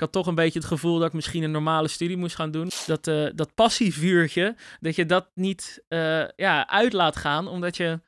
ik 0.00 0.06
had 0.06 0.14
toch 0.14 0.26
een 0.26 0.34
beetje 0.34 0.58
het 0.58 0.68
gevoel 0.68 0.98
dat 0.98 1.06
ik 1.06 1.12
misschien 1.12 1.42
een 1.42 1.50
normale 1.50 1.88
studie 1.88 2.16
moest 2.16 2.34
gaan 2.34 2.50
doen. 2.50 2.70
Dat, 2.86 3.06
uh, 3.06 3.28
dat 3.34 3.54
passievuurtje, 3.54 4.54
dat 4.80 4.96
je 4.96 5.06
dat 5.06 5.26
niet 5.34 5.82
uh, 5.88 6.22
ja, 6.36 6.68
uit 6.68 6.92
laat 6.92 7.16
gaan, 7.16 7.48
omdat 7.48 7.76
je 7.76 8.00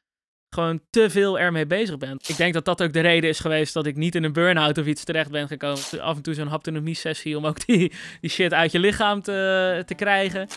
gewoon 0.50 0.80
te 0.90 1.10
veel 1.10 1.38
ermee 1.38 1.66
bezig 1.66 1.98
bent. 1.98 2.28
Ik 2.28 2.36
denk 2.36 2.54
dat 2.54 2.64
dat 2.64 2.82
ook 2.82 2.92
de 2.92 3.00
reden 3.00 3.30
is 3.30 3.40
geweest 3.40 3.74
dat 3.74 3.86
ik 3.86 3.96
niet 3.96 4.14
in 4.14 4.24
een 4.24 4.32
burn-out 4.32 4.78
of 4.78 4.86
iets 4.86 5.04
terecht 5.04 5.30
ben 5.30 5.48
gekomen. 5.48 6.00
Af 6.00 6.16
en 6.16 6.22
toe 6.22 6.34
zo'n 6.34 6.46
haptonomie-sessie 6.46 7.36
om 7.36 7.46
ook 7.46 7.66
die, 7.66 7.92
die 8.20 8.30
shit 8.30 8.52
uit 8.52 8.72
je 8.72 8.78
lichaam 8.78 9.22
te, 9.22 9.82
te 9.86 9.94
krijgen. 9.94 10.48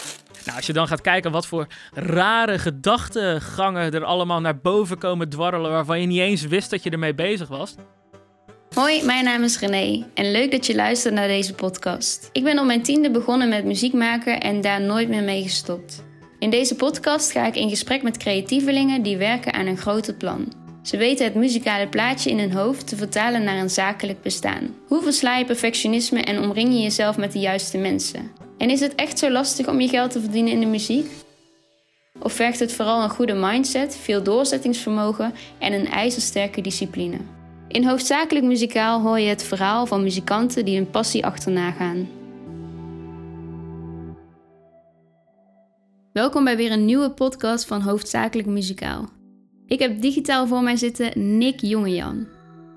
Nou, 0.45 0.57
als 0.57 0.65
je 0.65 0.73
dan 0.73 0.87
gaat 0.87 1.01
kijken 1.01 1.31
wat 1.31 1.47
voor 1.47 1.67
rare 1.93 2.59
gedachtegangen 2.59 3.93
er 3.93 4.03
allemaal 4.03 4.41
naar 4.41 4.59
boven 4.59 4.97
komen 4.97 5.29
dwarrelen... 5.29 5.71
waarvan 5.71 6.01
je 6.01 6.07
niet 6.07 6.19
eens 6.19 6.41
wist 6.41 6.69
dat 6.69 6.83
je 6.83 6.89
ermee 6.89 7.13
bezig 7.13 7.47
was... 7.47 7.75
Hoi, 8.75 9.03
mijn 9.03 9.23
naam 9.23 9.43
is 9.43 9.59
René 9.59 10.05
en 10.13 10.31
leuk 10.31 10.51
dat 10.51 10.65
je 10.65 10.75
luistert 10.75 11.13
naar 11.13 11.27
deze 11.27 11.53
podcast. 11.53 12.29
Ik 12.31 12.43
ben 12.43 12.59
op 12.59 12.65
mijn 12.65 12.81
tiende 12.81 13.11
begonnen 13.11 13.49
met 13.49 13.65
muziek 13.65 13.93
maken 13.93 14.41
en 14.41 14.61
daar 14.61 14.81
nooit 14.81 15.09
meer 15.09 15.23
mee 15.23 15.43
gestopt. 15.43 16.03
In 16.39 16.49
deze 16.49 16.75
podcast 16.75 17.31
ga 17.31 17.47
ik 17.47 17.55
in 17.55 17.69
gesprek 17.69 18.03
met 18.03 18.17
creatievelingen 18.17 19.01
die 19.01 19.17
werken 19.17 19.53
aan 19.53 19.65
een 19.65 19.77
groter 19.77 20.13
plan. 20.13 20.53
Ze 20.83 20.97
weten 20.97 21.25
het 21.25 21.35
muzikale 21.35 21.87
plaatje 21.87 22.29
in 22.29 22.39
hun 22.39 22.51
hoofd 22.51 22.87
te 22.87 22.95
vertalen 22.95 23.43
naar 23.43 23.57
een 23.57 23.69
zakelijk 23.69 24.21
bestaan. 24.21 24.75
Hoe 24.87 25.01
versla 25.01 25.37
je 25.37 25.45
perfectionisme 25.45 26.21
en 26.21 26.39
omring 26.39 26.73
je 26.73 26.79
jezelf 26.79 27.17
met 27.17 27.31
de 27.31 27.39
juiste 27.39 27.77
mensen? 27.77 28.31
En 28.57 28.69
is 28.69 28.79
het 28.79 28.95
echt 28.95 29.19
zo 29.19 29.29
lastig 29.29 29.67
om 29.67 29.81
je 29.81 29.87
geld 29.87 30.11
te 30.11 30.21
verdienen 30.21 30.51
in 30.51 30.59
de 30.59 30.65
muziek? 30.65 31.11
Of 32.19 32.33
vergt 32.33 32.59
het 32.59 32.73
vooral 32.73 33.03
een 33.03 33.09
goede 33.09 33.33
mindset, 33.33 33.97
veel 34.01 34.23
doorzettingsvermogen 34.23 35.33
en 35.59 35.73
een 35.73 35.87
ijzersterke 35.87 36.61
discipline? 36.61 37.17
In 37.75 37.85
Hoofdzakelijk 37.85 38.45
Muzikaal 38.45 39.01
hoor 39.01 39.19
je 39.19 39.29
het 39.29 39.43
verhaal 39.43 39.85
van 39.85 40.03
muzikanten 40.03 40.65
die 40.65 40.75
hun 40.75 40.89
passie 40.89 41.25
achterna 41.25 41.71
gaan. 41.71 42.07
Welkom 46.13 46.43
bij 46.43 46.57
weer 46.57 46.71
een 46.71 46.85
nieuwe 46.85 47.11
podcast 47.11 47.65
van 47.65 47.81
Hoofdzakelijk 47.81 48.47
Muzikaal. 48.47 49.09
Ik 49.67 49.79
heb 49.79 50.01
digitaal 50.01 50.47
voor 50.47 50.61
mij 50.61 50.75
zitten 50.75 51.37
Nick 51.37 51.59
Jongejan. 51.59 52.27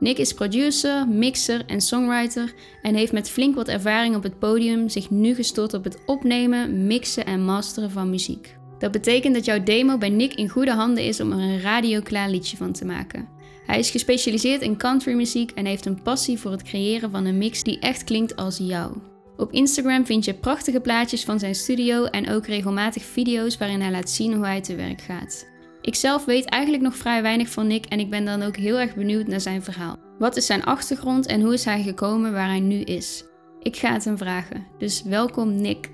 Nick 0.01 0.19
is 0.19 0.33
producer, 0.33 1.09
mixer 1.09 1.67
en 1.67 1.81
songwriter 1.81 2.55
en 2.83 2.95
heeft 2.95 3.13
met 3.13 3.31
flink 3.31 3.55
wat 3.55 3.69
ervaring 3.69 4.17
op 4.17 4.23
het 4.23 4.39
podium 4.39 4.89
zich 4.89 5.11
nu 5.11 5.35
gestort 5.35 5.75
op 5.75 5.85
het 5.85 5.99
opnemen, 6.07 6.87
mixen 6.87 7.27
en 7.27 7.45
masteren 7.45 7.91
van 7.91 8.11
muziek. 8.11 8.57
Dat 8.79 8.93
betekent 8.93 9.35
dat 9.35 9.45
jouw 9.45 9.63
demo 9.63 9.99
bij 9.99 10.11
Nick 10.11 10.35
in 10.35 10.49
goede 10.49 10.73
handen 10.73 11.05
is 11.05 11.21
om 11.21 11.33
er 11.33 11.39
een 11.39 11.61
radioklaar 11.61 12.31
liedje 12.31 12.57
van 12.57 12.73
te 12.73 12.85
maken. 12.85 13.38
Hij 13.69 13.79
is 13.79 13.91
gespecialiseerd 13.91 14.63
in 14.63 14.77
countrymuziek 14.77 15.51
en 15.51 15.67
heeft 15.67 15.87
een 15.87 16.03
passie 16.03 16.39
voor 16.39 16.51
het 16.51 16.63
creëren 16.63 17.11
van 17.11 17.25
een 17.25 17.39
mix 17.39 17.63
die 17.63 17.79
echt 17.79 18.05
klinkt 18.05 18.37
als 18.37 18.59
jou. 18.59 18.97
Op 19.37 19.53
Instagram 19.53 20.07
vind 20.07 20.25
je 20.25 20.35
prachtige 20.35 20.81
plaatjes 20.81 21.25
van 21.25 21.39
zijn 21.39 21.55
studio 21.55 22.05
en 22.05 22.31
ook 22.31 22.47
regelmatig 22.47 23.03
video's 23.03 23.59
waarin 23.59 23.81
hij 23.81 23.91
laat 23.91 24.11
zien 24.11 24.35
hoe 24.35 24.47
hij 24.47 24.61
te 24.61 24.75
werk 24.75 25.01
gaat. 25.01 25.47
Ik 25.83 25.95
zelf 25.95 26.25
weet 26.25 26.45
eigenlijk 26.45 26.83
nog 26.83 26.97
vrij 26.97 27.23
weinig 27.23 27.49
van 27.49 27.67
Nick 27.67 27.85
en 27.87 27.99
ik 27.99 28.11
ben 28.11 28.25
dan 28.25 28.43
ook 28.43 28.57
heel 28.57 28.79
erg 28.79 28.95
benieuwd 28.95 29.27
naar 29.27 29.41
zijn 29.41 29.63
verhaal. 29.63 29.97
Wat 30.19 30.37
is 30.37 30.47
zijn 30.47 30.65
achtergrond 30.65 31.27
en 31.27 31.41
hoe 31.41 31.55
is 31.55 31.65
hij 31.65 31.83
gekomen 31.83 32.33
waar 32.33 32.49
hij 32.49 32.61
nu 32.61 32.81
is? 32.81 33.25
Ik 33.63 33.77
ga 33.77 33.93
het 33.93 34.05
hem 34.05 34.19
vragen, 34.19 34.67
dus 34.79 35.03
welkom 35.03 35.61
Nick. 35.61 35.91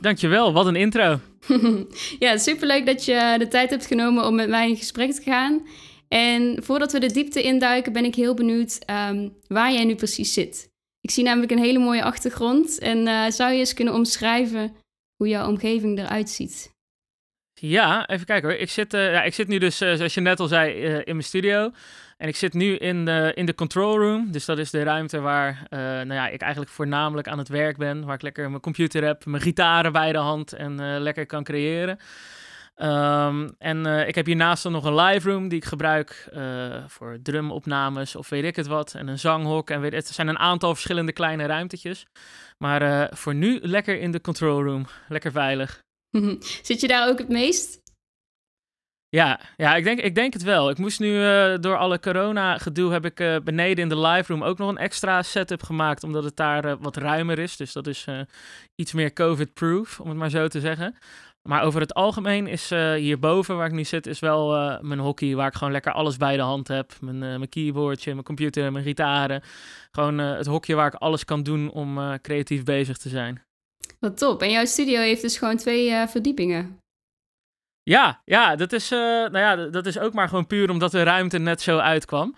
Dankjewel, 0.00 0.52
wat 0.52 0.66
een 0.66 0.76
intro. 0.76 1.20
ja, 2.18 2.36
superleuk 2.36 2.86
dat 2.86 3.04
je 3.04 3.34
de 3.38 3.48
tijd 3.48 3.70
hebt 3.70 3.86
genomen 3.86 4.26
om 4.26 4.34
met 4.34 4.48
mij 4.48 4.68
in 4.68 4.76
gesprek 4.76 5.12
te 5.12 5.22
gaan. 5.22 5.62
En 6.14 6.62
voordat 6.62 6.92
we 6.92 7.00
de 7.00 7.12
diepte 7.12 7.42
induiken, 7.42 7.92
ben 7.92 8.04
ik 8.04 8.14
heel 8.14 8.34
benieuwd 8.34 8.78
um, 8.90 9.36
waar 9.46 9.72
jij 9.72 9.84
nu 9.84 9.94
precies 9.94 10.32
zit. 10.32 10.68
Ik 11.00 11.10
zie 11.10 11.24
namelijk 11.24 11.52
een 11.52 11.58
hele 11.58 11.78
mooie 11.78 12.02
achtergrond. 12.02 12.78
En 12.78 13.06
uh, 13.06 13.26
zou 13.28 13.52
je 13.52 13.58
eens 13.58 13.74
kunnen 13.74 13.94
omschrijven 13.94 14.76
hoe 15.16 15.28
jouw 15.28 15.48
omgeving 15.48 15.98
eruit 15.98 16.30
ziet? 16.30 16.72
Ja, 17.54 18.08
even 18.08 18.26
kijken 18.26 18.50
hoor. 18.50 18.58
Ik 18.58 18.70
zit, 18.70 18.94
uh, 18.94 19.12
ja, 19.12 19.22
ik 19.22 19.34
zit 19.34 19.48
nu 19.48 19.58
dus, 19.58 19.82
uh, 19.82 19.94
zoals 19.94 20.14
je 20.14 20.20
net 20.20 20.40
al 20.40 20.46
zei, 20.46 20.72
in 20.82 21.02
mijn 21.04 21.22
studio. 21.22 21.70
En 22.16 22.28
ik 22.28 22.36
zit 22.36 22.52
nu 22.52 22.76
in 22.76 23.04
de, 23.04 23.32
in 23.34 23.46
de 23.46 23.54
control 23.54 23.98
room. 23.98 24.32
Dus 24.32 24.44
dat 24.44 24.58
is 24.58 24.70
de 24.70 24.82
ruimte 24.82 25.20
waar 25.20 25.66
nou 25.70 26.14
ja, 26.14 26.28
ik 26.28 26.40
eigenlijk 26.40 26.72
voornamelijk 26.72 27.28
aan 27.28 27.38
het 27.38 27.48
werk 27.48 27.76
ben. 27.76 28.04
Waar 28.04 28.14
ik 28.14 28.22
lekker 28.22 28.48
mijn 28.48 28.62
computer 28.62 29.04
heb, 29.04 29.24
mijn 29.24 29.42
gitaren 29.42 29.92
bij 29.92 30.12
de 30.12 30.18
hand 30.18 30.52
en 30.52 31.00
lekker 31.00 31.26
kan 31.26 31.44
creëren. 31.44 31.98
Um, 32.76 33.54
en 33.58 33.86
uh, 33.86 34.08
ik 34.08 34.14
heb 34.14 34.26
hiernaast 34.26 34.62
dan 34.62 34.72
nog 34.72 34.84
een 34.84 34.94
live 34.94 35.30
room 35.30 35.48
die 35.48 35.58
ik 35.58 35.64
gebruik 35.64 36.28
uh, 36.32 36.84
voor 36.86 37.18
drumopnames 37.22 38.16
of 38.16 38.28
weet 38.28 38.44
ik 38.44 38.56
het 38.56 38.66
wat. 38.66 38.94
En 38.94 39.08
een 39.08 39.18
zanghok. 39.18 39.70
En 39.70 39.80
weet, 39.80 39.92
het 39.92 40.06
zijn 40.06 40.28
een 40.28 40.38
aantal 40.38 40.74
verschillende 40.74 41.12
kleine 41.12 41.46
ruimtetjes. 41.46 42.06
Maar 42.58 42.82
uh, 42.82 43.04
voor 43.10 43.34
nu 43.34 43.58
lekker 43.62 44.00
in 44.00 44.10
de 44.10 44.20
control 44.20 44.62
room. 44.62 44.86
Lekker 45.08 45.32
veilig. 45.32 45.82
Zit 46.62 46.80
je 46.80 46.88
daar 46.88 47.08
ook 47.08 47.18
het 47.18 47.28
meest? 47.28 47.82
Ja, 49.08 49.40
ja 49.56 49.76
ik, 49.76 49.84
denk, 49.84 50.00
ik 50.00 50.14
denk 50.14 50.32
het 50.32 50.42
wel. 50.42 50.70
Ik 50.70 50.78
moest 50.78 51.00
nu 51.00 51.18
door 51.58 51.76
alle 51.76 52.00
corona-gedoe 52.00 52.92
heb 52.92 53.04
ik 53.04 53.44
beneden 53.44 53.82
in 53.82 53.88
de 53.88 53.98
live 53.98 54.32
room 54.32 54.44
ook 54.44 54.58
nog 54.58 54.68
een 54.68 54.78
extra 54.78 55.22
setup 55.22 55.62
gemaakt. 55.62 56.04
Omdat 56.04 56.24
het 56.24 56.36
daar 56.36 56.78
wat 56.78 56.96
ruimer 56.96 57.38
is. 57.38 57.56
Dus 57.56 57.72
dat 57.72 57.86
is 57.86 58.06
iets 58.74 58.92
meer 58.92 59.12
COVID-proof, 59.12 60.00
om 60.00 60.08
het 60.08 60.18
maar 60.18 60.30
zo 60.30 60.48
te 60.48 60.60
zeggen. 60.60 60.96
Maar 61.48 61.62
over 61.62 61.80
het 61.80 61.94
algemeen 61.94 62.46
is 62.46 62.72
uh, 62.72 62.92
hierboven, 62.92 63.56
waar 63.56 63.66
ik 63.66 63.72
nu 63.72 63.84
zit, 63.84 64.06
is 64.06 64.18
wel 64.18 64.56
uh, 64.56 64.80
mijn 64.80 64.98
hockey. 64.98 65.34
Waar 65.34 65.46
ik 65.46 65.54
gewoon 65.54 65.72
lekker 65.72 65.92
alles 65.92 66.16
bij 66.16 66.36
de 66.36 66.42
hand 66.42 66.68
heb. 66.68 66.92
Mijn, 67.00 67.14
uh, 67.16 67.20
mijn 67.20 67.48
keyboardje, 67.48 68.12
mijn 68.12 68.24
computer, 68.24 68.72
mijn 68.72 68.84
gitaren. 68.84 69.42
Gewoon 69.90 70.18
het 70.18 70.46
hokje 70.46 70.74
waar 70.74 70.86
ik 70.86 70.94
alles 70.94 71.24
kan 71.24 71.42
doen 71.42 71.70
om 71.70 72.18
creatief 72.20 72.64
bezig 72.64 72.96
te 72.96 73.08
zijn. 73.08 73.42
Wat 74.00 74.18
top. 74.18 74.42
En 74.42 74.50
jouw 74.50 74.64
studio 74.64 75.00
heeft 75.00 75.22
dus 75.22 75.38
gewoon 75.38 75.56
twee 75.56 76.06
verdiepingen. 76.06 76.78
Ja, 77.82 78.22
ja, 78.24 78.56
dat 78.56 78.72
is, 78.72 78.88
nou 78.88 79.38
ja, 79.38 79.56
dat 79.56 79.86
is 79.86 79.98
ook 79.98 80.12
maar 80.12 80.28
gewoon 80.28 80.46
puur 80.46 80.70
omdat 80.70 80.90
de 80.90 81.02
ruimte 81.02 81.38
net 81.38 81.60
zo 81.60 81.78
uitkwam. 81.78 82.34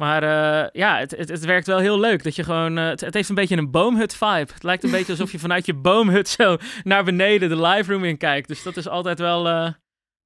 Maar 0.00 0.22
uh, 0.22 0.68
ja, 0.72 0.98
het, 0.98 1.10
het, 1.10 1.28
het, 1.28 1.44
werkt 1.44 1.66
wel 1.66 1.78
heel 1.78 2.00
leuk. 2.00 2.22
Dat 2.22 2.36
je 2.36 2.44
gewoon, 2.44 2.78
uh, 2.78 2.88
het, 2.88 3.14
heeft 3.14 3.28
een 3.28 3.34
beetje 3.34 3.56
een 3.56 3.70
boomhut 3.70 4.14
vibe. 4.14 4.52
Het 4.52 4.62
lijkt 4.62 4.84
een 4.84 4.90
beetje 4.90 5.12
alsof 5.12 5.32
je 5.32 5.38
vanuit 5.38 5.66
je 5.66 5.74
boomhut 5.74 6.28
zo 6.28 6.56
naar 6.84 7.04
beneden 7.04 7.48
de 7.48 7.60
live 7.60 7.92
room 7.92 8.04
in 8.04 8.16
kijkt. 8.16 8.48
Dus 8.48 8.62
dat 8.62 8.76
is 8.76 8.88
altijd 8.88 9.18
wel. 9.18 9.46
Uh, 9.46 9.68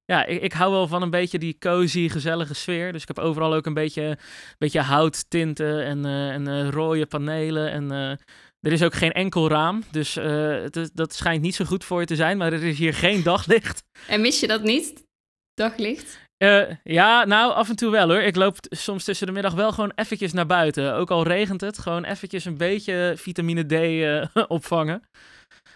ja, 0.05 0.25
ik, 0.25 0.41
ik, 0.41 0.53
hou 0.53 0.71
wel 0.71 0.87
van 0.87 1.01
een 1.01 1.09
beetje 1.09 1.39
die 1.39 1.57
cozy, 1.57 2.09
gezellige 2.09 2.53
sfeer. 2.53 2.91
Dus 2.91 3.01
ik 3.01 3.07
heb 3.07 3.19
overal 3.19 3.53
ook 3.53 3.65
een 3.65 3.73
beetje, 3.73 4.17
beetje 4.57 4.81
houttinten 4.81 5.83
en, 5.83 6.05
en 6.05 6.71
rode 6.71 7.05
panelen. 7.05 7.71
En 7.71 7.91
er 8.59 8.71
is 8.71 8.83
ook 8.83 8.93
geen 8.93 9.11
enkel 9.11 9.49
raam. 9.49 9.83
Dus 9.91 10.13
dat 10.93 11.13
schijnt 11.13 11.41
niet 11.41 11.55
zo 11.55 11.65
goed 11.65 11.83
voor 11.83 11.99
je 11.99 12.05
te 12.05 12.15
zijn. 12.15 12.37
Maar 12.37 12.53
er 12.53 12.63
is 12.63 12.77
hier 12.77 12.93
geen 12.93 13.23
daglicht. 13.23 13.83
En 14.07 14.21
mis 14.21 14.39
je 14.39 14.47
dat 14.47 14.63
niet? 14.63 15.03
Daglicht? 15.53 16.24
Uh, 16.45 16.75
ja, 16.83 17.25
nou, 17.25 17.53
af 17.53 17.69
en 17.69 17.75
toe 17.75 17.91
wel 17.91 18.09
hoor. 18.09 18.21
Ik 18.21 18.35
loop 18.35 18.57
soms 18.69 19.03
tussen 19.03 19.27
de 19.27 19.33
middag 19.33 19.53
wel 19.53 19.71
gewoon 19.71 19.91
eventjes 19.95 20.33
naar 20.33 20.45
buiten. 20.45 20.93
Ook 20.93 21.11
al 21.11 21.23
regent 21.23 21.61
het, 21.61 21.77
gewoon 21.77 22.03
eventjes 22.03 22.45
een 22.45 22.57
beetje 22.57 23.13
vitamine 23.17 23.63
D 23.63 23.71
uh, 23.71 24.43
opvangen. 24.47 25.03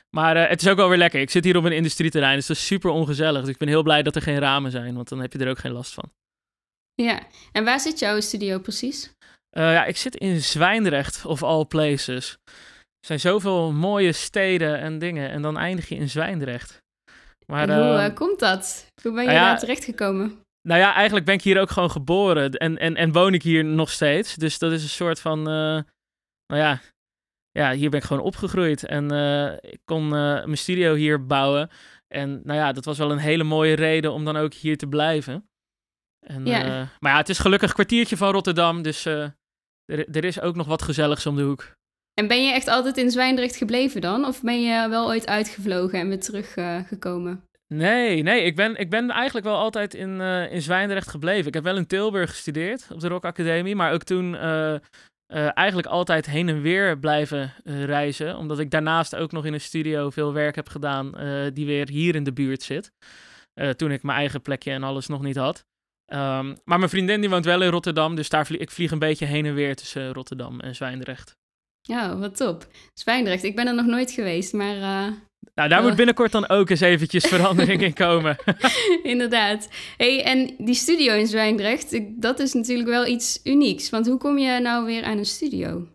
Maar 0.10 0.38
uh, 0.38 0.48
het 0.48 0.62
is 0.62 0.68
ook 0.68 0.78
wel 0.78 0.90
weer 0.90 0.98
lekker. 0.98 1.22
Ik 1.22 1.30
zit 1.30 1.44
hier 1.44 1.58
op 1.58 1.64
een 1.64 1.72
industrieterrein, 1.72 2.36
dus 2.36 2.48
dat 2.48 2.58
is 2.58 2.66
super 2.66 2.90
ongezellig. 2.90 3.42
Dus 3.42 3.50
ik 3.50 3.58
ben 3.58 3.68
heel 3.68 3.84
blij 3.84 4.04
dat 4.04 4.16
er 4.16 4.22
geen 4.22 4.40
ramen 4.40 4.72
zijn, 4.72 4.96
want 4.96 5.10
dan 5.10 5.20
heb 5.20 5.34
je 5.34 5.40
er 5.40 5.50
ook 5.50 5.60
geen 5.60 5.72
last 5.72 5.94
van. 5.94 6.12
Ja, 6.94 7.20
en 7.52 7.64
waar 7.64 7.80
zit 7.80 8.00
jouw 8.00 8.20
studio 8.20 8.60
precies? 8.60 9.12
ja, 9.52 9.86
ik 9.86 9.98
zit 9.98 10.16
in 10.16 10.42
Zwijndrecht, 10.42 11.26
of 11.26 11.44
all 11.44 11.66
places. 11.66 12.38
Er 13.00 13.06
zijn 13.06 13.20
zoveel 13.20 13.72
mooie 13.72 14.12
steden 14.12 14.80
en 14.80 15.00
dingen 15.00 15.30
en 15.30 15.42
dan 15.42 15.58
eindig 15.58 15.90
je 15.90 15.96
in 15.96 16.10
Zwijndrecht. 16.10 16.82
Maar, 17.46 17.70
en 17.70 17.76
hoe 17.76 17.98
ehm, 17.98 18.14
komt 18.14 18.40
dat? 18.40 18.86
Hoe 19.02 19.14
ben 19.14 19.24
je 19.24 19.30
nou 19.30 19.40
daar 19.40 19.60
terechtgekomen? 19.60 20.40
Nou 20.62 20.80
ja, 20.80 20.94
eigenlijk 20.94 21.26
ben 21.26 21.36
ik 21.36 21.42
hier 21.42 21.60
ook 21.60 21.70
gewoon 21.70 21.92
geboren 21.92 22.52
en, 22.52 22.78
en, 22.78 22.96
en 22.96 23.12
woon 23.12 23.34
ik 23.34 23.44
hier 23.44 23.66
nog 23.66 23.90
steeds. 23.90 24.36
Dus 24.36 24.60
dat 24.60 24.72
is 24.72 24.84
een 24.84 24.90
soort 24.90 25.20
van, 25.20 25.40
uh, 25.40 25.80
nou 26.46 26.62
ja, 26.62 26.82
ja, 27.52 27.72
hier 27.72 27.90
ben 27.90 28.00
ik 28.00 28.06
gewoon 28.06 28.24
opgegroeid. 28.24 28.86
En 28.86 29.14
uh, 29.14 29.54
ik 29.54 29.80
kon 29.86 30.04
uh, 30.04 30.12
mijn 30.12 30.58
studio 30.58 30.94
hier 30.96 31.26
bouwen. 31.26 31.70
En 32.08 32.42
nou 32.44 32.60
ja, 32.60 32.72
dat 32.72 32.86
was 32.86 32.98
wel 32.98 33.12
een 33.12 33.18
hele 33.18 33.44
mooie 33.44 33.76
reden 33.76 34.14
om 34.14 34.26
dan 34.26 34.38
ook 34.38 34.54
hier 34.54 34.78
te 34.78 34.88
blijven. 34.88 35.50
En, 36.20 36.46
ja. 36.46 36.90
maar 37.00 37.12
ja, 37.12 37.18
het 37.18 37.30
is 37.30 37.40
gelukkig 37.40 37.70
een 37.70 37.76
kwartiertje 37.76 38.18
van 38.18 38.32
Rotterdam, 38.32 38.82
dus 38.82 39.06
er, 39.06 39.36
er 39.86 40.24
is 40.24 40.42
ook 40.42 40.56
nog 40.56 40.68
wat 40.68 40.82
gezelligs 40.82 41.26
om 41.26 41.36
de 41.36 41.42
hoek. 41.42 41.78
En 42.14 42.28
ben 42.28 42.46
je 42.46 42.54
echt 42.54 42.68
altijd 42.68 42.98
in 42.98 43.12
Zwijndrecht 43.12 43.56
gebleven 43.56 44.02
dan? 44.02 44.26
Of 44.26 44.42
ben 44.42 44.62
je 44.62 44.90
wel 44.90 45.08
ooit 45.08 45.28
uitgevlogen 45.28 46.00
en 46.00 46.08
weer 46.08 46.20
teruggekomen? 46.20 47.44
Nee, 47.74 48.24
nee, 48.24 48.44
ik 48.44 48.56
ben, 48.56 48.76
ik 48.76 48.90
ben 48.90 49.10
eigenlijk 49.10 49.46
wel 49.46 49.58
altijd 49.58 49.94
in, 49.94 50.10
uh, 50.10 50.52
in 50.52 50.62
Zwijndrecht 50.62 51.10
gebleven. 51.10 51.48
Ik 51.48 51.54
heb 51.54 51.64
wel 51.64 51.78
in 51.78 51.88
Tilburg 51.88 52.30
gestudeerd 52.30 52.88
op 52.92 53.00
de 53.00 53.08
Rock 53.08 53.26
Academie, 53.26 53.76
maar 53.76 53.94
ook 53.94 54.04
toen 54.04 54.34
uh, 54.34 54.42
uh, 54.42 54.78
eigenlijk 55.58 55.88
altijd 55.88 56.26
heen 56.26 56.50
en 56.50 56.62
weer 56.62 57.00
blijven 57.00 57.54
reizen. 57.64 58.38
Omdat 58.38 58.60
ik 58.60 58.72
daarnaast 58.72 59.16
ook 59.16 59.32
nog 59.32 59.46
in 59.46 59.54
een 59.54 59.62
studio 59.62 60.10
veel 60.10 60.34
werk 60.34 60.56
heb 60.56 60.70
gedaan 60.70 61.12
die 61.54 61.66
weer 61.66 61.90
hier 61.90 62.16
in 62.16 62.24
de 62.24 62.34
buurt 62.34 62.64
zit. 62.64 62.92
toen 63.76 63.92
ik 63.92 64.04
mijn 64.04 64.18
eigen 64.18 64.42
plekje 64.42 64.72
en 64.72 64.84
alles 64.84 65.08
nog 65.08 65.22
niet 65.22 65.36
had. 65.36 65.66
Um, 66.14 66.58
maar 66.64 66.78
mijn 66.78 66.90
vriendin 66.90 67.22
die 67.22 67.30
woont 67.30 67.46
wel 67.46 67.62
in 67.62 67.70
Rotterdam, 67.70 68.16
dus 68.16 68.30
daar 68.30 68.46
vlieg, 68.46 68.60
ik 68.60 68.72
vlieg 68.72 68.92
een 68.92 69.00
beetje 69.00 69.26
heen 69.26 69.46
en 69.46 69.54
weer 69.54 69.76
tussen 69.76 70.14
Rotterdam 70.14 70.60
en 70.60 70.76
Zwijndrecht. 70.76 71.36
Ja, 71.82 72.18
wat 72.18 72.36
top. 72.36 72.68
Zwijndrecht, 72.94 73.44
ik 73.44 73.56
ben 73.56 73.68
er 73.68 73.76
nog 73.76 73.86
nooit 73.86 74.12
geweest, 74.12 74.54
maar... 74.54 75.12
Nou, 75.54 75.70
daar 75.70 75.84
moet 75.84 75.96
binnenkort 75.96 76.32
dan 76.32 76.50
ook 76.50 76.70
eens 76.70 76.80
eventjes 76.80 77.26
verandering 77.36 77.82
in 77.82 77.94
komen. 77.94 78.38
Inderdaad. 79.04 79.68
Hey, 79.98 80.24
en 80.24 80.56
die 80.58 80.76
studio 80.76 81.14
in 81.14 81.28
Zwijndrecht, 81.28 82.00
dat 82.22 82.40
is 82.40 82.54
natuurlijk 82.54 82.90
wel 82.90 83.06
iets 83.06 83.40
unieks. 83.44 83.90
Want 83.90 84.08
hoe 84.08 84.18
kom 84.18 84.38
je 84.38 84.60
nou 84.60 84.86
weer 84.86 85.04
aan 85.04 85.18
een 85.18 85.26
studio? 85.26 85.88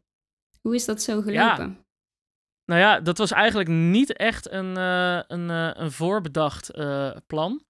Hoe 0.60 0.74
is 0.74 0.84
dat 0.84 1.02
zo 1.02 1.20
gelopen? 1.20 1.32
Ja. 1.34 1.82
Nou 2.64 2.80
ja, 2.80 3.00
dat 3.00 3.18
was 3.18 3.32
eigenlijk 3.32 3.68
niet 3.68 4.12
echt 4.12 4.50
een, 4.50 4.78
uh, 4.78 5.20
een, 5.26 5.48
uh, 5.48 5.70
een 5.72 5.92
voorbedacht 5.92 6.78
uh, 6.78 7.10
plan. 7.26 7.62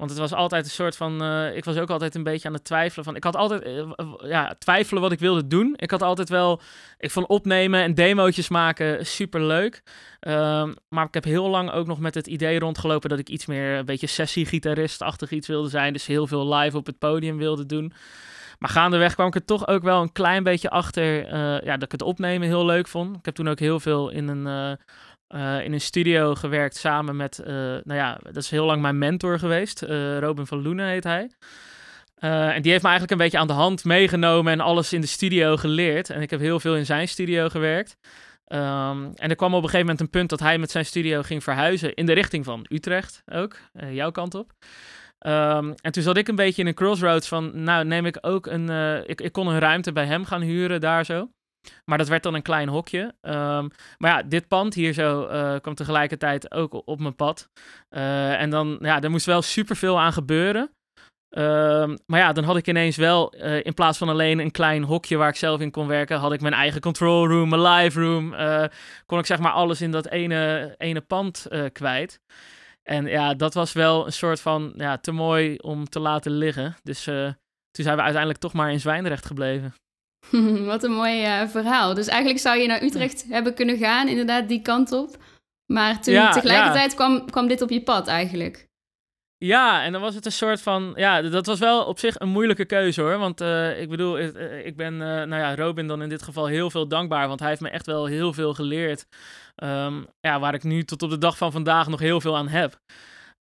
Want 0.00 0.12
het 0.12 0.20
was 0.20 0.32
altijd 0.32 0.64
een 0.64 0.70
soort 0.70 0.96
van. 0.96 1.22
Uh, 1.22 1.56
ik 1.56 1.64
was 1.64 1.76
ook 1.76 1.90
altijd 1.90 2.14
een 2.14 2.22
beetje 2.22 2.48
aan 2.48 2.54
het 2.54 2.64
twijfelen. 2.64 3.04
Van, 3.04 3.16
ik 3.16 3.24
had 3.24 3.36
altijd. 3.36 3.66
Uh, 3.66 4.14
ja, 4.22 4.54
twijfelen 4.58 5.02
wat 5.02 5.12
ik 5.12 5.18
wilde 5.18 5.46
doen. 5.46 5.74
Ik 5.76 5.90
had 5.90 6.02
altijd 6.02 6.28
wel. 6.28 6.60
Ik 6.98 7.10
vond 7.10 7.26
opnemen 7.26 7.82
en 7.82 7.94
demootjes 7.94 8.48
maken 8.48 9.06
super 9.06 9.42
leuk. 9.42 9.82
Uh, 10.20 10.68
maar 10.88 11.06
ik 11.06 11.14
heb 11.14 11.24
heel 11.24 11.48
lang 11.48 11.70
ook 11.70 11.86
nog 11.86 11.98
met 11.98 12.14
het 12.14 12.26
idee 12.26 12.58
rondgelopen 12.58 13.08
dat 13.08 13.18
ik 13.18 13.28
iets 13.28 13.46
meer. 13.46 13.78
een 13.78 13.84
beetje 13.84 14.06
sessiegitarist-achtig 14.06 15.30
iets 15.30 15.48
wilde 15.48 15.68
zijn. 15.68 15.92
Dus 15.92 16.06
heel 16.06 16.26
veel 16.26 16.54
live 16.54 16.76
op 16.76 16.86
het 16.86 16.98
podium 16.98 17.36
wilde 17.36 17.66
doen. 17.66 17.92
Maar 18.58 18.70
gaandeweg 18.70 19.14
kwam 19.14 19.26
ik 19.26 19.34
er 19.34 19.44
toch 19.44 19.66
ook 19.66 19.82
wel 19.82 20.02
een 20.02 20.12
klein 20.12 20.42
beetje 20.42 20.70
achter. 20.70 21.24
Uh, 21.24 21.60
ja, 21.60 21.72
dat 21.72 21.82
ik 21.82 21.92
het 21.92 22.02
opnemen 22.02 22.48
heel 22.48 22.64
leuk 22.64 22.88
vond. 22.88 23.16
Ik 23.16 23.24
heb 23.24 23.34
toen 23.34 23.48
ook 23.48 23.58
heel 23.58 23.80
veel 23.80 24.10
in 24.10 24.28
een 24.28 24.78
uh, 25.34 25.64
in 25.64 25.72
een 25.72 25.80
studio 25.80 26.34
gewerkt 26.34 26.76
samen 26.76 27.16
met, 27.16 27.40
uh, 27.40 27.46
nou 27.56 27.94
ja, 27.94 28.18
dat 28.22 28.36
is 28.36 28.50
heel 28.50 28.64
lang 28.64 28.82
mijn 28.82 28.98
mentor 28.98 29.38
geweest. 29.38 29.82
Uh, 29.82 30.18
Robin 30.18 30.46
van 30.46 30.62
Loenen 30.62 30.88
heet 30.88 31.04
hij. 31.04 31.30
en 32.18 32.62
die 32.62 32.70
heeft 32.70 32.82
me 32.82 32.88
eigenlijk 32.88 33.10
een 33.10 33.26
beetje 33.26 33.38
aan 33.38 33.46
de 33.46 33.52
hand 33.52 33.84
meegenomen 33.84 34.52
en 34.52 34.60
alles 34.60 34.92
in 34.92 35.00
de 35.00 35.06
studio 35.06 35.56
geleerd. 35.56 36.10
En 36.10 36.22
ik 36.22 36.30
heb 36.30 36.40
heel 36.40 36.60
veel 36.60 36.76
in 36.76 36.86
zijn 36.86 37.08
studio 37.08 37.48
gewerkt. 37.48 37.96
Um, 38.46 39.12
en 39.14 39.28
er 39.28 39.36
kwam 39.36 39.54
op 39.54 39.62
een 39.62 39.68
gegeven 39.68 39.80
moment 39.80 40.00
een 40.00 40.10
punt 40.10 40.30
dat 40.30 40.40
hij 40.40 40.58
met 40.58 40.70
zijn 40.70 40.86
studio 40.86 41.22
ging 41.22 41.42
verhuizen 41.42 41.94
in 41.94 42.06
de 42.06 42.12
richting 42.12 42.44
van 42.44 42.66
Utrecht 42.68 43.22
ook, 43.32 43.56
jouw 43.90 44.10
kant 44.10 44.34
op. 44.34 44.52
Um, 45.26 45.74
en 45.74 45.92
toen 45.92 46.02
zat 46.02 46.16
ik 46.16 46.28
een 46.28 46.34
beetje 46.34 46.62
in 46.62 46.68
een 46.68 46.74
crossroads 46.74 47.28
van, 47.28 47.62
nou 47.62 47.84
neem 47.84 48.06
ik 48.06 48.18
ook 48.20 48.46
een, 48.46 48.68
ik, 49.06 49.20
ik 49.20 49.32
kon 49.32 49.46
een 49.46 49.58
ruimte 49.58 49.92
bij 49.92 50.06
hem 50.06 50.24
gaan 50.24 50.40
huren 50.40 50.80
daar 50.80 51.04
zo. 51.04 51.30
Maar 51.84 51.98
dat 51.98 52.08
werd 52.08 52.22
dan 52.22 52.34
een 52.34 52.42
klein 52.42 52.68
hokje. 52.68 53.14
Um, 53.22 53.70
maar 53.98 54.10
ja, 54.10 54.22
dit 54.22 54.48
pand 54.48 54.74
hier 54.74 54.92
zo 54.92 55.22
uh, 55.22 55.56
kwam 55.60 55.74
tegelijkertijd 55.74 56.52
ook 56.52 56.82
op 56.84 57.00
mijn 57.00 57.16
pad. 57.16 57.48
Uh, 57.90 58.40
en 58.40 58.50
dan, 58.50 58.78
ja, 58.80 59.00
er 59.00 59.10
moest 59.10 59.26
wel 59.26 59.42
superveel 59.42 60.00
aan 60.00 60.12
gebeuren. 60.12 60.70
Um, 61.36 61.98
maar 62.06 62.20
ja, 62.20 62.32
dan 62.32 62.44
had 62.44 62.56
ik 62.56 62.66
ineens 62.66 62.96
wel, 62.96 63.34
uh, 63.36 63.64
in 63.64 63.74
plaats 63.74 63.98
van 63.98 64.08
alleen 64.08 64.38
een 64.38 64.50
klein 64.50 64.82
hokje 64.82 65.16
waar 65.16 65.28
ik 65.28 65.36
zelf 65.36 65.60
in 65.60 65.70
kon 65.70 65.86
werken, 65.86 66.18
had 66.18 66.32
ik 66.32 66.40
mijn 66.40 66.54
eigen 66.54 66.80
control 66.80 67.28
room, 67.28 67.48
mijn 67.48 67.62
live 67.62 68.00
room. 68.00 68.34
kon 69.06 69.18
ik 69.18 69.26
zeg 69.26 69.38
maar 69.38 69.52
alles 69.52 69.80
in 69.80 69.90
dat 69.90 70.06
ene, 70.06 70.74
ene 70.78 71.00
pand 71.00 71.46
kwijt. 71.72 72.20
En 72.82 73.06
ja, 73.06 73.34
dat 73.34 73.54
was 73.54 73.72
wel 73.72 74.06
een 74.06 74.12
soort 74.12 74.40
van, 74.40 74.72
ja, 74.76 74.98
te 74.98 75.12
mooi 75.12 75.56
om 75.56 75.88
te 75.88 76.00
laten 76.00 76.32
liggen. 76.32 76.76
Dus 76.82 77.04
toen 77.70 77.84
zijn 77.84 77.96
we 77.96 78.02
uiteindelijk 78.02 78.40
toch 78.40 78.52
maar 78.52 78.70
in 78.70 78.80
Zwijndrecht 78.80 79.26
gebleven. 79.26 79.74
Wat 80.64 80.84
een 80.84 80.92
mooi 80.92 81.24
uh, 81.24 81.48
verhaal. 81.48 81.94
Dus 81.94 82.06
eigenlijk 82.06 82.40
zou 82.40 82.58
je 82.58 82.66
naar 82.66 82.82
Utrecht 82.82 83.24
hebben 83.28 83.54
kunnen 83.54 83.78
gaan, 83.78 84.08
inderdaad, 84.08 84.48
die 84.48 84.62
kant 84.62 84.92
op. 84.92 85.16
Maar 85.66 86.02
toen 86.02 86.14
ja, 86.14 86.30
tegelijkertijd 86.32 86.90
ja. 86.90 86.96
kwam, 86.96 87.30
kwam 87.30 87.48
dit 87.48 87.62
op 87.62 87.70
je 87.70 87.82
pad 87.82 88.08
eigenlijk. 88.08 88.68
Ja, 89.44 89.82
en 89.82 89.92
dan 89.92 90.00
was 90.00 90.14
het 90.14 90.26
een 90.26 90.32
soort 90.32 90.62
van. 90.62 90.92
Ja, 90.96 91.22
dat 91.22 91.46
was 91.46 91.58
wel 91.58 91.84
op 91.84 91.98
zich 91.98 92.18
een 92.18 92.28
moeilijke 92.28 92.64
keuze 92.64 93.00
hoor. 93.00 93.18
Want 93.18 93.40
uh, 93.40 93.80
ik 93.80 93.88
bedoel, 93.88 94.18
ik, 94.18 94.34
ik 94.64 94.76
ben, 94.76 94.92
uh, 94.92 95.00
nou 95.00 95.34
ja, 95.34 95.54
Robin 95.54 95.86
dan 95.86 96.02
in 96.02 96.08
dit 96.08 96.22
geval 96.22 96.46
heel 96.46 96.70
veel 96.70 96.88
dankbaar. 96.88 97.28
Want 97.28 97.40
hij 97.40 97.48
heeft 97.48 97.60
me 97.60 97.68
echt 97.68 97.86
wel 97.86 98.06
heel 98.06 98.32
veel 98.32 98.54
geleerd. 98.54 99.06
Um, 99.56 100.06
ja, 100.20 100.40
waar 100.40 100.54
ik 100.54 100.62
nu 100.62 100.84
tot 100.84 101.02
op 101.02 101.10
de 101.10 101.18
dag 101.18 101.36
van 101.36 101.52
vandaag 101.52 101.88
nog 101.88 102.00
heel 102.00 102.20
veel 102.20 102.36
aan 102.36 102.48
heb. 102.48 102.80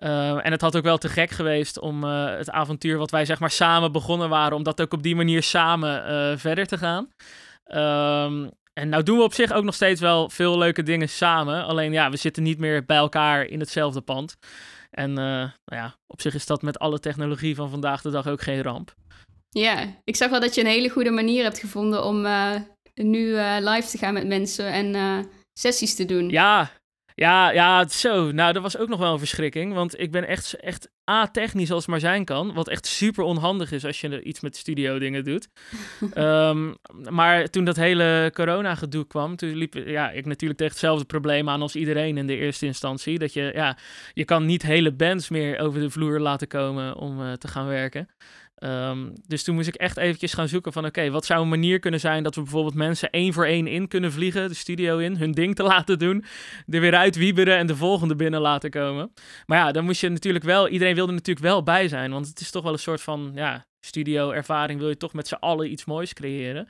Uh, 0.05 0.47
en 0.47 0.53
het 0.53 0.61
had 0.61 0.77
ook 0.77 0.83
wel 0.83 0.99
te 0.99 1.09
gek 1.09 1.31
geweest 1.31 1.79
om 1.79 2.05
uh, 2.05 2.37
het 2.37 2.51
avontuur 2.51 2.99
wat 2.99 3.11
wij 3.11 3.25
zeg 3.25 3.41
maar 3.41 3.51
samen 3.51 3.93
begonnen 3.93 4.29
waren, 4.29 4.57
om 4.57 4.63
dat 4.63 4.81
ook 4.81 4.93
op 4.93 5.03
die 5.03 5.17
manier 5.17 5.43
samen 5.43 6.11
uh, 6.11 6.39
verder 6.39 6.67
te 6.67 6.79
gaan. 6.79 7.09
Um, 7.67 8.51
en 8.73 8.89
nou 8.89 9.03
doen 9.03 9.19
we 9.19 9.25
op 9.25 9.35
zich 9.35 9.53
ook 9.53 9.65
nog 9.65 9.75
steeds 9.75 10.01
wel 10.01 10.31
veel 10.31 10.59
leuke 10.59 10.83
dingen 10.83 11.09
samen. 11.09 11.65
Alleen 11.65 11.93
ja, 11.93 12.11
we 12.11 12.17
zitten 12.17 12.43
niet 12.43 12.59
meer 12.59 12.85
bij 12.85 12.97
elkaar 12.97 13.45
in 13.45 13.61
hetzelfde 13.61 14.01
pand. 14.01 14.37
En 14.91 15.13
nou 15.13 15.51
ja, 15.65 15.95
op 16.07 16.21
zich 16.21 16.35
is 16.35 16.47
dat 16.47 16.63
met 16.63 16.79
alle 16.79 17.01
technologie 17.01 17.55
van 17.55 17.71
vandaag 17.71 18.03
de 18.03 18.11
dag 18.11 18.27
ook 18.27 18.43
geen 18.43 18.63
ramp. 18.63 18.95
Ja, 19.49 19.85
ik 20.05 20.17
zag 20.17 20.31
wel 20.31 20.41
dat 20.41 20.55
je 20.55 20.61
een 20.61 20.67
hele 20.67 20.89
goede 20.89 21.11
manier 21.11 21.43
hebt 21.43 21.59
gevonden 21.59 22.05
om 22.05 22.27
nu 22.95 23.37
live 23.61 23.89
te 23.89 23.99
gaan 23.99 24.15
met 24.15 24.27
mensen 24.27 24.73
en 24.73 25.27
sessies 25.53 25.95
te 25.95 26.05
doen. 26.05 26.29
Ja, 26.29 26.71
ja, 27.19 27.51
ja, 27.51 27.89
zo. 27.89 28.33
Nou, 28.33 28.53
dat 28.53 28.63
was 28.63 28.77
ook 28.77 28.89
nog 28.89 28.99
wel 28.99 29.13
een 29.13 29.19
verschrikking. 29.19 29.75
Want 29.75 30.01
ik 30.01 30.11
ben 30.11 30.29
echt, 30.29 30.55
echt 30.55 30.91
A-technisch 31.11 31.71
als 31.71 31.81
het 31.81 31.91
maar 31.91 32.01
zijn 32.01 32.25
kan. 32.25 32.55
Wat 32.55 32.69
echt 32.69 32.87
super 32.87 33.25
onhandig 33.25 33.73
is 33.73 33.85
als 33.85 34.01
je 34.01 34.23
iets 34.23 34.41
met 34.41 34.57
studio 34.57 34.99
dingen 34.99 35.25
doet. 35.25 35.49
um, 36.15 36.75
maar 37.19 37.51
toen 37.51 37.65
dat 37.65 37.77
hele 37.77 38.31
corona-gedoe 38.35 39.07
kwam, 39.07 39.37
toen 39.37 39.55
liep 39.55 39.75
ja, 39.75 40.11
ik 40.11 40.27
natuurlijk 40.27 40.59
tegen 40.59 40.75
hetzelfde 40.75 41.05
probleem 41.05 41.49
aan 41.49 41.63
als 41.63 41.77
iedereen 41.77 42.17
in 42.17 42.27
de 42.27 42.37
eerste 42.37 42.67
instantie. 42.67 43.19
Dat 43.19 43.33
je, 43.33 43.51
ja, 43.55 43.79
je 44.13 44.25
kan 44.25 44.47
niet 44.47 44.63
hele 44.63 44.93
bands 44.93 45.29
meer 45.29 45.59
over 45.59 45.81
de 45.81 45.91
vloer 45.91 46.21
laten 46.21 46.49
komen 46.49 46.97
om 46.97 47.21
uh, 47.21 47.33
te 47.33 47.49
gaan 47.49 47.67
werken. 47.67 48.09
Um, 48.61 49.13
dus 49.27 49.43
toen 49.43 49.55
moest 49.55 49.69
ik 49.69 49.75
echt 49.75 49.97
eventjes 49.97 50.35
gaan 50.35 50.49
zoeken 50.49 50.73
van 50.73 50.85
oké, 50.85 51.11
wat 51.11 51.25
zou 51.25 51.43
een 51.43 51.49
manier 51.49 51.79
kunnen 51.79 52.01
zijn 52.01 52.23
dat 52.23 52.35
we 52.35 52.43
bijvoorbeeld 52.43 52.75
mensen 52.75 53.11
één 53.11 53.33
voor 53.33 53.47
één 53.47 53.67
in 53.67 53.89
kunnen 53.89 54.13
vliegen, 54.13 54.49
de 54.49 54.55
studio 54.55 54.99
in, 54.99 55.17
hun 55.17 55.33
ding 55.33 55.55
te 55.55 55.63
laten 55.73 55.99
doen, 55.99 56.25
er 56.67 56.81
weer 56.81 56.95
uit 56.95 57.17
wieberen 57.17 57.57
en 57.57 57.67
de 57.67 57.77
volgende 57.77 58.17
binnen 58.17 58.41
laten 58.41 58.71
komen. 58.71 59.13
Maar 59.47 59.59
ja, 59.59 59.73
dan 59.73 59.85
moest 59.85 60.01
je 60.01 60.09
natuurlijk 60.09 60.45
wel, 60.45 60.69
iedereen 60.69 60.95
wilde 60.95 61.13
natuurlijk 61.13 61.47
wel 61.47 61.63
bij 61.63 61.89
zijn, 61.89 62.11
want 62.11 62.27
het 62.27 62.41
is 62.41 62.51
toch 62.51 62.63
wel 62.63 62.73
een 62.73 62.79
soort 62.79 63.01
van, 63.01 63.33
ja, 63.35 63.67
studio-ervaring 63.81 64.81
wil 64.81 64.89
je 64.89 64.97
toch 64.97 65.13
met 65.13 65.29
z'n 65.29 65.35
allen 65.35 65.71
iets 65.71 65.85
moois 65.85 66.13
creëren. 66.13 66.69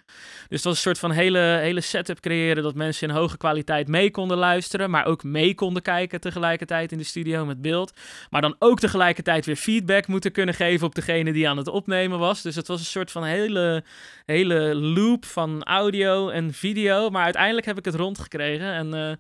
Dus 0.49 0.63
dat 0.63 0.63
was 0.63 0.75
een 0.75 0.83
soort 0.83 0.99
van 0.99 1.11
hele, 1.11 1.39
hele 1.39 1.81
setup 1.81 2.21
creëren 2.21 2.63
dat 2.63 2.75
mensen 2.75 3.09
in 3.09 3.15
hoge 3.15 3.37
kwaliteit 3.37 3.89
mee 3.89 4.11
konden 4.11 4.37
luisteren, 4.37 4.91
maar 4.91 5.07
ook 5.07 5.23
mee 5.23 5.55
konden 5.55 5.83
kijken 5.83 6.21
tegelijkertijd 6.21 6.93
in 6.93 6.99
de 6.99 7.05
studio 7.05 7.45
met 7.45 7.63
beeld. 7.63 7.93
Maar 8.31 8.41
dan 8.41 8.57
ook 8.59 8.79
tegelijkertijd 8.79 9.47
weer 9.47 9.57
feedback 9.57 10.07
moeten 10.07 10.33
kunnen 10.33 10.55
geven 10.55 10.87
op 10.87 10.95
degene 10.95 11.33
die 11.33 11.49
aan 11.49 11.57
het 11.57 11.69
opnemen 11.69 12.19
was. 12.19 12.43
Dus 12.43 12.55
het 12.55 12.69
was 12.69 12.81
een 12.81 12.87
soort 12.87 13.11
van 13.11 13.25
hele, 13.25 13.85
hele 14.25 14.75
loop 14.75 15.25
van 15.25 15.63
audio 15.63 16.29
en 16.29 16.53
video. 16.53 17.11
Maar 17.11 17.25
uiteindelijk 17.25 17.67
heb 17.67 17.79
ik 17.79 17.85
het 17.85 17.95
rondgekregen 17.95 18.73
en 18.73 18.95
uh, 18.95 19.13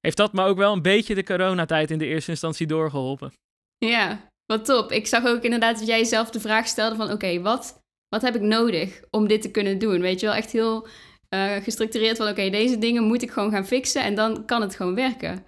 heeft 0.00 0.16
dat 0.16 0.32
me 0.32 0.44
ook 0.44 0.56
wel 0.56 0.72
een 0.72 0.82
beetje 0.82 1.14
de 1.14 1.24
coronatijd 1.24 1.90
in 1.90 1.98
de 1.98 2.06
eerste 2.06 2.30
instantie 2.30 2.66
doorgeholpen. 2.66 3.32
Ja, 3.78 4.32
wat 4.46 4.64
top. 4.64 4.92
Ik 4.92 5.06
zag 5.06 5.26
ook 5.26 5.42
inderdaad 5.42 5.78
dat 5.78 5.86
jij 5.86 5.98
jezelf 5.98 6.30
de 6.30 6.40
vraag 6.40 6.66
stelde 6.66 6.96
van... 6.96 7.12
oké, 7.12 7.40
wat, 7.40 7.82
wat 8.08 8.22
heb 8.22 8.34
ik 8.34 8.40
nodig 8.40 9.02
om 9.10 9.28
dit 9.28 9.42
te 9.42 9.50
kunnen 9.50 9.78
doen? 9.78 10.00
Weet 10.00 10.20
je 10.20 10.26
wel, 10.26 10.34
echt 10.34 10.52
heel 10.52 10.88
uh, 11.30 11.52
gestructureerd 11.52 12.16
van... 12.16 12.28
oké, 12.28 12.50
deze 12.50 12.78
dingen 12.78 13.02
moet 13.02 13.22
ik 13.22 13.30
gewoon 13.30 13.50
gaan 13.50 13.66
fixen 13.66 14.02
en 14.02 14.14
dan 14.14 14.44
kan 14.44 14.60
het 14.60 14.76
gewoon 14.76 14.94
werken. 14.94 15.46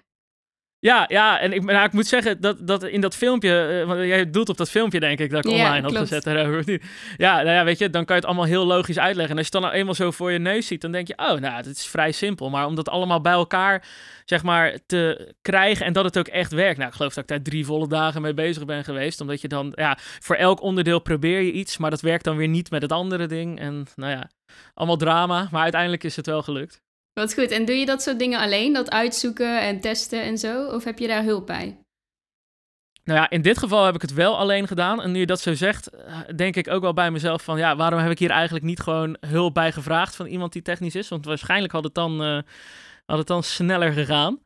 Ja, 0.87 1.05
ja, 1.09 1.41
en 1.41 1.53
ik, 1.53 1.65
nou, 1.65 1.85
ik 1.85 1.93
moet 1.93 2.07
zeggen 2.07 2.41
dat, 2.41 2.67
dat 2.67 2.83
in 2.85 3.01
dat 3.01 3.17
filmpje, 3.17 3.81
uh, 3.81 3.87
want 3.87 4.01
jij 4.01 4.31
doelt 4.31 4.49
op 4.49 4.57
dat 4.57 4.71
filmpje 4.71 5.01
denk 5.01 5.19
ik 5.19 5.31
dat 5.31 5.45
ik 5.45 5.51
online 5.51 5.83
had 5.83 5.97
gezet 5.97 6.23
daarover. 6.25 6.65
Ja, 7.17 7.35
nou 7.35 7.49
ja, 7.49 7.65
weet 7.65 7.79
je, 7.79 7.91
dan 7.91 8.05
kan 8.05 8.17
je 8.17 8.21
het 8.21 8.31
allemaal 8.31 8.47
heel 8.47 8.67
logisch 8.67 8.99
uitleggen. 8.99 9.31
En 9.33 9.39
als 9.39 9.47
je 9.47 9.53
het 9.53 9.63
dan 9.63 9.71
nou 9.71 9.75
eenmaal 9.75 9.95
zo 9.95 10.11
voor 10.11 10.33
je 10.33 10.39
neus 10.39 10.67
ziet, 10.67 10.81
dan 10.81 10.93
denk 10.93 11.07
je, 11.07 11.19
oh, 11.19 11.41
nou, 11.41 11.55
het 11.55 11.67
is 11.67 11.87
vrij 11.87 12.13
simpel. 12.13 12.51
Maar 12.51 12.67
om 12.67 12.75
dat 12.75 12.89
allemaal 12.89 13.21
bij 13.21 13.33
elkaar, 13.33 13.85
zeg 14.25 14.43
maar, 14.43 14.79
te 14.87 15.33
krijgen 15.43 15.87
en 15.87 15.93
dat 15.93 16.05
het 16.05 16.19
ook 16.19 16.29
echt 16.29 16.53
werkt. 16.53 16.77
Nou, 16.77 16.89
ik 16.89 16.97
geloof 16.97 17.15
dat 17.15 17.23
ik 17.23 17.29
daar 17.29 17.43
drie 17.43 17.67
volle 17.67 17.89
dagen 17.89 18.23
mee 18.23 18.35
bezig 18.35 18.65
ben 18.65 18.85
geweest. 18.85 19.21
Omdat 19.21 19.41
je 19.41 19.49
dan, 19.49 19.73
ja, 19.75 19.99
voor 20.01 20.37
elk 20.37 20.61
onderdeel 20.61 21.01
probeer 21.01 21.41
je 21.41 21.53
iets, 21.53 21.77
maar 21.77 21.91
dat 21.91 22.01
werkt 22.01 22.25
dan 22.25 22.37
weer 22.37 22.49
niet 22.49 22.71
met 22.71 22.83
het 22.83 22.93
andere 22.93 23.27
ding. 23.27 23.61
En 23.61 23.87
nou 23.95 24.11
ja, 24.11 24.31
allemaal 24.75 24.97
drama, 24.97 25.49
maar 25.51 25.63
uiteindelijk 25.63 26.05
is 26.05 26.17
het 26.17 26.27
wel 26.27 26.43
gelukt. 26.43 26.86
Wat 27.21 27.35
goed. 27.35 27.51
En 27.51 27.65
doe 27.65 27.77
je 27.77 27.87
dat 27.87 28.03
soort 28.03 28.19
dingen 28.19 28.41
alleen? 28.41 28.73
Dat 28.73 28.91
uitzoeken 28.91 29.61
en 29.61 29.81
testen 29.81 30.23
en 30.23 30.39
zo? 30.39 30.67
Of 30.67 30.85
heb 30.85 30.99
je 30.99 31.07
daar 31.07 31.25
hulp 31.25 31.47
bij? 31.47 31.79
Nou 33.05 33.19
ja, 33.19 33.31
in 33.31 33.43
dit 33.43 33.59
geval 33.59 33.85
heb 33.85 33.95
ik 33.95 34.01
het 34.01 34.13
wel 34.13 34.39
alleen 34.39 34.67
gedaan. 34.67 35.03
En 35.03 35.13
nu 35.13 35.19
je 35.19 35.27
dat 35.27 35.41
zo 35.41 35.55
zegt, 35.55 35.91
eh, 35.91 36.19
denk 36.37 36.57
ik 36.57 36.69
ook 36.69 36.83
wel 36.83 36.93
bij 36.93 37.11
mezelf 37.11 37.43
van... 37.43 37.59
ja, 37.59 37.77
waarom 37.77 38.01
heb 38.01 38.11
ik 38.11 38.19
hier 38.19 38.31
eigenlijk 38.31 38.65
niet 38.65 38.81
gewoon 38.81 39.17
hulp 39.27 39.55
bij 39.55 39.73
gevraagd 39.73 40.17
van 40.17 40.27
iemand 40.27 40.53
die 40.53 40.63
technisch 40.63 40.95
is? 40.95 41.09
Want 41.09 41.25
waarschijnlijk 41.25 41.73
had 41.73 41.85
het 41.85 41.95
dan, 41.95 42.23
uh, 42.23 42.39
had 43.07 43.19
het 43.19 43.27
dan 43.27 43.43
sneller 43.43 43.93
gegaan. 43.93 44.41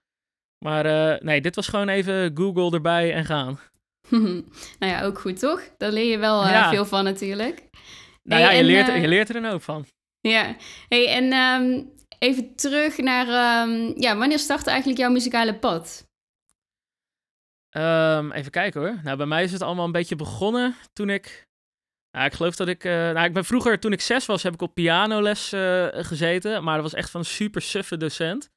Maar 0.64 0.86
uh, 0.86 1.20
nee, 1.20 1.40
dit 1.40 1.54
was 1.54 1.68
gewoon 1.68 1.88
even 1.88 2.30
Google 2.34 2.70
erbij 2.70 3.14
en 3.14 3.24
gaan. 3.24 3.60
nou 4.78 4.92
ja, 4.92 5.02
ook 5.02 5.18
goed 5.18 5.38
toch? 5.38 5.62
Daar 5.76 5.92
leer 5.92 6.10
je 6.10 6.18
wel 6.18 6.44
uh, 6.44 6.50
ja. 6.50 6.70
veel 6.70 6.86
van 6.86 7.04
natuurlijk. 7.04 7.68
Nou 8.22 8.42
hey, 8.42 8.50
ja, 8.50 8.50
je, 8.50 8.58
en, 8.58 8.64
leert, 8.64 9.02
je 9.02 9.08
leert 9.08 9.28
er 9.28 9.36
een 9.36 9.50
hoop 9.50 9.62
van. 9.62 9.86
Ja, 10.20 10.56
hey, 10.88 11.08
en 11.08 11.32
um, 11.32 11.98
even 12.20 12.54
terug 12.54 12.96
naar, 12.98 13.26
um, 13.68 13.92
ja, 13.96 14.16
wanneer 14.16 14.38
startte 14.38 14.70
eigenlijk 14.70 15.00
jouw 15.00 15.10
muzikale 15.10 15.58
pad? 15.58 16.08
Um, 17.76 18.32
even 18.32 18.50
kijken 18.50 18.80
hoor. 18.80 19.00
Nou, 19.02 19.16
bij 19.16 19.26
mij 19.26 19.42
is 19.42 19.52
het 19.52 19.62
allemaal 19.62 19.84
een 19.84 19.92
beetje 19.92 20.16
begonnen 20.16 20.74
toen 20.92 21.10
ik 21.10 21.48
Ja, 22.10 22.24
ik 22.24 22.32
geloof 22.32 22.56
dat 22.56 22.68
ik... 22.68 22.84
eh, 22.84 22.92
nou, 22.92 23.24
ik 23.24 23.32
ben 23.32 23.44
vroeger, 23.44 23.80
toen 23.80 23.92
ik 23.92 24.00
zes 24.00 24.26
was, 24.26 24.42
heb 24.42 24.54
ik 24.54 24.62
op 24.62 24.74
pianoles 24.74 25.52
eh, 25.52 25.86
gezeten. 25.90 26.64
Maar 26.64 26.74
dat 26.74 26.82
was 26.82 26.94
echt 26.94 27.10
van 27.10 27.20
een 27.20 27.26
super 27.26 27.62
suffe 27.62 27.96
docent. 27.96 28.50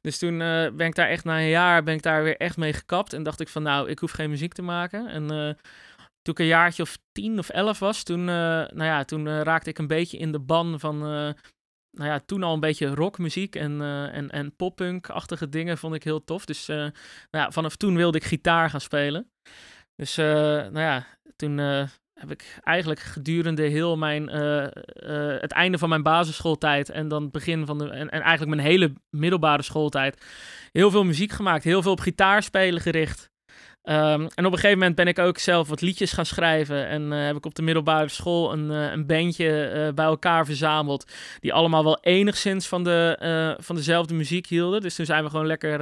Dus 0.00 0.18
toen 0.18 0.40
eh, 0.40 0.70
ben 0.70 0.86
ik 0.86 0.94
daar 0.94 1.08
echt 1.08 1.24
na 1.24 1.38
een 1.38 1.48
jaar 1.48 1.82
ben 1.82 1.94
ik 1.94 2.02
daar 2.02 2.22
weer 2.22 2.36
echt 2.36 2.56
mee 2.56 2.72
gekapt. 2.72 3.12
En 3.12 3.22
dacht 3.22 3.40
ik 3.40 3.48
van, 3.48 3.62
nou, 3.62 3.88
ik 3.88 3.98
hoef 3.98 4.10
geen 4.10 4.30
muziek 4.30 4.52
te 4.52 4.62
maken. 4.62 5.06
En 5.06 5.26
toen 6.22 6.34
ik 6.34 6.38
een 6.38 6.46
jaartje 6.46 6.82
of 6.82 6.98
tien 7.12 7.38
of 7.38 7.48
elf 7.48 7.78
was, 7.78 8.02
toen, 8.02 8.24
nou 8.24 8.84
ja, 8.84 9.04
toen 9.04 9.42
raakte 9.42 9.70
ik 9.70 9.78
een 9.78 9.86
beetje 9.86 10.18
in 10.18 10.32
de 10.32 10.40
ban 10.40 10.80
van... 10.80 11.34
nou 11.98 12.10
ja, 12.10 12.20
toen 12.26 12.42
al 12.42 12.54
een 12.54 12.60
beetje 12.60 12.94
rockmuziek 12.94 13.54
en, 13.54 13.80
eh 13.80 14.14
en, 14.14 14.30
en 14.30 14.56
poppunk-achtige 14.56 15.48
dingen 15.48 15.78
vond 15.78 15.94
ik 15.94 16.04
heel 16.04 16.24
tof. 16.24 16.44
Dus 16.44 16.68
eh, 16.68 16.76
nou 16.76 16.90
ja, 17.30 17.50
vanaf 17.50 17.76
toen 17.76 17.96
wilde 17.96 18.18
ik 18.18 18.24
gitaar 18.24 18.70
gaan 18.70 18.80
spelen. 18.80 19.30
Dus 19.96 20.16
eh, 20.16 20.26
nou 20.54 20.80
ja, 20.80 21.06
toen 21.36 21.58
heb 22.12 22.30
ik 22.30 22.58
eigenlijk 22.62 23.00
gedurende 23.00 23.62
heel 23.62 23.96
mijn, 23.96 24.28
het 25.40 25.52
einde 25.52 25.78
van 25.78 25.88
mijn 25.88 26.02
basisschooltijd 26.02 26.90
en 26.90 27.08
dan 27.08 27.22
het 27.22 27.32
begin 27.32 27.66
van 27.66 27.78
de, 27.78 27.88
en, 27.88 28.10
en 28.10 28.20
eigenlijk 28.20 28.56
mijn 28.56 28.68
hele 28.68 28.92
middelbare 29.10 29.62
schooltijd, 29.62 30.24
heel 30.72 30.90
veel 30.90 31.04
muziek 31.04 31.32
gemaakt. 31.32 31.64
Heel 31.64 31.82
veel 31.82 31.92
op 31.92 32.00
gitaarspelen 32.00 32.80
gericht. 32.80 33.30
Ehm, 33.88 34.26
en 34.34 34.46
op 34.46 34.52
een 34.52 34.58
gegeven 34.58 34.78
moment 34.78 34.94
ben 34.94 35.06
ik 35.06 35.18
ook 35.18 35.38
zelf 35.38 35.68
wat 35.68 35.80
liedjes 35.80 36.12
gaan 36.12 36.26
schrijven. 36.26 36.86
En 36.86 37.12
eh, 37.12 37.26
heb 37.26 37.36
ik 37.36 37.46
op 37.46 37.54
de 37.54 37.62
middelbare 37.62 38.08
school 38.08 38.52
een, 38.52 38.70
eh, 38.70 38.90
een 38.92 39.06
bandje 39.06 39.64
eh, 39.64 39.94
bij 39.94 40.04
elkaar 40.04 40.44
verzameld. 40.44 41.12
Die 41.40 41.52
allemaal 41.52 41.84
wel 41.84 41.98
enigszins 42.00 42.66
van, 42.66 42.84
de, 42.84 43.56
van 43.60 43.76
dezelfde 43.76 44.14
muziek 44.14 44.46
hielden. 44.46 44.80
Dus 44.80 44.94
toen 44.94 45.06
zijn 45.06 45.24
we 45.24 45.30
gewoon 45.30 45.46
lekker, 45.46 45.78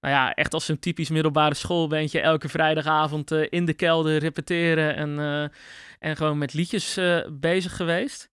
nou 0.00 0.14
ja, 0.14 0.34
echt 0.34 0.54
als 0.54 0.68
een 0.68 0.78
typisch 0.78 1.08
middelbare 1.08 1.54
schoolbandje. 1.54 2.20
Elke 2.20 2.48
vrijdagavond 2.48 3.32
in 3.32 3.64
de 3.64 3.74
kelder 3.74 4.18
repeteren. 4.18 4.96
En, 4.96 5.18
en 5.98 6.16
gewoon 6.16 6.38
met 6.38 6.54
liedjes 6.54 6.98
bezig 7.32 7.76
geweest. 7.76 8.30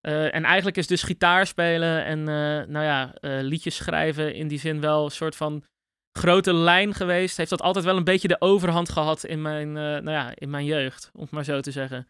En 0.00 0.44
eigenlijk 0.44 0.76
is 0.76 0.86
dus 0.86 1.02
gitaar 1.02 1.46
spelen 1.46 2.04
en 2.04 2.24
nou 2.70 2.84
ja, 2.84 3.12
liedjes 3.20 3.76
schrijven 3.76 4.34
in 4.34 4.48
die 4.48 4.58
zin 4.58 4.80
wel 4.80 5.04
een 5.04 5.10
soort 5.10 5.36
van 5.36 5.64
grote 6.12 6.54
lijn 6.54 6.94
geweest. 6.94 7.36
Heeft 7.36 7.50
dat 7.50 7.62
altijd 7.62 7.84
wel 7.84 7.96
een 7.96 8.04
beetje 8.04 8.28
de 8.28 8.40
overhand 8.40 8.88
gehad 8.88 9.24
in 9.24 9.42
mijn, 9.42 9.68
eh, 9.68 9.82
nou 9.82 10.10
ja, 10.10 10.32
in 10.34 10.50
mijn 10.50 10.64
jeugd, 10.64 11.10
om 11.14 11.20
het 11.20 11.30
maar 11.30 11.44
zo 11.44 11.60
te 11.60 11.70
zeggen. 11.70 12.08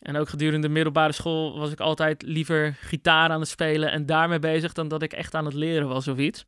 En 0.00 0.16
ook 0.16 0.28
gedurende 0.28 0.66
de 0.66 0.72
middelbare 0.72 1.12
school 1.12 1.58
was 1.58 1.72
ik 1.72 1.80
altijd 1.80 2.22
liever 2.22 2.76
gitaar 2.80 3.30
aan 3.30 3.40
het 3.40 3.48
spelen 3.48 3.90
en 3.90 4.06
daarmee 4.06 4.38
bezig 4.38 4.72
dan 4.72 4.88
dat 4.88 5.02
ik 5.02 5.12
echt 5.12 5.34
aan 5.34 5.44
het 5.44 5.54
leren 5.54 5.88
was 5.88 6.08
of 6.08 6.18
iets. 6.18 6.44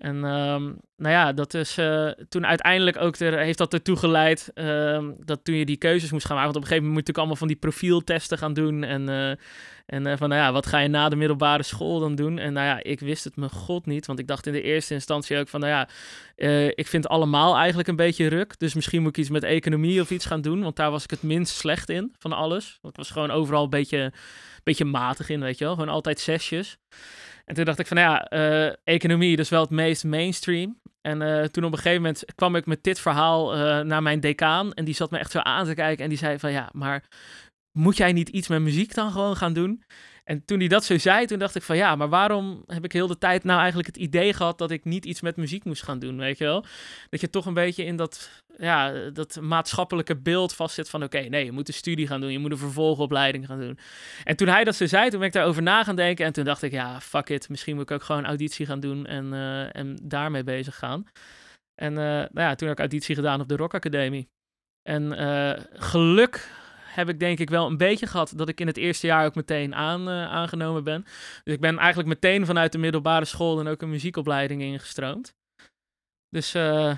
En 0.00 0.24
ehm, 0.24 0.62
nou 0.96 1.14
ja, 1.14 1.32
dat 1.32 1.54
is 1.54 1.78
eh, 1.78 2.08
toen 2.28 2.46
uiteindelijk 2.46 2.96
ook 2.96 3.16
er, 3.16 3.38
heeft 3.38 3.58
dat 3.58 3.72
ertoe 3.72 3.96
geleid 3.96 4.50
ehm, 4.54 5.12
dat 5.18 5.44
toen 5.44 5.54
je 5.54 5.64
die 5.64 5.76
keuzes 5.76 6.10
moest 6.10 6.26
gaan 6.26 6.36
maken. 6.36 6.52
Want 6.52 6.56
op 6.56 6.62
een 6.62 6.68
gegeven 6.68 6.88
moment 6.88 7.06
moet 7.06 7.16
natuurlijk 7.16 7.18
allemaal 7.18 7.36
van 7.36 7.48
die 7.48 7.56
profieltesten 7.56 8.38
gaan 8.38 8.52
doen. 8.52 8.84
En, 8.84 9.08
eh, 9.08 9.36
en 9.90 10.06
eh, 10.06 10.16
van 10.16 10.28
nou 10.28 10.40
ja, 10.40 10.52
wat 10.52 10.66
ga 10.66 10.78
je 10.78 10.88
na 10.88 11.08
de 11.08 11.16
middelbare 11.16 11.62
school 11.62 12.00
dan 12.00 12.14
doen? 12.14 12.38
En 12.38 12.52
nou 12.52 12.66
ja, 12.66 12.82
ik 12.82 13.00
wist 13.00 13.24
het 13.24 13.36
me 13.36 13.48
god 13.48 13.86
niet. 13.86 14.06
Want 14.06 14.18
ik 14.18 14.26
dacht 14.26 14.46
in 14.46 14.52
de 14.52 14.62
eerste 14.62 14.94
instantie 14.94 15.38
ook 15.38 15.48
van 15.48 15.60
nou 15.60 15.72
ja, 15.72 15.88
eh, 16.36 16.66
ik 16.66 16.86
vind 16.86 17.08
allemaal 17.08 17.56
eigenlijk 17.56 17.88
een 17.88 17.96
beetje 17.96 18.26
ruk. 18.26 18.58
Dus 18.58 18.74
misschien 18.74 19.02
moet 19.02 19.10
ik 19.10 19.16
iets 19.16 19.30
met 19.30 19.42
economie 19.42 20.00
of 20.00 20.10
iets 20.10 20.26
gaan 20.26 20.40
doen. 20.40 20.62
Want 20.62 20.76
daar 20.76 20.90
was 20.90 21.04
ik 21.04 21.10
het 21.10 21.22
minst 21.22 21.56
slecht 21.56 21.88
in 21.88 22.14
van 22.18 22.32
alles. 22.32 22.78
Want 22.80 22.94
ik 22.94 23.00
was 23.00 23.10
gewoon 23.10 23.30
overal 23.30 23.62
een 23.62 23.70
beetje, 23.70 24.12
beetje 24.62 24.84
matig 24.84 25.28
in, 25.28 25.40
weet 25.40 25.58
je 25.58 25.64
wel. 25.64 25.74
Gewoon 25.74 25.88
altijd 25.88 26.20
zesjes. 26.20 26.76
En 27.44 27.54
toen 27.54 27.64
dacht 27.64 27.78
ik 27.78 27.86
van, 27.86 27.96
nou 27.96 28.10
ja, 28.10 28.24
eh, 28.24 28.74
economie, 28.84 29.36
is 29.36 29.48
wel 29.48 29.60
het 29.60 29.70
meest 29.70 30.04
mainstream. 30.04 30.78
En 31.00 31.18
toen 31.50 31.64
op 31.64 31.72
een 31.72 31.78
gegeven 31.78 32.02
moment 32.02 32.24
kwam 32.34 32.56
ik 32.56 32.66
met 32.66 32.82
dit 32.82 33.00
verhaal 33.00 33.54
naar 33.84 34.02
mijn 34.02 34.20
decaan. 34.20 34.72
En 34.72 34.84
die 34.84 34.94
zat 34.94 35.10
me 35.10 35.18
echt 35.18 35.30
zo 35.30 35.38
aan 35.38 35.66
te 35.66 35.74
kijken. 35.74 36.04
En 36.04 36.08
die 36.08 36.18
zei 36.18 36.38
van, 36.38 36.52
ja, 36.52 36.68
maar 36.72 37.04
moet 37.72 37.96
jij 37.96 38.12
niet 38.12 38.28
iets 38.28 38.48
met 38.48 38.60
muziek 38.60 38.94
dan 38.94 39.12
gewoon 39.12 39.36
gaan 39.36 39.52
doen? 39.52 39.82
En 40.24 40.44
toen 40.44 40.58
hij 40.58 40.68
dat 40.68 40.84
zo 40.84 40.98
zei, 40.98 41.26
toen 41.26 41.38
dacht 41.38 41.54
ik 41.54 41.62
van, 41.62 41.76
ja, 41.76 41.96
maar 41.96 42.08
waarom 42.08 42.62
heb 42.66 42.84
ik 42.84 42.92
heel 42.92 43.06
de 43.06 43.18
tijd 43.18 43.44
nou 43.44 43.58
eigenlijk 43.58 43.88
het 43.88 43.96
idee 43.96 44.32
gehad 44.32 44.58
dat 44.58 44.70
ik 44.70 44.84
niet 44.84 45.04
iets 45.04 45.20
met 45.20 45.36
muziek 45.36 45.64
moest 45.64 45.82
gaan 45.82 45.98
doen, 45.98 46.16
weet 46.16 46.38
je 46.38 46.44
wel? 46.44 46.64
Dat 47.08 47.20
je 47.20 47.30
toch 47.30 47.46
een 47.46 47.54
beetje 47.54 47.84
in 47.84 47.96
dat, 47.96 48.42
ja, 48.58 49.10
dat 49.10 49.40
maatschappelijke 49.40 50.16
beeld 50.16 50.54
vastzit 50.54 50.90
van, 50.90 51.02
oké, 51.02 51.20
nee, 51.20 51.44
je 51.44 51.52
moet 51.52 51.68
een 51.68 51.74
studie 51.74 52.06
gaan 52.06 52.20
doen, 52.20 52.32
je 52.32 52.38
moet 52.38 52.50
een 52.50 52.58
vervolgopleiding 52.58 53.46
gaan 53.46 53.60
doen. 53.60 53.78
En 54.24 54.36
toen 54.36 54.48
hij 54.48 54.64
dat 54.64 54.74
zo 54.74 54.86
zei, 54.86 55.10
toen 55.10 55.18
ben 55.18 55.28
ik 55.28 55.34
daarover 55.34 55.62
na 55.62 55.84
gaan 55.84 55.96
denken. 55.96 56.26
En 56.26 56.32
toen 56.32 56.44
dacht 56.44 56.62
ik, 56.62 56.72
ja, 56.72 57.00
fuck 57.00 57.28
it. 57.28 57.48
Misschien 57.48 57.74
moet 57.74 57.90
ik 57.90 57.90
ook 57.90 58.02
gewoon 58.02 58.26
auditie 58.26 58.66
gaan 58.66 58.80
doen 58.80 59.06
en, 59.06 59.32
eh, 59.32 59.76
en 59.76 59.98
daarmee 60.02 60.44
bezig 60.44 60.76
gaan. 60.76 61.04
En 61.74 61.98
eh, 61.98 62.04
nou 62.04 62.30
ja, 62.32 62.54
toen 62.54 62.68
heb 62.68 62.76
ik 62.76 62.82
auditie 62.82 63.14
gedaan 63.14 63.40
op 63.40 63.48
de 63.48 63.56
Rock 63.56 63.74
Academie. 63.74 64.28
En 64.82 65.12
eh, 65.12 65.64
geluk 65.72 66.48
heb 66.94 67.08
ik 67.08 67.20
denk 67.20 67.38
ik 67.38 67.50
wel 67.50 67.66
een 67.66 67.76
beetje 67.76 68.06
gehad 68.06 68.32
dat 68.36 68.48
ik 68.48 68.60
in 68.60 68.66
het 68.66 68.76
eerste 68.76 69.06
jaar 69.06 69.24
ook 69.24 69.34
meteen 69.34 69.74
aan, 69.74 70.08
eh, 70.08 70.32
aangenomen 70.32 70.84
ben. 70.84 71.02
Dus 71.44 71.54
ik 71.54 71.60
ben 71.60 71.78
eigenlijk 71.78 72.08
meteen 72.08 72.46
vanuit 72.46 72.72
de 72.72 72.78
middelbare 72.78 73.24
school 73.24 73.56
dan 73.56 73.68
ook 73.68 73.82
een 73.82 73.90
muziekopleiding 73.90 74.62
ingestroomd. 74.62 75.34
Dus 76.28 76.54
eh, 76.54 76.96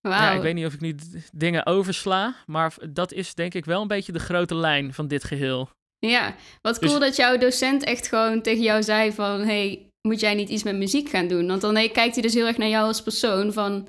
ja, 0.00 0.30
ik 0.30 0.42
weet 0.42 0.54
niet 0.54 0.66
of 0.66 0.72
ik 0.72 0.80
nu 0.80 0.94
dingen 1.32 1.66
oversla, 1.66 2.34
maar 2.46 2.74
dat 2.90 3.12
is 3.12 3.34
denk 3.34 3.54
ik 3.54 3.64
wel 3.64 3.82
een 3.82 3.88
beetje 3.88 4.12
de 4.12 4.18
grote 4.18 4.54
lijn 4.54 4.94
van 4.94 5.08
dit 5.08 5.24
geheel. 5.24 5.70
Ja, 5.98 6.34
wat 6.62 6.80
Dus- 6.80 6.88
cool 6.88 7.00
dat 7.00 7.16
jouw 7.16 7.38
docent 7.38 7.84
echt 7.84 8.08
gewoon 8.08 8.42
tegen 8.42 8.62
jou 8.62 8.82
zei 8.82 9.12
van... 9.12 9.40
hey, 9.40 9.88
moet 10.08 10.20
jij 10.20 10.34
niet 10.34 10.48
iets 10.48 10.62
met 10.62 10.76
muziek 10.76 11.08
gaan 11.08 11.28
doen? 11.28 11.46
Want 11.46 11.60
dan 11.60 11.72
nee, 11.72 11.90
kijkt 11.90 12.14
hij 12.14 12.22
dus 12.22 12.34
heel 12.34 12.46
erg 12.46 12.56
naar 12.56 12.68
jou 12.68 12.86
als 12.86 13.02
persoon 13.02 13.52
van... 13.52 13.88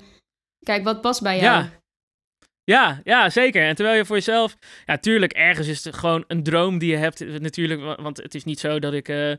Kijk, 0.64 0.84
wat 0.84 1.00
past 1.00 1.22
bij 1.22 1.40
jou? 1.40 1.62
Ja. 1.62 1.77
Ja, 2.68 3.00
ja, 3.04 3.30
zeker. 3.30 3.66
En 3.66 3.74
terwijl 3.74 3.96
je 3.96 4.04
voor 4.04 4.16
jezelf... 4.16 4.56
Ja, 4.84 4.98
tuurlijk, 4.98 5.32
ergens 5.32 5.66
is 5.68 5.84
het 5.84 5.96
gewoon 5.96 6.24
een 6.26 6.42
droom 6.42 6.78
die 6.78 6.90
je 6.90 6.96
hebt. 6.96 7.20
eh, 7.20 7.38
Natuurlijk, 7.38 7.80
wa- 7.80 8.02
want 8.02 8.16
het 8.16 8.34
is 8.34 8.44
niet 8.44 8.60
zo 8.60 8.78
dat 8.78 8.92
ik 8.92 9.08
eh, 9.08 9.30
eh, 9.32 9.38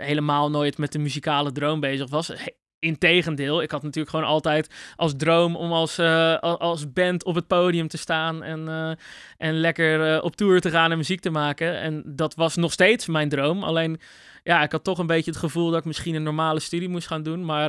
helemaal 0.00 0.50
nooit 0.50 0.78
met 0.78 0.92
de 0.92 0.98
muzikale 0.98 1.52
droom 1.52 1.80
bezig 1.80 2.10
was. 2.10 2.32
Integendeel, 2.78 3.62
ik 3.62 3.70
had 3.70 3.82
natuurlijk 3.82 4.14
gewoon 4.14 4.30
altijd 4.30 4.74
als 4.96 5.12
droom 5.16 5.56
om 5.56 5.72
als, 5.72 5.98
al- 5.98 6.58
als 6.60 6.92
band 6.92 7.24
op 7.24 7.34
het 7.34 7.46
podium 7.46 7.88
te 7.88 7.96
staan 7.98 8.42
en, 8.42 8.96
en 9.36 9.54
lekker 9.54 10.22
op 10.22 10.36
tour 10.36 10.60
te 10.60 10.70
gaan 10.70 10.90
en 10.90 10.96
muziek 10.96 11.20
te 11.20 11.30
maken. 11.30 11.80
En 11.80 12.02
dat 12.06 12.34
was 12.34 12.56
nog 12.56 12.72
steeds 12.72 13.06
mijn 13.06 13.28
droom. 13.28 13.62
Alleen, 13.62 14.00
ja, 14.42 14.62
ik 14.62 14.72
had 14.72 14.84
toch 14.84 14.98
een 14.98 15.06
beetje 15.06 15.30
het 15.30 15.40
gevoel 15.40 15.70
dat 15.70 15.78
ik 15.78 15.84
misschien 15.84 16.14
een 16.14 16.22
normale 16.22 16.60
studie 16.60 16.88
moest 16.88 17.06
gaan 17.06 17.22
doen. 17.22 17.44
Maar 17.44 17.68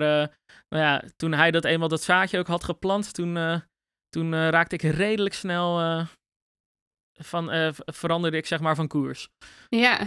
nou 0.70 0.84
ja, 0.84 1.04
toen 1.16 1.34
hij 1.34 1.52
dat 1.52 1.66
eenmaal 1.66 1.88
dat 1.88 2.02
zaadje 2.04 2.40
ook 2.40 2.48
had 2.48 2.64
geplant, 2.64 3.14
toen, 3.14 3.38
toen 4.14 4.34
eh, 4.34 4.50
raakte 4.50 4.76
ik 4.76 4.82
redelijk 4.82 5.34
snel 5.36 5.80
eh, 5.80 6.06
van, 7.14 7.52
eh, 7.52 7.70
veranderde 7.86 8.38
ik 8.38 8.46
zeg 8.46 8.60
maar 8.60 8.76
van 8.76 8.88
koers. 8.88 9.30
Ja, 9.70 10.00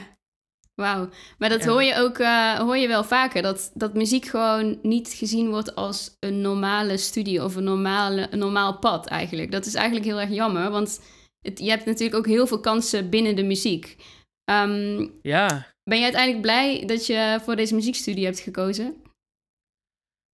wauw. 0.74 1.08
Maar 1.38 1.48
dat 1.48 1.62
Ja. 1.64 1.68
hoor 1.70 1.82
je 1.82 1.94
ook 1.94 2.18
hoor 2.66 2.76
je 2.76 2.88
wel 2.88 3.04
vaker. 3.04 3.42
Dat, 3.42 3.70
dat 3.74 3.94
muziek 3.94 4.24
gewoon 4.26 4.78
niet 4.82 5.08
gezien 5.08 5.50
wordt 5.50 5.74
als 5.74 6.16
een 6.18 6.40
normale 6.40 6.96
studie 6.96 7.44
of 7.44 7.56
een, 7.56 7.64
normale, 7.64 8.26
een 8.30 8.38
normaal 8.38 8.78
pad 8.78 9.06
eigenlijk. 9.06 9.50
Dat 9.50 9.66
is 9.66 9.74
eigenlijk 9.74 10.06
heel 10.06 10.20
erg 10.20 10.30
jammer, 10.30 10.70
want 10.70 11.00
het, 11.40 11.58
je 11.58 11.70
hebt 11.70 11.84
natuurlijk 11.84 12.16
ook 12.16 12.26
heel 12.26 12.46
veel 12.46 12.60
kansen 12.60 13.10
binnen 13.10 13.36
de 13.36 13.44
muziek. 13.44 13.96
Ehm, 14.44 15.08
Ja, 15.22 15.66
ben 15.82 15.98
je 15.98 16.04
uiteindelijk 16.04 16.42
blij 16.42 16.84
dat 16.86 17.06
je 17.06 17.38
voor 17.42 17.56
deze 17.56 17.74
muziekstudie 17.74 18.24
hebt 18.24 18.40
gekozen? 18.40 19.02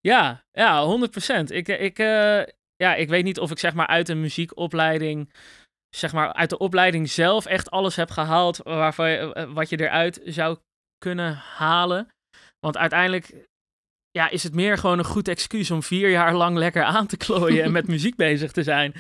ja, 0.01 0.45
ja, 0.53 0.85
100%. 0.85 1.51
Ik, 1.51 1.69
ik, 1.69 1.99
ja, 2.83 2.95
ik 2.95 3.09
weet 3.09 3.25
niet 3.25 3.39
of 3.39 3.51
ik 3.51 3.59
zeg 3.59 3.75
maar 3.75 3.87
uit 3.87 4.09
een 4.09 4.21
muziekopleiding, 4.21 5.33
zeg 5.97 6.13
maar 6.13 6.33
uit 6.33 6.51
de 6.51 6.59
opleiding 6.59 7.11
zelf 7.11 7.47
echt 7.47 7.71
alles 7.71 7.97
heb 7.97 8.11
gehaald 8.11 8.57
waarvan 8.63 9.11
je, 9.11 9.35
eh, 9.35 9.53
wat 9.53 9.69
je 9.69 9.81
eruit 9.81 10.21
zou 10.25 10.59
kunnen 10.99 11.35
halen. 11.35 12.09
Want 12.61 12.77
uiteindelijk 12.77 13.47
ja, 14.11 14.29
is 14.29 14.43
het 14.43 14.55
meer 14.55 14.79
gewoon 14.79 14.99
een 14.99 15.05
goed 15.05 15.29
excuus 15.29 15.71
om 15.71 15.83
vier 15.83 16.11
jaar 16.11 16.35
lang 16.35 16.57
lekker 16.57 16.83
aan 16.83 17.07
te 17.07 17.17
klooien 17.17 17.65
en 17.65 17.73
met 17.73 17.89
muziek 17.95 18.17
bezig 18.17 18.53
te 18.53 18.63
zijn. 18.63 18.95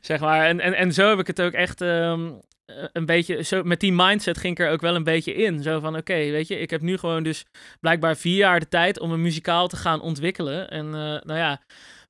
Zeg 0.00 0.20
maar. 0.20 0.46
En, 0.46 0.60
en, 0.60 0.74
en 0.74 0.92
zo 0.92 1.08
heb 1.08 1.18
ik 1.18 1.26
het 1.26 1.40
ook 1.40 1.52
echt 1.52 1.80
ehm, 1.80 2.32
eh, 2.64 2.84
een 2.92 3.06
beetje, 3.06 3.42
zo, 3.42 3.62
met 3.62 3.80
die 3.80 3.92
mindset 3.92 4.38
ging 4.38 4.58
ik 4.58 4.66
er 4.66 4.72
ook 4.72 4.80
wel 4.80 4.94
een 4.94 5.04
beetje 5.04 5.34
in. 5.34 5.62
Zo 5.62 5.80
van, 5.80 5.96
oké, 5.96 6.14
weet 6.14 6.48
je, 6.48 6.58
ik 6.58 6.70
heb 6.70 6.80
nu 6.80 6.98
gewoon 6.98 7.22
dus 7.22 7.44
blijkbaar 7.80 8.16
vier 8.16 8.36
jaar 8.36 8.60
de 8.60 8.68
tijd 8.68 9.00
om 9.00 9.12
een 9.12 9.22
muzikaal 9.22 9.68
te 9.68 9.76
gaan 9.76 10.00
ontwikkelen. 10.00 10.70
En 10.70 10.86
eh, 10.86 11.20
nou 11.22 11.38
ja, 11.38 11.60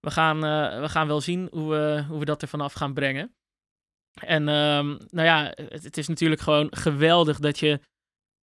we 0.06 0.12
gaan, 0.12 0.44
eh, 0.44 0.80
we 0.80 0.88
gaan 0.88 1.06
wel 1.06 1.20
zien 1.20 1.48
hoe 1.50 1.70
we, 1.70 2.04
hoe 2.08 2.18
we 2.18 2.24
dat 2.24 2.42
er 2.42 2.48
vanaf 2.48 2.72
gaan 2.72 2.94
brengen. 2.94 3.34
En 4.20 4.48
ehm, 4.48 4.86
nou 4.88 5.26
ja, 5.26 5.52
het, 5.54 5.84
het 5.84 5.96
is 5.96 6.08
natuurlijk 6.08 6.40
gewoon 6.40 6.68
geweldig 6.70 7.38
dat 7.38 7.58
je 7.58 7.80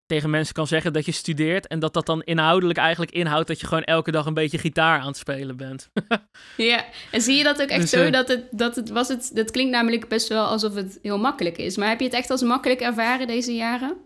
tegen 0.05 0.29
mensen 0.29 0.53
kan 0.53 0.67
zeggen 0.67 0.93
dat 0.93 1.05
je 1.05 1.11
studeert. 1.11 1.67
En 1.67 1.79
dat 1.79 1.93
dat 1.93 2.05
dan 2.05 2.21
inhoudelijk 2.23 2.79
eigenlijk 2.79 3.11
inhoudt 3.11 3.47
dat 3.47 3.59
je 3.59 3.67
gewoon 3.67 3.83
elke 3.83 4.11
dag 4.11 4.25
een 4.25 4.33
beetje 4.33 4.57
gitaar 4.57 4.99
aan 4.99 5.07
het 5.07 5.17
spelen 5.17 5.57
bent. 5.57 5.89
Ja, 6.57 6.85
en 7.11 7.21
zie 7.21 7.37
je 7.37 7.43
dat 7.43 7.61
ook 7.61 7.67
echt 7.69 7.81
Dus, 7.81 7.89
zo? 7.89 8.03
eh, 8.03 8.11
Dat 8.11 8.27
het, 8.27 8.47
dat 8.51 8.75
het 8.75 8.89
was 8.89 9.07
het, 9.07 9.31
dat 9.33 9.51
klinkt 9.51 9.71
namelijk 9.71 10.07
best 10.07 10.27
wel 10.27 10.45
alsof 10.45 10.75
het 10.75 10.99
heel 11.01 11.19
makkelijk 11.19 11.57
is. 11.57 11.77
Maar 11.77 11.87
heb 11.89 11.99
je 11.99 12.05
het 12.05 12.13
echt 12.15 12.29
als 12.29 12.41
makkelijk 12.41 12.81
ervaren 12.81 13.27
deze 13.27 13.55
jaren? 13.55 14.05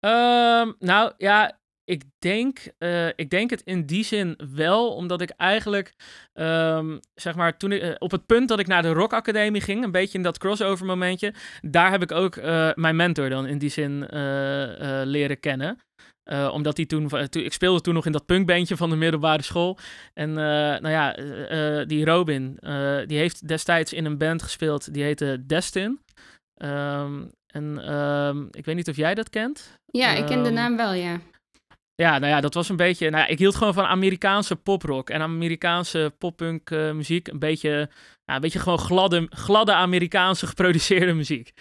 Ehm, 0.00 0.72
nou 0.78 1.12
ja, 1.18 1.60
ik, 1.84 2.02
denk, 2.18 2.58
uh, 2.78 3.06
ik 3.06 3.30
denk 3.30 3.50
het 3.50 3.62
in 3.64 3.86
die 3.86 4.04
zin 4.04 4.38
wel, 4.54 4.94
omdat 4.94 5.20
ik 5.20 5.30
eigenlijk, 5.30 5.94
um, 6.34 7.00
zeg 7.14 7.34
maar, 7.34 7.56
toen 7.56 7.72
ik, 7.72 7.82
uh, 7.82 7.94
op 7.98 8.10
het 8.10 8.26
punt 8.26 8.48
dat 8.48 8.58
ik 8.58 8.66
naar 8.66 8.82
de 8.82 8.92
Rock 8.92 9.12
Academie 9.12 9.60
ging, 9.60 9.84
een 9.84 9.90
beetje 9.90 10.18
in 10.18 10.24
dat 10.24 10.38
crossover 10.38 10.86
momentje, 10.86 11.34
daar 11.60 11.90
heb 11.90 12.02
ik 12.02 12.12
ook 12.12 12.36
uh, 12.36 12.70
mijn 12.74 12.96
mentor 12.96 13.28
dan 13.28 13.46
in 13.46 13.58
die 13.58 13.70
zin 13.70 14.06
leren 15.04 15.40
kennen. 15.40 15.78
omdat 16.52 16.76
hij 16.76 16.86
toen, 16.86 17.10
ik 17.30 17.52
speelde 17.52 17.80
toen 17.80 17.94
nog 17.94 18.06
in 18.06 18.12
dat 18.12 18.26
punkbandje 18.26 18.76
van 18.76 18.90
de 18.90 18.96
middelbare 18.96 19.42
school. 19.42 19.78
En 20.14 20.32
nou 20.32 20.88
ja, 20.88 21.12
die 21.84 22.04
Robin, 22.04 22.58
die 23.06 23.18
heeft 23.18 23.48
destijds 23.48 23.92
in 23.92 24.04
een 24.04 24.18
band 24.18 24.42
gespeeld, 24.42 24.94
die 24.94 25.02
heette 25.02 25.42
Destin. 25.46 26.00
Um, 26.56 27.30
en 27.46 27.94
um, 27.94 28.48
ik 28.50 28.64
weet 28.64 28.74
niet 28.74 28.88
of 28.88 28.96
jij 28.96 29.14
dat 29.14 29.30
kent. 29.30 29.74
Ja, 29.86 30.14
ik 30.14 30.26
ken 30.26 30.42
de 30.42 30.50
naam 30.50 30.76
wel, 30.76 30.92
ja. 30.92 31.20
Ja, 32.02 32.18
nou 32.18 32.32
ja, 32.32 32.40
dat 32.40 32.54
was 32.54 32.68
een 32.68 32.76
beetje. 32.76 33.10
Nou, 33.10 33.28
ik 33.28 33.38
hield 33.38 33.54
gewoon 33.54 33.74
van 33.74 33.84
Amerikaanse 33.84 34.56
poprock 34.56 35.10
en 35.10 35.20
Amerikaanse 35.20 36.14
poppunk 36.18 36.70
uh, 36.70 36.92
muziek. 36.92 37.28
Een 37.28 37.38
beetje, 37.38 37.88
een 38.24 38.40
beetje 38.40 38.58
gewoon 38.58 38.78
gladde, 38.78 39.26
gladde 39.30 39.72
Amerikaanse 39.72 40.46
geproduceerde 40.52 41.12
muziek. 41.12 41.52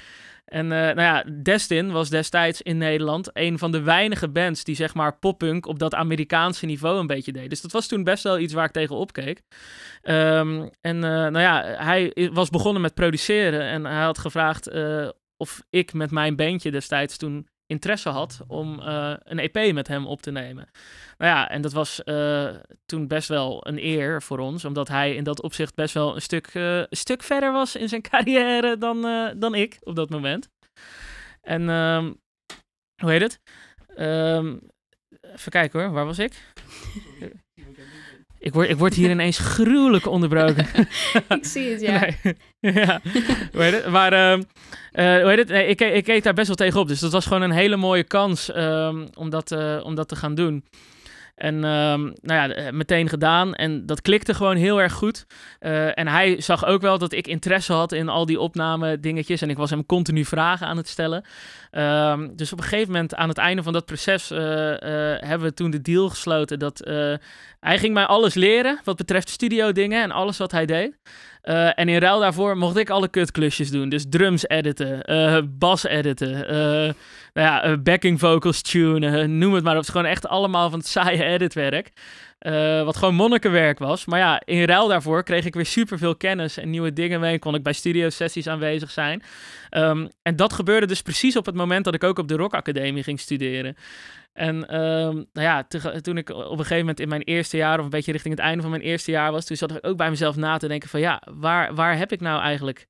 En 0.46 0.66
uh, 0.66 0.72
nou 0.72 1.02
ja, 1.02 1.24
Destin 1.44 1.92
was 1.92 2.10
destijds 2.10 2.62
in 2.62 2.78
Nederland 2.78 3.30
een 3.34 3.58
van 3.58 3.72
de 3.72 3.82
weinige 3.82 4.30
bands 4.30 4.64
die 4.64 4.76
zeg 4.76 4.94
maar 4.94 5.18
poppunk 5.18 5.66
op 5.66 5.80
dat 5.80 5.96
Amerikaanse 5.96 6.66
niveau 6.66 7.00
een 7.00 7.08
beetje 7.08 7.32
deed. 7.32 7.50
Dus 7.50 7.62
dat 7.62 7.72
was 7.72 7.88
toen 7.88 8.04
best 8.04 8.24
wel 8.24 8.40
iets 8.40 8.54
waar 8.54 8.66
ik 8.66 8.72
tegen 8.72 8.96
opkeek. 8.96 9.42
Um, 10.04 10.70
en 10.82 10.96
uh, 10.96 11.02
nou 11.02 11.40
ja, 11.40 11.64
hij 11.64 12.30
was 12.34 12.50
begonnen 12.50 12.82
met 12.82 12.94
produceren 12.94 13.62
en 13.62 13.86
hij 13.86 14.04
had 14.04 14.18
gevraagd 14.18 14.72
of 15.38 15.62
ik 15.70 15.94
met 15.94 16.12
mijn 16.12 16.36
bandje 16.36 16.72
destijds 16.72 17.18
toen 17.18 17.48
interesse 17.72 18.10
had 18.10 18.42
om 18.48 18.80
uh, 18.80 19.14
een 19.24 19.40
EP 19.40 19.74
met 19.74 19.88
hem 19.88 20.08
op 20.08 20.22
te 20.22 20.32
nemen. 20.32 20.70
Nou 21.18 21.32
ja, 21.32 21.50
en 21.50 21.62
dat 21.62 21.74
was 21.74 22.02
uh, 22.06 22.50
toen 22.86 23.08
best 23.08 23.28
wel 23.28 23.68
een 23.68 23.78
eer 23.86 24.22
voor 24.22 24.40
ons, 24.40 24.66
omdat 24.66 24.88
hij 24.88 25.16
in 25.16 25.24
dat 25.24 25.42
opzicht 25.42 25.76
best 25.76 25.94
wel 25.94 26.16
een 26.16 26.22
stuk, 26.22 26.54
uh, 26.54 26.78
een 26.78 26.88
stuk 26.90 27.24
verder 27.24 27.52
was 27.52 27.76
in 27.76 27.90
zijn 27.90 28.02
carrière 28.12 28.78
dan, 28.78 29.02
dan 29.40 29.56
ik 29.56 29.78
op 29.84 29.96
dat 29.96 30.10
moment. 30.10 30.50
En 31.42 31.70
um, 31.70 32.22
hoe 33.02 33.12
heet 33.12 33.22
het? 33.22 33.40
Um, 33.98 34.60
even 35.22 35.52
kijken 35.52 35.80
hoor, 35.80 35.92
waar 35.92 36.06
was 36.06 36.20
ik? 36.20 36.54
Ik 38.42 38.54
word, 38.54 38.70
ik 38.70 38.78
word 38.78 38.94
hier 38.94 39.10
ineens 39.10 39.38
gruwelijk 39.38 40.08
onderbroken. 40.08 40.68
ik 41.30 41.46
zie 41.46 41.72
het, 41.72 41.82
ja. 41.82 42.00
Nee. 42.00 42.36
ja, 42.84 43.02
hoe 43.52 43.62
heet 43.62 43.74
het? 43.74 43.88
Maar 43.88 44.14
uh, 44.14 44.32
uh, 44.32 45.22
hoe 45.22 45.30
heet 45.30 45.38
het? 45.38 45.48
Nee, 45.48 45.68
ik, 45.68 45.82
ik 45.82 46.04
keek 46.04 46.24
daar 46.24 46.34
best 46.34 46.48
wel 46.48 46.56
tegenop. 46.56 46.88
Dus 46.88 47.00
dat 47.00 47.12
was 47.12 47.26
gewoon 47.26 47.42
een 47.42 47.52
hele 47.52 47.76
mooie 47.76 48.04
kans 48.04 48.56
um, 48.56 49.08
om, 49.14 49.30
dat, 49.30 49.52
uh, 49.52 49.80
om 49.84 49.96
dat 49.96 50.08
te 50.08 50.16
gaan 50.16 50.36
doen. 50.36 50.64
En 51.42 51.56
um, 51.56 52.14
nou 52.22 52.50
ja, 52.50 52.50
eh, 52.50 52.72
meteen 52.72 53.10
gedaan. 53.10 53.54
En 53.54 53.86
dat 53.86 54.02
klikte 54.02 54.34
gewoon 54.34 54.56
heel 54.56 54.82
erg 54.82 54.94
goed. 54.94 55.26
Uh, 55.60 55.98
en 55.98 56.08
hij 56.08 56.42
zag 56.42 56.66
ook 56.66 56.82
wel 56.82 56.98
dat 56.98 57.12
ik 57.12 57.28
interesse 57.28 57.74
had 57.74 57.92
in 57.92 58.10
al 58.10 58.26
die 58.26 58.40
opname 58.40 59.00
dingetjes. 59.00 59.42
En 59.42 59.50
ik 59.50 59.58
was 59.58 59.70
hem 59.70 59.86
continu 59.86 60.26
vragen 60.26 60.68
aan 60.68 60.78
het 60.78 60.88
stellen. 60.88 61.26
Um, 61.72 62.36
dus 62.36 62.52
op 62.52 62.58
een 62.58 62.64
gegeven 62.64 62.92
moment 62.92 63.16
aan 63.16 63.30
het 63.30 63.38
einde 63.38 63.64
van 63.64 63.74
dat 63.74 63.86
proces 63.86 64.32
uh, 64.32 64.40
hebben 65.20 65.42
we 65.42 65.54
toen 65.54 65.72
de 65.72 65.82
deal 65.82 66.10
gesloten 66.10 66.60
dat 66.60 66.80
hij 67.60 67.78
ging 67.78 67.94
mij 67.94 68.06
alles 68.06 68.34
leren 68.34 68.80
wat 68.84 68.98
betreft 68.98 69.30
studio 69.30 69.72
dingen 69.72 70.04
en 70.04 70.12
alles 70.12 70.38
wat 70.38 70.52
hij 70.52 70.66
deed. 70.66 70.98
En 71.42 71.90
in 71.90 72.00
ruil 72.00 72.20
daarvoor 72.20 72.58
mocht 72.58 72.78
ik 72.78 72.90
alle 72.90 73.08
kutklusjes 73.08 73.72
doen. 73.72 73.90
Dus 73.90 74.06
drums 74.10 74.48
editen, 74.48 75.04
bas 75.58 75.84
editen, 75.84 76.32
nou 77.34 77.48
ja, 77.48 77.78
backing 77.78 78.20
vocals 78.20 78.62
tunen, 78.62 79.38
noem 79.38 79.54
het 79.54 79.64
maar 79.64 79.74
op. 79.74 79.80
Het 79.80 79.88
is 79.88 79.94
gewoon 79.96 80.12
echt 80.12 80.28
allemaal 80.28 80.70
van 80.70 80.80
het 80.80 80.88
saaie 80.88 81.24
editwerk. 81.24 81.92
Wat 82.86 82.98
gewoon 82.98 83.16
monnikenwerk 83.16 83.80
was. 83.80 84.06
Maar 84.06 84.20
ja, 84.20 84.42
in 84.46 84.64
ruil 84.64 84.88
daarvoor 84.88 85.24
kreeg 85.24 85.46
ik 85.46 85.54
weer 85.54 85.66
superveel 85.66 86.16
kennis 86.16 86.58
en 86.58 86.70
nieuwe 86.70 86.94
dingen 86.94 87.20
mee. 87.20 87.40
Kon 87.40 87.56
ik 87.56 87.64
bij 87.64 87.74
studio 87.74 88.10
sessies 88.10 88.48
aanwezig 88.48 88.92
zijn. 88.92 89.24
Um, 89.72 90.08
en 90.22 90.36
dat 90.36 90.54
gebeurde 90.54 90.88
dus 90.88 91.02
precies 91.02 91.38
op 91.38 91.46
het 91.46 91.56
moment 91.56 91.86
dat 91.86 91.94
ik 91.94 92.04
ook 92.04 92.20
op 92.20 92.28
de 92.28 92.36
Rock 92.36 92.54
Academie 92.54 93.04
ging 93.04 93.20
studeren. 93.20 93.76
En 94.34 94.56
um, 94.82 95.26
nou 95.34 95.48
ja, 95.48 95.64
toen 96.02 96.18
ik 96.18 96.30
op 96.30 96.52
een 96.52 96.58
gegeven 96.58 96.78
moment 96.78 97.00
in 97.00 97.10
mijn 97.10 97.22
eerste 97.22 97.58
jaar, 97.58 97.78
of 97.78 97.84
een 97.84 97.90
beetje 97.90 98.12
richting 98.12 98.34
het 98.34 98.44
einde 98.44 98.62
van 98.62 98.72
mijn 98.72 98.84
eerste 98.84 99.12
jaar 99.12 99.32
was, 99.32 99.46
toen 99.46 99.58
zat 99.58 99.72
ik 99.72 99.88
ook 99.88 99.98
bij 99.98 100.10
mezelf 100.10 100.36
na 100.36 100.58
te 100.58 100.68
denken 100.68 100.90
van 100.90 101.00
ja, 101.00 101.22
waar, 101.34 101.76
waar 101.76 101.98
heb 101.98 102.12
ik 102.12 102.22
nou 102.22 102.42
eigenlijk 102.42 102.88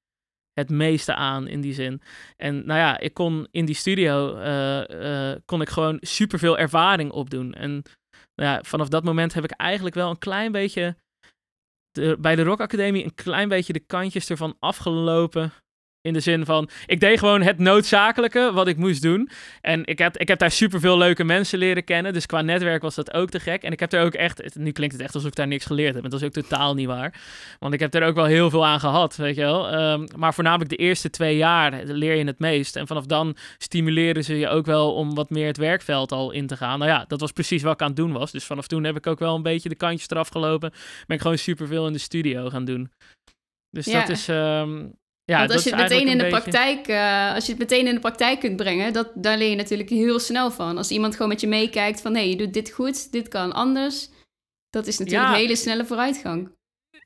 het 0.54 0.70
meeste 0.70 1.16
aan 1.16 1.48
in 1.48 1.62
die 1.62 1.74
zin? 1.74 2.02
En 2.38 2.66
nou 2.66 2.80
ja, 2.80 3.00
ik 3.00 3.14
kon 3.14 3.48
in 3.52 3.66
die 3.66 3.76
studio, 3.76 4.38
uh, 4.38 4.84
uh, 4.90 5.36
kon 5.46 5.62
ik 5.62 5.70
gewoon 5.70 5.98
superveel 6.02 6.58
ervaring 6.58 7.12
opdoen. 7.12 7.54
En 7.54 7.84
ja, 8.42 8.64
vanaf 8.64 8.88
dat 8.88 9.04
moment 9.04 9.34
heb 9.34 9.44
ik 9.44 9.52
eigenlijk 9.52 9.96
wel 9.96 10.10
een 10.10 10.18
klein 10.18 10.52
beetje 10.52 10.96
bij 12.20 12.36
de 12.36 12.44
Rock 12.44 12.60
Academie 12.60 13.04
een 13.04 13.16
klein 13.16 13.50
beetje 13.50 13.74
de 13.74 13.86
kantjes 13.86 14.30
ervan 14.30 14.56
afgelopen 14.60 15.52
in 16.02 16.14
de 16.14 16.20
zin 16.20 16.46
van, 16.46 16.70
ik 16.86 17.00
deed 17.00 17.20
gewoon 17.20 17.42
het 17.42 17.58
noodzakelijke 17.58 18.52
wat 18.54 18.68
ik 18.68 18.78
moest 18.78 19.02
doen. 19.02 19.30
En 19.62 19.86
ik 19.86 19.98
heb, 19.98 20.18
ik 20.18 20.28
heb 20.28 20.40
daar 20.40 20.52
superveel 20.52 20.98
leuke 20.98 21.24
mensen 21.24 21.60
leren 21.60 21.84
kennen. 21.84 22.14
Dus 22.14 22.26
qua 22.26 22.42
netwerk 22.42 22.82
was 22.82 22.96
dat 22.96 23.14
ook 23.14 23.30
te 23.30 23.40
gek. 23.40 23.64
En 23.64 23.72
ik 23.72 23.80
heb 23.80 23.94
er 23.94 24.04
ook 24.04 24.14
echt, 24.14 24.56
nu 24.56 24.72
klinkt 24.72 24.94
het 24.94 25.04
echt 25.04 25.14
alsof 25.14 25.30
ik 25.30 25.36
daar 25.36 25.48
niks 25.48 25.66
geleerd 25.66 25.94
heb. 25.94 26.02
Maar 26.02 26.12
dat 26.12 26.22
is 26.22 26.26
ook 26.26 26.34
totaal 26.34 26.74
niet 26.74 26.88
waar. 26.88 27.22
Want 27.60 27.74
ik 27.74 27.80
heb 27.80 27.94
er 27.94 28.04
ook 28.04 28.16
wel 28.16 28.26
heel 28.26 28.50
veel 28.50 28.66
aan 28.66 28.80
gehad, 28.80 29.16
weet 29.16 29.36
je 29.36 29.42
wel. 29.42 29.74
Um, 29.74 30.08
maar 30.16 30.34
voornamelijk 30.34 30.70
de 30.70 30.76
eerste 30.76 31.10
twee 31.10 31.38
jaar 31.38 31.84
leer 31.84 32.16
je 32.16 32.26
het 32.26 32.40
meest. 32.40 32.76
En 32.76 32.88
vanaf 32.88 33.06
dan 33.06 33.36
stimuleren 33.58 34.24
ze 34.24 34.38
je 34.38 34.48
ook 34.48 34.66
wel 34.66 34.94
om 34.94 35.16
wat 35.16 35.30
meer 35.30 35.48
het 35.48 35.58
werkveld 35.58 36.12
al 36.12 36.32
in 36.32 36.48
te 36.48 36.58
gaan. 36.58 36.80
Nou 36.80 36.92
ja, 36.92 37.06
dat 37.08 37.20
was 37.20 37.32
precies 37.32 37.62
wat 37.62 37.74
ik 37.74 37.82
aan 37.82 37.88
het 37.88 37.96
doen 37.96 38.12
was. 38.12 38.32
Dus 38.32 38.46
vanaf 38.46 38.68
toen 38.68 38.84
heb 38.84 38.98
ik 38.98 39.08
ook 39.08 39.20
wel 39.20 39.36
een 39.36 39.44
beetje 39.44 39.70
de 39.70 39.76
kantjes 39.76 40.10
eraf 40.10 40.28
gelopen. 40.28 40.72
Ben 41.08 41.16
ik 41.16 41.22
gewoon 41.22 41.38
superveel 41.38 41.88
in 41.88 41.94
de 41.94 42.00
studio 42.00 42.50
gaan 42.50 42.66
doen. 42.66 42.92
Dus 43.70 43.86
ja. 43.86 44.00
dat 44.00 44.10
is... 44.10 44.28
Um, 44.28 45.00
ja, 45.32 45.40
Want 45.40 45.52
als 45.52 45.64
je 45.64 45.70
het 45.70 45.80
meteen 45.80 46.08
in 46.08 46.18
de 46.18 46.28
praktijk, 46.28 46.88
uh, 46.88 47.34
als 47.34 47.46
je 47.46 47.52
het 47.52 47.60
meteen 47.60 47.88
in 47.88 47.94
de 47.94 48.00
praktijk 48.00 48.40
kunt 48.40 48.56
brengen, 48.56 48.94
dat, 48.94 49.12
daar 49.16 49.38
leer 49.38 49.50
je 49.50 49.56
natuurlijk 49.56 49.90
heel 49.90 50.20
snel 50.20 50.52
van. 50.52 50.78
Als 50.78 50.92
iemand 50.92 51.14
gewoon 51.14 51.28
met 51.28 51.42
je 51.42 51.48
meekijkt 51.48 52.02
van 52.02 52.14
hé, 52.14 52.20
hey, 52.20 52.30
je 52.30 52.36
doet 52.36 52.54
dit 52.54 52.72
goed, 52.72 53.12
dit 53.12 53.28
kan 53.28 53.54
anders. 53.54 54.10
Dat 54.70 54.88
is 54.88 54.98
natuurlijk 54.98 55.28
ja. 55.28 55.34
een 55.34 55.40
hele 55.40 55.56
snelle 55.56 55.86
vooruitgang. 55.86 56.52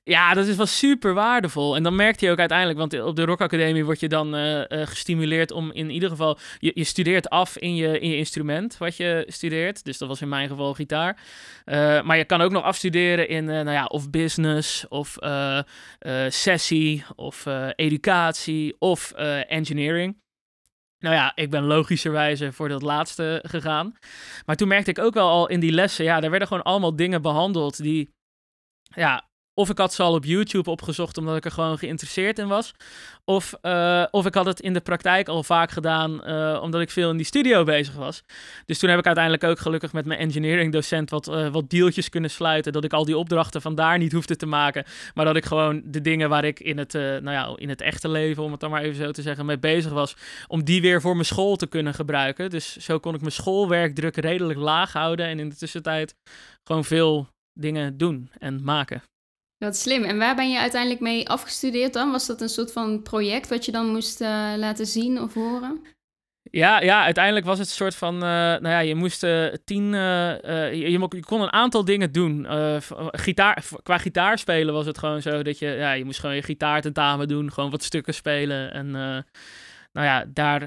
Ja, 0.07 0.33
dat 0.33 0.47
is 0.47 0.55
wel 0.55 0.65
super 0.65 1.13
waardevol. 1.13 1.75
En 1.75 1.83
dan 1.83 1.95
merkt 1.95 2.19
je 2.19 2.31
ook 2.31 2.39
uiteindelijk, 2.39 2.79
want 2.79 3.01
op 3.01 3.15
de 3.15 3.25
Rock 3.25 3.41
Academie 3.41 3.85
word 3.85 3.99
je 3.99 4.07
dan 4.07 4.35
uh, 4.35 4.57
uh, 4.57 4.63
gestimuleerd 4.69 5.51
om 5.51 5.71
in 5.71 5.89
ieder 5.89 6.09
geval, 6.09 6.37
je, 6.57 6.71
je 6.73 6.83
studeert 6.83 7.29
af 7.29 7.57
in 7.57 7.75
je, 7.75 7.99
in 7.99 8.09
je 8.09 8.17
instrument 8.17 8.77
wat 8.77 8.97
je 8.97 9.23
studeert. 9.27 9.83
Dus 9.83 9.97
dat 9.97 10.07
was 10.07 10.21
in 10.21 10.29
mijn 10.29 10.47
geval 10.47 10.73
gitaar. 10.73 11.17
Uh, 11.65 12.01
maar 12.01 12.17
je 12.17 12.25
kan 12.25 12.41
ook 12.41 12.51
nog 12.51 12.63
afstuderen 12.63 13.27
in, 13.29 13.45
nou 13.45 13.71
ja, 13.71 13.85
of 13.85 14.09
business, 14.09 14.87
of 14.87 15.17
sessie, 16.27 17.05
of 17.15 17.45
educatie, 17.75 18.75
of 18.79 19.11
engineering. 19.47 20.23
Nou 20.99 21.15
ja, 21.15 21.31
ik 21.35 21.49
ben 21.49 21.63
logischerwijze 21.63 22.51
voor 22.51 22.69
dat 22.69 22.81
laatste 22.81 23.43
gegaan. 23.47 23.93
Maar 24.45 24.55
toen 24.55 24.67
merkte 24.67 24.89
ik 24.89 24.99
ook 24.99 25.13
wel 25.13 25.29
al 25.29 25.47
in 25.47 25.59
die 25.59 25.71
lessen, 25.71 26.05
ja, 26.05 26.19
daar 26.19 26.29
werden 26.29 26.47
gewoon 26.47 26.63
allemaal 26.63 26.95
dingen 26.95 27.21
behandeld 27.21 27.83
die, 27.83 28.13
ja, 28.95 29.27
of 29.57 29.69
ik 29.69 29.77
had 29.77 29.93
ze 29.93 30.03
al 30.03 30.13
op 30.13 30.25
YouTube 30.25 30.69
opgezocht 30.69 31.17
omdat 31.17 31.35
ik 31.35 31.45
er 31.45 31.51
gewoon 31.51 31.77
geïnteresseerd 31.77 32.39
in 32.39 32.47
was. 32.47 32.73
Of, 33.25 33.53
uh, 33.61 34.05
of 34.11 34.25
ik 34.25 34.33
had 34.33 34.45
het 34.45 34.59
in 34.59 34.73
de 34.73 34.79
praktijk 34.79 35.27
al 35.27 35.43
vaak 35.43 35.71
gedaan 35.71 36.29
uh, 36.29 36.59
omdat 36.61 36.81
ik 36.81 36.89
veel 36.89 37.09
in 37.09 37.17
die 37.17 37.25
studio 37.25 37.63
bezig 37.63 37.95
was. 37.95 38.23
Dus 38.65 38.79
toen 38.79 38.89
heb 38.89 38.99
ik 38.99 39.05
uiteindelijk 39.05 39.43
ook 39.43 39.59
gelukkig 39.59 39.93
met 39.93 40.05
mijn 40.05 40.19
engineering 40.19 40.71
docent 40.71 41.09
wat, 41.09 41.27
uh, 41.27 41.47
wat 41.47 41.69
dealtjes 41.69 42.09
kunnen 42.09 42.29
sluiten. 42.29 42.73
Dat 42.73 42.83
ik 42.83 42.93
al 42.93 43.05
die 43.05 43.17
opdrachten 43.17 43.61
vandaar 43.61 43.97
niet 43.97 44.11
hoefde 44.11 44.35
te 44.35 44.45
maken. 44.45 44.85
Maar 45.13 45.25
dat 45.25 45.35
ik 45.35 45.45
gewoon 45.45 45.81
de 45.85 46.01
dingen 46.01 46.29
waar 46.29 46.45
ik 46.45 46.59
in 46.59 46.77
het, 46.77 46.93
nou 46.93 47.31
ja, 47.31 47.53
in 47.55 47.69
het 47.69 47.81
echte 47.81 48.09
leven, 48.09 48.43
om 48.43 48.51
het 48.51 48.59
dan 48.59 48.69
maar 48.69 48.81
even 48.81 49.05
zo 49.05 49.11
te 49.11 49.21
zeggen, 49.21 49.45
mee 49.45 49.59
bezig 49.59 49.91
was. 49.91 50.15
Om 50.47 50.63
die 50.63 50.81
weer 50.81 51.01
voor 51.01 51.13
mijn 51.13 51.25
school 51.25 51.55
te 51.55 51.67
kunnen 51.67 51.93
gebruiken. 51.93 52.49
Dus 52.49 52.75
zo 52.75 52.99
kon 52.99 53.13
ik 53.13 53.21
mijn 53.21 53.31
schoolwerkdruk 53.31 54.15
redelijk 54.15 54.59
laag 54.59 54.93
houden. 54.93 55.25
En 55.25 55.39
in 55.39 55.49
de 55.49 55.55
tussentijd 55.55 56.15
gewoon 56.63 56.85
veel 56.85 57.27
dingen 57.59 57.97
doen 57.97 58.29
en 58.39 58.63
maken. 58.63 59.01
Wat 59.57 59.77
slim. 59.77 60.03
En 60.03 60.17
waar 60.17 60.35
ben 60.35 60.51
je 60.51 60.59
uiteindelijk 60.59 61.01
mee 61.01 61.29
afgestudeerd 61.29 61.93
dan? 61.93 62.11
Was 62.11 62.25
dat 62.25 62.41
een 62.41 62.49
soort 62.49 62.71
van 62.71 63.01
project 63.01 63.49
wat 63.49 63.65
je 63.65 63.71
dan 63.71 63.87
moest 63.87 64.21
uh, 64.21 64.53
laten 64.57 64.85
zien 64.85 65.21
of 65.21 65.33
horen? 65.33 65.81
Ja, 66.51 66.81
ja, 66.81 67.03
uiteindelijk 67.03 67.45
was 67.45 67.59
het 67.59 67.67
een 67.67 67.73
soort 67.73 67.95
van, 67.95 68.15
uh, 68.15 68.21
nou 68.21 68.67
ja, 68.67 68.79
je 68.79 68.95
moest 68.95 69.23
uh, 69.23 69.53
tien, 69.63 69.91
je, 69.91 71.19
kon 71.25 71.41
een 71.41 71.51
aantal 71.51 71.85
dingen 71.85 72.11
doen. 72.11 72.47
gitaar, 73.11 73.65
qua 73.83 73.97
gitaar 73.97 74.37
spelen 74.37 74.73
was 74.73 74.85
het 74.85 74.97
gewoon 74.97 75.21
zo 75.21 75.43
dat 75.43 75.59
je, 75.59 75.67
ja, 75.67 75.91
je 75.91 76.05
moest 76.05 76.19
gewoon 76.19 76.35
je 76.35 76.41
gitaartentamen 76.41 77.27
doen, 77.27 77.51
gewoon 77.51 77.71
wat 77.71 77.83
stukken 77.83 78.13
spelen. 78.13 78.71
En 78.71 78.91
nou 79.91 80.05
ja, 80.07 80.25
daar 80.27 80.61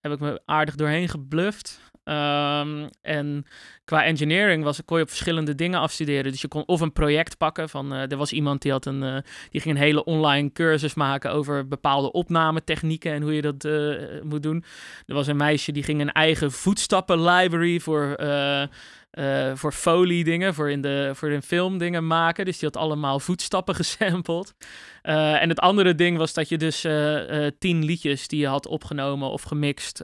heb 0.00 0.12
ik 0.12 0.20
me 0.20 0.40
aardig 0.44 0.74
doorheen 0.74 1.08
gebluft. 1.08 1.80
Ehm, 2.08 2.88
en 3.02 3.46
qua 3.84 4.04
engineering 4.04 4.64
was, 4.64 4.84
kon 4.84 4.96
je 4.96 5.02
op 5.02 5.08
verschillende 5.08 5.54
dingen 5.54 5.80
afstuderen. 5.80 6.32
Dus 6.32 6.40
je 6.40 6.48
kon 6.48 6.66
of 6.66 6.80
een 6.80 6.92
project 6.92 7.36
pakken 7.36 7.68
van, 7.68 7.92
er 7.92 8.16
was 8.16 8.32
iemand 8.32 8.62
die 8.62 8.72
had 8.72 8.86
een, 8.86 9.24
die 9.50 9.60
ging 9.60 9.74
een 9.74 9.82
hele 9.82 10.04
online 10.04 10.52
cursus 10.52 10.94
maken 10.94 11.32
over 11.32 11.68
bepaalde 11.68 12.12
opnametechnieken 12.12 13.12
en 13.12 13.22
hoe 13.22 13.34
je 13.34 13.42
dat 13.42 13.68
moet 14.22 14.42
doen. 14.42 14.64
Er 15.06 15.14
was 15.14 15.26
een 15.26 15.36
meisje 15.36 15.72
die 15.72 15.82
ging 15.82 16.00
een 16.00 16.12
eigen 16.12 16.52
voetstappen 16.52 17.24
library 17.24 17.80
voor 17.80 18.16
uh, 19.18 19.54
voor 19.54 19.72
folie 19.72 20.24
dingen, 20.24 20.54
voor 20.54 20.70
in, 20.70 20.80
de, 20.80 21.10
voor 21.14 21.30
in 21.30 21.42
film 21.42 21.78
dingen 21.78 22.06
maken. 22.06 22.44
Dus 22.44 22.58
die 22.58 22.68
had 22.68 22.82
allemaal 22.82 23.20
voetstappen 23.20 23.74
gesampled. 23.84 24.54
Uh, 25.02 25.42
en 25.42 25.48
het 25.48 25.60
andere 25.60 25.94
ding 25.94 26.18
was 26.18 26.32
dat 26.32 26.48
je 26.48 26.58
dus 26.58 26.84
uh, 26.84 27.46
tien 27.58 27.84
liedjes 27.84 28.28
die 28.28 28.40
je 28.40 28.46
had 28.46 28.66
opgenomen 28.66 29.30
of 29.30 29.42
gemixt 29.42 30.02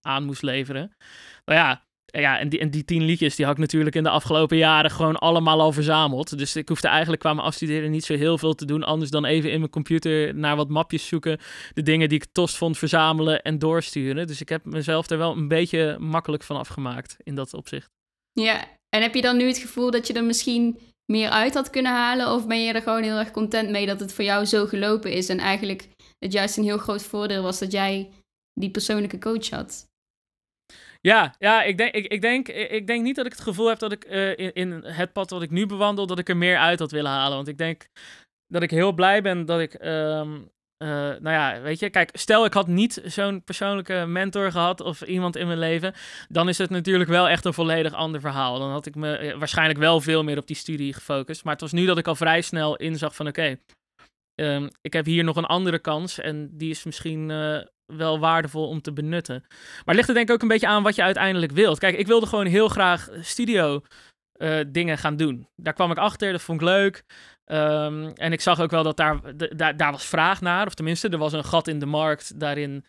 aan 0.00 0.24
moest 0.24 0.42
leveren. 0.42 0.96
Nou 1.44 1.58
ja, 1.58 1.86
ja 2.04 2.38
en, 2.38 2.48
die, 2.48 2.58
en 2.58 2.70
die 2.70 2.84
tien 2.84 3.02
liedjes 3.02 3.36
die 3.36 3.44
had 3.44 3.54
ik 3.54 3.60
natuurlijk 3.60 3.96
in 3.96 4.02
de 4.02 4.10
afgelopen 4.10 4.56
jaren 4.56 4.90
gewoon 4.90 5.16
allemaal 5.16 5.60
al 5.60 5.72
verzameld. 5.72 6.38
Dus 6.38 6.56
ik 6.56 6.68
hoefde 6.68 6.88
eigenlijk 6.88 7.20
qua 7.20 7.34
mijn 7.34 7.46
afstuderen 7.46 7.90
niet 7.90 8.04
zo 8.04 8.14
heel 8.14 8.38
veel 8.38 8.54
te 8.54 8.64
doen. 8.64 8.82
Anders 8.82 9.10
dan 9.10 9.24
even 9.24 9.50
in 9.50 9.58
mijn 9.58 9.70
computer 9.70 10.34
naar 10.34 10.56
wat 10.56 10.68
mapjes 10.68 11.06
zoeken. 11.06 11.38
De 11.72 11.82
dingen 11.82 12.08
die 12.08 12.18
ik 12.18 12.26
tost 12.32 12.56
vond 12.56 12.78
verzamelen 12.78 13.42
en 13.42 13.58
doorsturen. 13.58 14.26
Dus 14.26 14.40
ik 14.40 14.48
heb 14.48 14.64
mezelf 14.64 15.10
er 15.10 15.18
wel 15.18 15.36
een 15.36 15.48
beetje 15.48 15.96
makkelijk 15.98 16.42
van 16.42 16.56
afgemaakt 16.56 17.16
in 17.18 17.34
dat 17.34 17.54
opzicht. 17.54 17.97
Ja, 18.42 18.64
en 18.88 19.02
heb 19.02 19.14
je 19.14 19.22
dan 19.22 19.36
nu 19.36 19.46
het 19.46 19.58
gevoel 19.58 19.90
dat 19.90 20.06
je 20.06 20.12
er 20.12 20.24
misschien 20.24 20.78
meer 21.12 21.30
uit 21.30 21.54
had 21.54 21.70
kunnen 21.70 21.92
halen? 21.92 22.32
Of 22.32 22.46
ben 22.46 22.64
je 22.64 22.72
er 22.72 22.82
gewoon 22.82 23.02
heel 23.02 23.18
erg 23.18 23.30
content 23.30 23.70
mee 23.70 23.86
dat 23.86 24.00
het 24.00 24.12
voor 24.12 24.24
jou 24.24 24.44
zo 24.44 24.66
gelopen 24.66 25.12
is 25.12 25.28
en 25.28 25.38
eigenlijk 25.38 25.88
het 26.18 26.32
juist 26.32 26.56
een 26.56 26.64
heel 26.64 26.78
groot 26.78 27.02
voordeel 27.02 27.42
was 27.42 27.58
dat 27.58 27.72
jij 27.72 28.10
die 28.52 28.70
persoonlijke 28.70 29.18
coach 29.18 29.50
had? 29.50 29.86
Ja, 31.00 31.34
ja 31.38 31.62
ik, 31.62 31.76
denk, 31.76 31.94
ik, 31.94 32.06
ik, 32.06 32.20
denk, 32.20 32.48
ik 32.48 32.86
denk 32.86 33.02
niet 33.02 33.16
dat 33.16 33.26
ik 33.26 33.32
het 33.32 33.40
gevoel 33.40 33.68
heb 33.68 33.78
dat 33.78 33.92
ik 33.92 34.10
uh, 34.10 34.50
in, 34.52 34.70
het 34.70 35.12
pad 35.12 35.30
wat 35.30 35.42
ik 35.42 35.50
nu 35.50 35.66
bewandel, 35.66 36.06
dat 36.06 36.18
ik 36.18 36.28
er 36.28 36.36
meer 36.36 36.58
uit 36.58 36.78
had 36.78 36.90
willen 36.90 37.10
halen. 37.10 37.36
Want 37.36 37.48
ik 37.48 37.58
denk 37.58 37.86
dat 38.46 38.62
ik 38.62 38.70
heel 38.70 38.92
blij 38.92 39.22
ben 39.22 39.44
dat 39.44 39.60
ik 39.60 39.84
um, 39.84 40.50
uh, 40.82 40.88
nou 40.88 41.30
ja, 41.30 41.60
weet 41.60 41.78
je, 41.78 41.90
kijk, 41.90 42.10
stel 42.12 42.44
ik 42.44 42.52
had 42.52 42.66
niet 42.66 43.02
zo'n 43.04 43.44
persoonlijke 43.44 44.04
mentor 44.06 44.50
gehad 44.50 44.80
of 44.80 45.02
iemand 45.02 45.36
in 45.36 45.46
mijn 45.46 45.58
leven, 45.58 45.94
dan 46.28 46.48
is 46.48 46.58
het 46.58 46.70
natuurlijk 46.70 47.10
wel 47.10 47.28
echt 47.28 47.44
een 47.44 47.52
volledig 47.52 47.92
ander 47.92 48.20
verhaal. 48.20 48.58
Dan 48.58 48.70
had 48.70 48.86
ik 48.86 48.94
me 48.94 49.16
eh, 49.16 49.38
waarschijnlijk 49.38 49.78
wel 49.78 50.00
veel 50.00 50.24
meer 50.24 50.38
op 50.38 50.46
die 50.46 50.56
studie 50.56 50.92
gefocust. 50.92 51.44
Maar 51.44 51.52
het 51.52 51.62
was 51.62 51.72
nu 51.72 51.86
dat 51.86 51.98
ik 51.98 52.06
al 52.06 52.14
vrij 52.14 52.40
snel 52.40 52.76
inzag 52.76 53.14
van 53.14 53.26
oké, 53.26 53.58
ehm, 54.34 54.68
ik 54.80 54.92
heb 54.92 55.04
hier 55.04 55.24
nog 55.24 55.36
een 55.36 55.44
andere 55.44 55.78
kans 55.78 56.18
en 56.18 56.50
die 56.56 56.70
is 56.70 56.84
misschien 56.84 57.28
uh, 57.28 57.58
wel 57.86 58.18
waardevol 58.18 58.68
om 58.68 58.80
te 58.80 58.92
benutten. 58.92 59.44
Maar 59.84 59.94
ligt 59.94 60.08
er 60.08 60.14
denk 60.14 60.28
ik 60.28 60.34
ook 60.34 60.42
een 60.42 60.48
beetje 60.48 60.66
aan 60.66 60.82
wat 60.82 60.94
je 60.94 61.02
uiteindelijk 61.02 61.52
wilt. 61.52 61.78
Kijk, 61.78 61.96
ik 61.96 62.06
wilde 62.06 62.26
gewoon 62.26 62.46
heel 62.46 62.68
graag 62.68 63.08
studio 63.20 63.82
dingen 64.66 64.98
gaan 64.98 65.16
doen. 65.16 65.48
Daar 65.56 65.72
kwam 65.72 65.90
ik 65.90 65.96
achter, 65.96 66.32
dat 66.32 66.42
vond 66.42 66.60
ik 66.60 66.66
leuk. 66.66 67.04
Um, 67.52 68.08
en 68.08 68.32
ik 68.32 68.40
zag 68.40 68.60
ook 68.60 68.70
wel 68.70 68.82
dat 68.82 68.96
daar, 68.96 69.20
daar, 69.56 69.76
daar 69.76 69.92
was 69.92 70.04
vraag 70.06 70.40
naar, 70.40 70.66
of 70.66 70.74
tenminste, 70.74 71.08
er 71.08 71.18
was 71.18 71.32
een 71.32 71.44
gat 71.44 71.68
in 71.68 71.78
de 71.78 71.86
markt 71.86 72.40
daarin. 72.40 72.84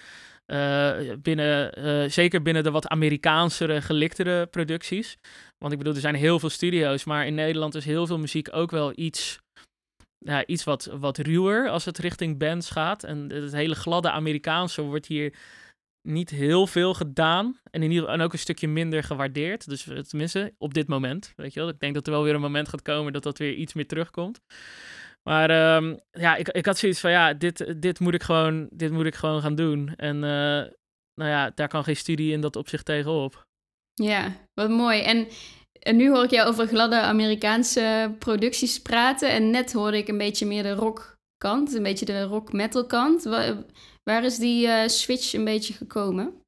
Uh, 0.48 0.91
binnen, 1.22 1.80
uh, 1.80 2.10
zeker 2.10 2.41
binnen 2.41 2.63
de 2.63 2.72
wat 2.72 2.88
Amerikaansere, 2.88 3.82
geliktere 3.82 4.45
producties. 4.45 5.17
Want 5.58 5.72
ik 5.72 5.78
bedoel, 5.78 5.93
er 5.93 6.00
zijn 6.00 6.15
heel 6.15 6.39
veel 6.39 6.50
studio's, 6.50 7.04
maar 7.04 7.26
in 7.26 7.36
Nederland 7.36 7.76
is 7.76 7.86
heel 7.86 8.08
veel 8.08 8.19
muziek 8.19 8.48
ook 8.56 8.72
wel 8.72 8.91
iets, 8.95 9.39
ja, 10.17 10.45
iets 10.45 10.63
wat, 10.63 10.89
wat 11.00 11.17
ruwer 11.17 11.69
als 11.69 11.86
het 11.86 11.98
richting 11.98 12.38
bands 12.38 12.69
gaat. 12.69 13.04
En 13.04 13.32
het 13.34 13.52
hele 13.52 13.76
gladde 13.76 14.12
Amerikaanse 14.12 14.82
wordt 14.82 15.06
hier 15.06 15.34
niet 16.10 16.30
heel 16.30 16.67
veel 16.67 16.93
gedaan. 16.93 17.60
En, 17.72 17.84
in 17.84 17.91
ieder, 17.91 18.10
en 18.10 18.22
ook 18.22 18.34
een 18.34 18.39
stukje 18.39 18.67
minder 18.67 19.04
gewaardeerd. 19.04 19.69
Dus 19.69 19.88
eh, 19.88 19.98
tenminste, 19.98 20.54
op 20.58 20.74
dit 20.74 20.88
moment. 20.88 21.34
Weet 21.36 21.54
je 21.54 21.60
wel. 21.60 21.69
Ik 21.69 21.80
denk 21.80 21.93
dat 21.93 22.08
er 22.08 22.13
wel 22.13 22.24
weer 22.24 22.34
een 22.34 22.41
moment 22.41 22.69
gaat 22.69 22.82
komen 22.82 23.13
dat 23.13 23.24
dat 23.24 23.38
weer 23.38 23.54
iets 23.54 23.74
meer 23.74 23.88
terugkomt. 23.88 24.39
Maar 25.24 25.76
um, 25.76 26.00
ja, 26.12 26.36
ik, 26.36 26.50
ik 26.50 26.65
had 26.65 26.78
zoiets 26.78 27.00
van, 27.00 27.12
ja, 27.12 27.34
dit, 27.34 27.82
dit, 27.82 28.00
moet 28.00 28.13
ik 28.13 28.24
gewoon, 28.24 28.67
dit 28.72 28.91
moet 28.91 29.06
ik 29.06 29.15
gewoon 29.15 29.41
gaan 29.41 29.56
doen. 29.56 29.93
En 29.95 30.15
uh, 30.15 30.72
nou 31.13 31.32
ja, 31.32 31.52
daar 31.56 31.67
kan 31.67 31.84
geen 31.84 31.95
studie 31.95 32.32
in 32.32 32.41
dat 32.41 32.56
opzicht 32.56 32.86
tegenop. 32.86 33.48
Ja, 33.93 34.48
wat 34.54 34.69
mooi. 34.69 35.02
En, 35.02 35.28
en 35.80 35.95
nu 35.95 36.10
hoor 36.10 36.24
ik 36.24 36.30
jou 36.30 36.48
over 36.48 36.67
gladde 36.67 37.00
Amerikaanse 37.00 38.15
producties 38.19 38.82
praten. 38.82 39.32
En 39.32 39.50
net 39.50 39.74
hoorde 39.74 39.98
ik 39.98 40.08
een 40.08 40.17
beetje 40.17 40.45
meer 40.45 40.63
de 40.63 40.74
rock 40.74 41.17
kant, 41.38 41.74
een 41.74 41.84
beetje 41.84 42.06
de 42.06 42.24
rock-metal 42.24 42.86
kant. 42.86 43.24
Waar 44.10 44.24
is 44.24 44.38
die 44.38 44.67
uh, 44.67 44.88
switch 44.88 45.34
een 45.34 45.43
beetje 45.43 45.74
gekomen? 45.74 46.41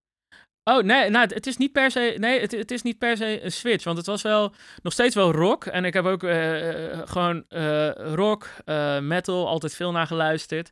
Oh, 0.63 0.83
nee, 0.83 1.09
nou, 1.09 1.33
het 1.33 1.47
is 1.47 1.57
niet 1.57 1.71
per 1.71 1.91
se, 1.91 2.15
nee, 2.17 2.39
het, 2.39 2.71
is 2.71 2.81
niet 2.81 2.97
per 2.97 3.17
se 3.17 3.43
een 3.43 3.51
switch, 3.51 3.83
want 3.83 3.97
het 3.97 4.05
was 4.05 4.21
wel 4.21 4.53
nog 4.81 4.93
steeds 4.93 5.15
wel 5.15 5.31
rock. 5.31 5.65
En 5.65 5.85
ik 5.85 5.93
heb 5.93 6.05
ook 6.05 6.23
uh, 6.23 7.01
gewoon 7.05 7.45
uh, 7.49 7.89
rock, 8.13 8.49
metal, 9.01 9.47
altijd 9.47 9.75
veel 9.75 9.91
naar 9.91 10.07
geluisterd. 10.07 10.71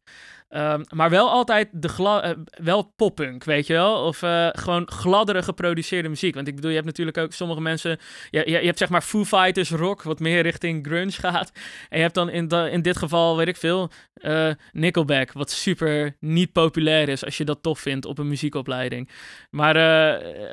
Um, 0.55 0.83
maar 0.95 1.09
wel 1.09 1.29
altijd 1.29 1.69
de 1.71 1.89
uh, 1.99 2.29
wel 2.63 2.93
poppunk, 2.95 3.43
weet 3.43 3.67
je 3.67 3.73
wel? 3.73 4.05
Of 4.05 4.21
uh, 4.21 4.47
gewoon 4.51 4.91
gladdere 4.91 5.43
geproduceerde 5.43 6.09
muziek. 6.09 6.35
Want 6.35 6.47
ik 6.47 6.55
bedoel, 6.55 6.69
je 6.69 6.75
hebt 6.75 6.88
natuurlijk 6.88 7.17
ook 7.17 7.33
sommige 7.33 7.62
mensen... 7.62 7.99
Je, 8.29 8.49
je, 8.49 8.57
hebt 8.57 8.77
zeg 8.77 8.89
maar 8.89 9.01
Foo 9.01 9.25
Fighters 9.25 9.71
rock, 9.71 10.03
wat 10.03 10.19
meer 10.19 10.41
richting 10.41 10.85
grunge 10.85 11.12
gaat. 11.27 11.51
En 11.89 11.97
je 11.97 12.03
hebt 12.03 12.13
dan 12.13 12.29
in, 12.29 12.49
in 12.49 12.81
dit 12.81 12.97
geval, 12.97 13.38
weet 13.38 13.47
ik 13.47 13.57
veel, 13.57 13.91
uh, 14.15 14.49
Nickelback. 14.71 15.31
Wat 15.31 15.51
super 15.51 16.15
niet 16.19 16.51
populair 16.51 17.09
is 17.09 17.25
als 17.25 17.38
je 17.38 17.45
dat 17.45 17.63
tof 17.63 17.79
vindt 17.79 18.05
op 18.05 18.17
een 18.17 18.27
muziekopleiding. 18.27 19.09
Maar, 19.49 19.75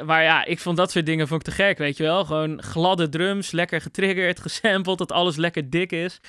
maar 0.04 0.22
ja, 0.22 0.44
ik 0.44 0.59
vond 0.59 0.76
dat 0.76 0.90
soort 0.90 1.06
dingen 1.06 1.28
vond 1.28 1.46
ik 1.46 1.54
te 1.54 1.62
gek, 1.62 1.78
weet 1.78 1.96
je 1.96 2.02
wel? 2.02 2.24
Gewoon 2.24 2.62
gladde 2.62 3.09
drums, 3.09 3.50
lekker 3.50 3.80
getriggerd, 3.80 4.40
gesampled, 4.46 4.98
dat 4.98 5.12
alles 5.12 5.37
lekker 5.37 5.70
dik 5.70 5.92
is. 5.92 6.20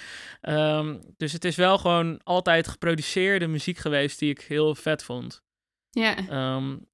Um, 0.42 1.00
dus 1.18 1.34
het 1.34 1.46
is 1.46 1.56
wel 1.56 1.78
gewoon 1.78 2.20
altijd 2.24 2.68
geproduceerde 2.68 3.48
muziek 3.48 3.56
geweest 3.60 4.20
die 4.20 4.30
ik 4.30 4.42
heel 4.42 4.76
vet 4.76 5.04
vond. 5.04 5.42
Ja. 5.90 6.18
Um, 6.56 6.88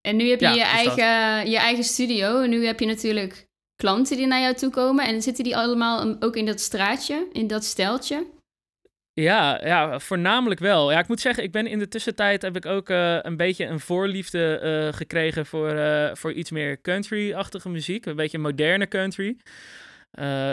en 0.00 0.16
nu 0.16 0.28
heb 0.28 0.40
je 0.40 0.48
je, 0.48 0.54
dus 0.54 0.62
eigen, 0.62 1.50
je 1.50 1.58
eigen 1.58 1.84
studio. 1.84 2.42
En 2.42 2.50
nu 2.50 2.66
heb 2.66 2.80
je 2.80 2.86
natuurlijk 2.86 3.48
klanten 3.76 4.16
die 4.16 4.26
naar 4.26 4.40
jou 4.40 4.54
toe 4.54 4.70
komen. 4.70 5.06
En 5.06 5.22
zitten 5.22 5.44
die 5.44 5.56
allemaal 5.56 6.16
ook 6.20 6.36
in 6.36 6.46
dat 6.46 6.60
straatje, 6.60 7.28
in 7.32 7.46
dat 7.46 7.64
steltje? 7.64 8.26
Ja, 9.12 9.60
ja, 9.66 9.98
voornamelijk 9.98 10.60
wel. 10.60 10.92
Ja, 10.92 10.98
ik 10.98 11.08
moet 11.08 11.20
zeggen, 11.20 11.42
ik 11.42 11.52
ben 11.52 11.66
in 11.66 11.78
de 11.78 11.88
tussentijd 11.88 12.42
heb 12.42 12.56
ik 12.56 12.66
ook 12.66 12.90
uh, 12.90 13.18
een 13.22 13.36
beetje 13.36 13.66
een 13.66 13.80
voorliefde 13.80 14.60
uh, 14.62 14.96
gekregen 14.96 15.46
voor, 15.46 15.74
uh, 15.74 16.14
voor 16.14 16.32
iets 16.32 16.50
meer 16.50 16.80
country-achtige 16.80 17.68
muziek. 17.68 18.06
Een 18.06 18.16
beetje 18.16 18.38
moderne 18.38 18.88
country. 18.88 19.36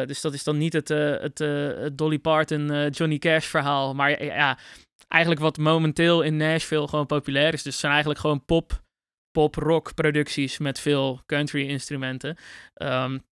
Dus 0.05 0.21
dat 0.21 0.33
is 0.33 0.43
dan 0.43 0.57
niet 0.57 0.73
het, 0.73 0.87
het, 0.87 1.37
het 1.37 1.97
Dolly 1.97 2.19
Parton, 2.19 2.89
Johnny 2.89 3.17
Cash 3.17 3.45
verhaal. 3.45 3.93
Maar 3.93 4.23
ja, 4.23 4.57
eigenlijk 5.07 5.41
wat 5.41 5.57
momenteel 5.57 6.21
in 6.21 6.37
Nashville 6.37 6.87
gewoon 6.87 7.05
populair 7.05 7.53
is. 7.53 7.63
Dus 7.63 7.71
het 7.71 7.81
zijn 7.81 7.91
eigenlijk 7.91 8.21
gewoon 8.21 8.45
pop, 8.45 8.83
pop 9.31 9.55
rock 9.55 9.93
producties 9.93 10.57
met 10.57 10.79
veel 10.79 11.21
country 11.25 11.67
instrumenten. 11.67 12.37
Um, 12.75 13.25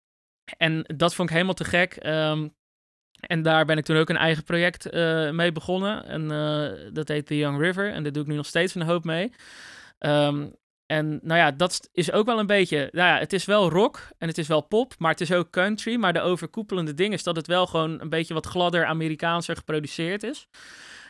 en 0.58 0.84
dat 0.95 1.15
vond 1.15 1.28
ik 1.28 1.34
helemaal 1.34 1.56
te 1.56 1.63
gek. 1.63 2.06
Um, 2.06 2.56
en 3.19 3.41
daar 3.41 3.65
ben 3.65 3.78
ik 3.78 3.86
toen 3.86 3.97
ook 3.97 4.10
een 4.10 4.17
eigen 4.17 4.43
project 4.43 4.93
uh, 4.93 5.30
mee 5.30 5.52
begonnen. 5.52 6.06
En 6.06 6.21
uh, 6.32 6.91
dat 6.93 7.08
heet 7.08 7.26
The 7.26 7.38
Young 7.38 7.60
River. 7.60 7.91
En 7.91 8.04
daar 8.04 8.12
doe 8.12 8.21
ik 8.21 8.28
nu 8.28 8.36
nog 8.36 8.45
steeds 8.45 8.76
een 8.76 8.82
hoop 8.82 9.04
mee. 9.04 9.32
Um, 9.99 10.56
en 10.86 11.19
nou 11.21 11.39
ja, 11.39 11.52
dat 11.52 11.89
is 11.91 12.12
ook 12.12 12.26
wel 12.26 12.39
een 12.39 12.45
beetje. 12.45 12.89
Nou 12.91 13.13
ja, 13.13 13.19
het 13.19 13.34
is 13.34 13.45
wel 13.45 13.69
rock 13.69 14.08
en 14.17 14.28
het 14.28 14.38
is 14.38 14.47
wel 14.47 14.62
pop, 14.62 14.93
maar 14.97 15.12
het 15.12 15.21
is 15.21 15.34
ook 15.34 15.49
country. 15.49 15.95
Maar 15.95 16.13
de 16.13 16.21
overkoepelende 16.21 16.93
ding 16.93 17.13
is 17.13 17.23
dat 17.23 17.36
het 17.36 17.47
wel 17.47 17.67
gewoon 17.67 18.02
een 18.02 18.10
beetje 18.10 18.34
wat 18.34 18.45
gladder 18.45 18.86
Amerikaanser 18.86 19.56
geproduceerd 19.56 20.23
is. 20.23 20.47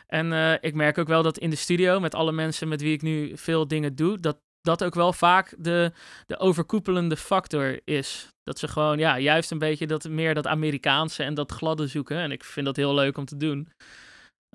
En 0.06 0.32
uh, 0.32 0.52
ik 0.60 0.74
merk 0.74 0.98
ook 0.98 1.08
wel 1.08 1.22
dat 1.22 1.38
in 1.38 1.50
de 1.50 1.56
studio, 1.56 2.00
met 2.00 2.14
alle 2.14 2.32
mensen 2.32 2.68
met 2.68 2.80
wie 2.80 2.92
ik 2.92 3.02
nu 3.02 3.36
veel 3.36 3.68
dingen 3.68 3.94
doe, 3.94 4.20
dat 4.20 4.36
dat 4.60 4.84
ook 4.84 4.94
wel 4.94 5.12
vaak 5.12 5.54
de, 5.58 5.92
de 6.26 6.38
overkoepelende 6.38 7.16
factor 7.16 7.80
is. 7.84 8.28
Dat 8.42 8.58
ze 8.58 8.68
gewoon, 8.68 8.98
ja, 8.98 9.18
juist 9.18 9.50
een 9.50 9.58
beetje 9.58 9.86
dat 9.86 10.08
meer 10.08 10.34
dat 10.34 10.46
Amerikaanse 10.46 11.22
en 11.22 11.34
dat 11.34 11.52
gladde 11.52 11.86
zoeken. 11.86 12.18
En 12.18 12.32
ik 12.32 12.44
vind 12.44 12.66
dat 12.66 12.76
heel 12.76 12.94
leuk 12.94 13.18
om 13.18 13.24
te 13.24 13.36
doen. 13.36 13.68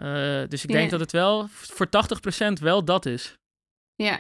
Uh, 0.02 0.42
dus 0.48 0.64
ik 0.64 0.72
denk 0.72 0.84
ja. 0.84 0.90
dat 0.90 1.00
het 1.00 1.12
wel 1.12 1.48
voor 1.50 1.88
80% 1.88 2.62
wel 2.62 2.86
dat 2.86 3.06
is. 3.06 3.36
Ja, 3.96 4.20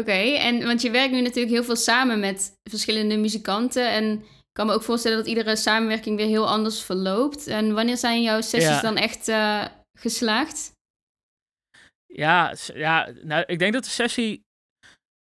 oké. 0.00 0.20
En 0.38 0.64
want 0.66 0.82
je 0.82 0.90
werkt 0.90 1.12
nu 1.12 1.20
natuurlijk 1.20 1.54
heel 1.54 1.64
veel 1.64 1.76
samen 1.76 2.20
met 2.20 2.52
verschillende 2.70 3.16
muzikanten. 3.16 3.90
En 3.90 4.12
ik 4.12 4.52
kan 4.52 4.66
me 4.66 4.72
ook 4.72 4.82
voorstellen 4.82 5.18
dat 5.18 5.26
iedere 5.26 5.56
samenwerking 5.56 6.16
weer 6.16 6.26
heel 6.26 6.48
anders 6.48 6.82
verloopt. 6.82 7.46
En 7.46 7.74
wanneer 7.74 7.96
zijn 7.96 8.22
jouw 8.22 8.40
sessies 8.40 8.68
ja. 8.68 8.80
dan 8.80 8.96
echt 8.96 9.28
uh, 9.28 9.64
geslaagd? 10.00 10.72
Ja, 12.06 12.54
ja 12.74 13.12
nou, 13.22 13.44
ik 13.46 13.58
denk 13.58 13.72
dat 13.72 13.84
de 13.84 13.90
sessie 13.90 14.44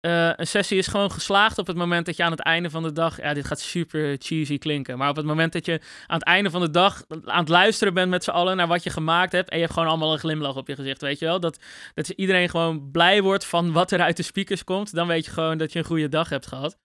eh, 0.06 0.32
een 0.36 0.48
sessie 0.48 0.78
is 0.78 0.88
gewoon 0.88 1.12
geslaagd 1.12 1.58
op 1.58 1.68
het 1.68 1.76
moment 1.76 2.06
dat 2.06 2.18
je 2.18 2.24
aan 2.24 2.32
het 2.32 2.40
einde 2.40 2.70
van 2.70 2.84
de 2.84 2.92
dag. 2.92 3.22
Ja, 3.22 3.34
dit 3.34 3.46
gaat 3.46 3.60
super 3.60 4.16
cheesy 4.20 4.58
klinken. 4.58 4.98
Maar 4.98 5.10
op 5.10 5.16
het 5.16 5.26
moment 5.26 5.54
dat 5.54 5.66
je 5.66 5.82
aan 6.08 6.18
het 6.18 6.28
einde 6.28 6.50
van 6.50 6.62
de 6.62 6.70
dag 6.70 7.04
aan 7.26 7.40
het 7.40 7.50
luisteren 7.50 7.94
bent 7.94 8.10
met 8.10 8.24
z'n 8.24 8.30
allen 8.30 8.58
naar 8.58 8.68
wat 8.68 8.84
je 8.84 8.90
gemaakt 8.90 9.32
hebt. 9.32 9.50
En 9.50 9.56
je 9.56 9.62
hebt 9.62 9.74
gewoon 9.74 9.90
allemaal 9.90 10.14
een 10.14 10.20
glimlach 10.20 10.56
op 10.56 10.68
je 10.68 10.76
gezicht, 10.76 11.02
weet 11.02 11.20
je 11.20 11.26
wel. 11.26 11.40
Dat, 11.40 11.60
dat 11.94 12.10
iedereen 12.10 12.50
gewoon 12.50 12.92
blij 12.92 13.22
wordt 13.22 13.46
van 13.46 13.72
wat 13.72 13.92
er 13.92 14.02
uit 14.02 14.18
de 14.18 14.24
speakers 14.24 14.64
komt. 14.64 14.96
Dan 14.96 15.08
weet 15.08 15.26
je 15.26 15.32
gewoon 15.32 15.58
dat 15.58 15.74
je 15.74 15.80
een 15.80 15.86
goede 15.86 16.10
dag 16.10 16.30
hebt 16.30 16.48
gehad. 16.48 16.78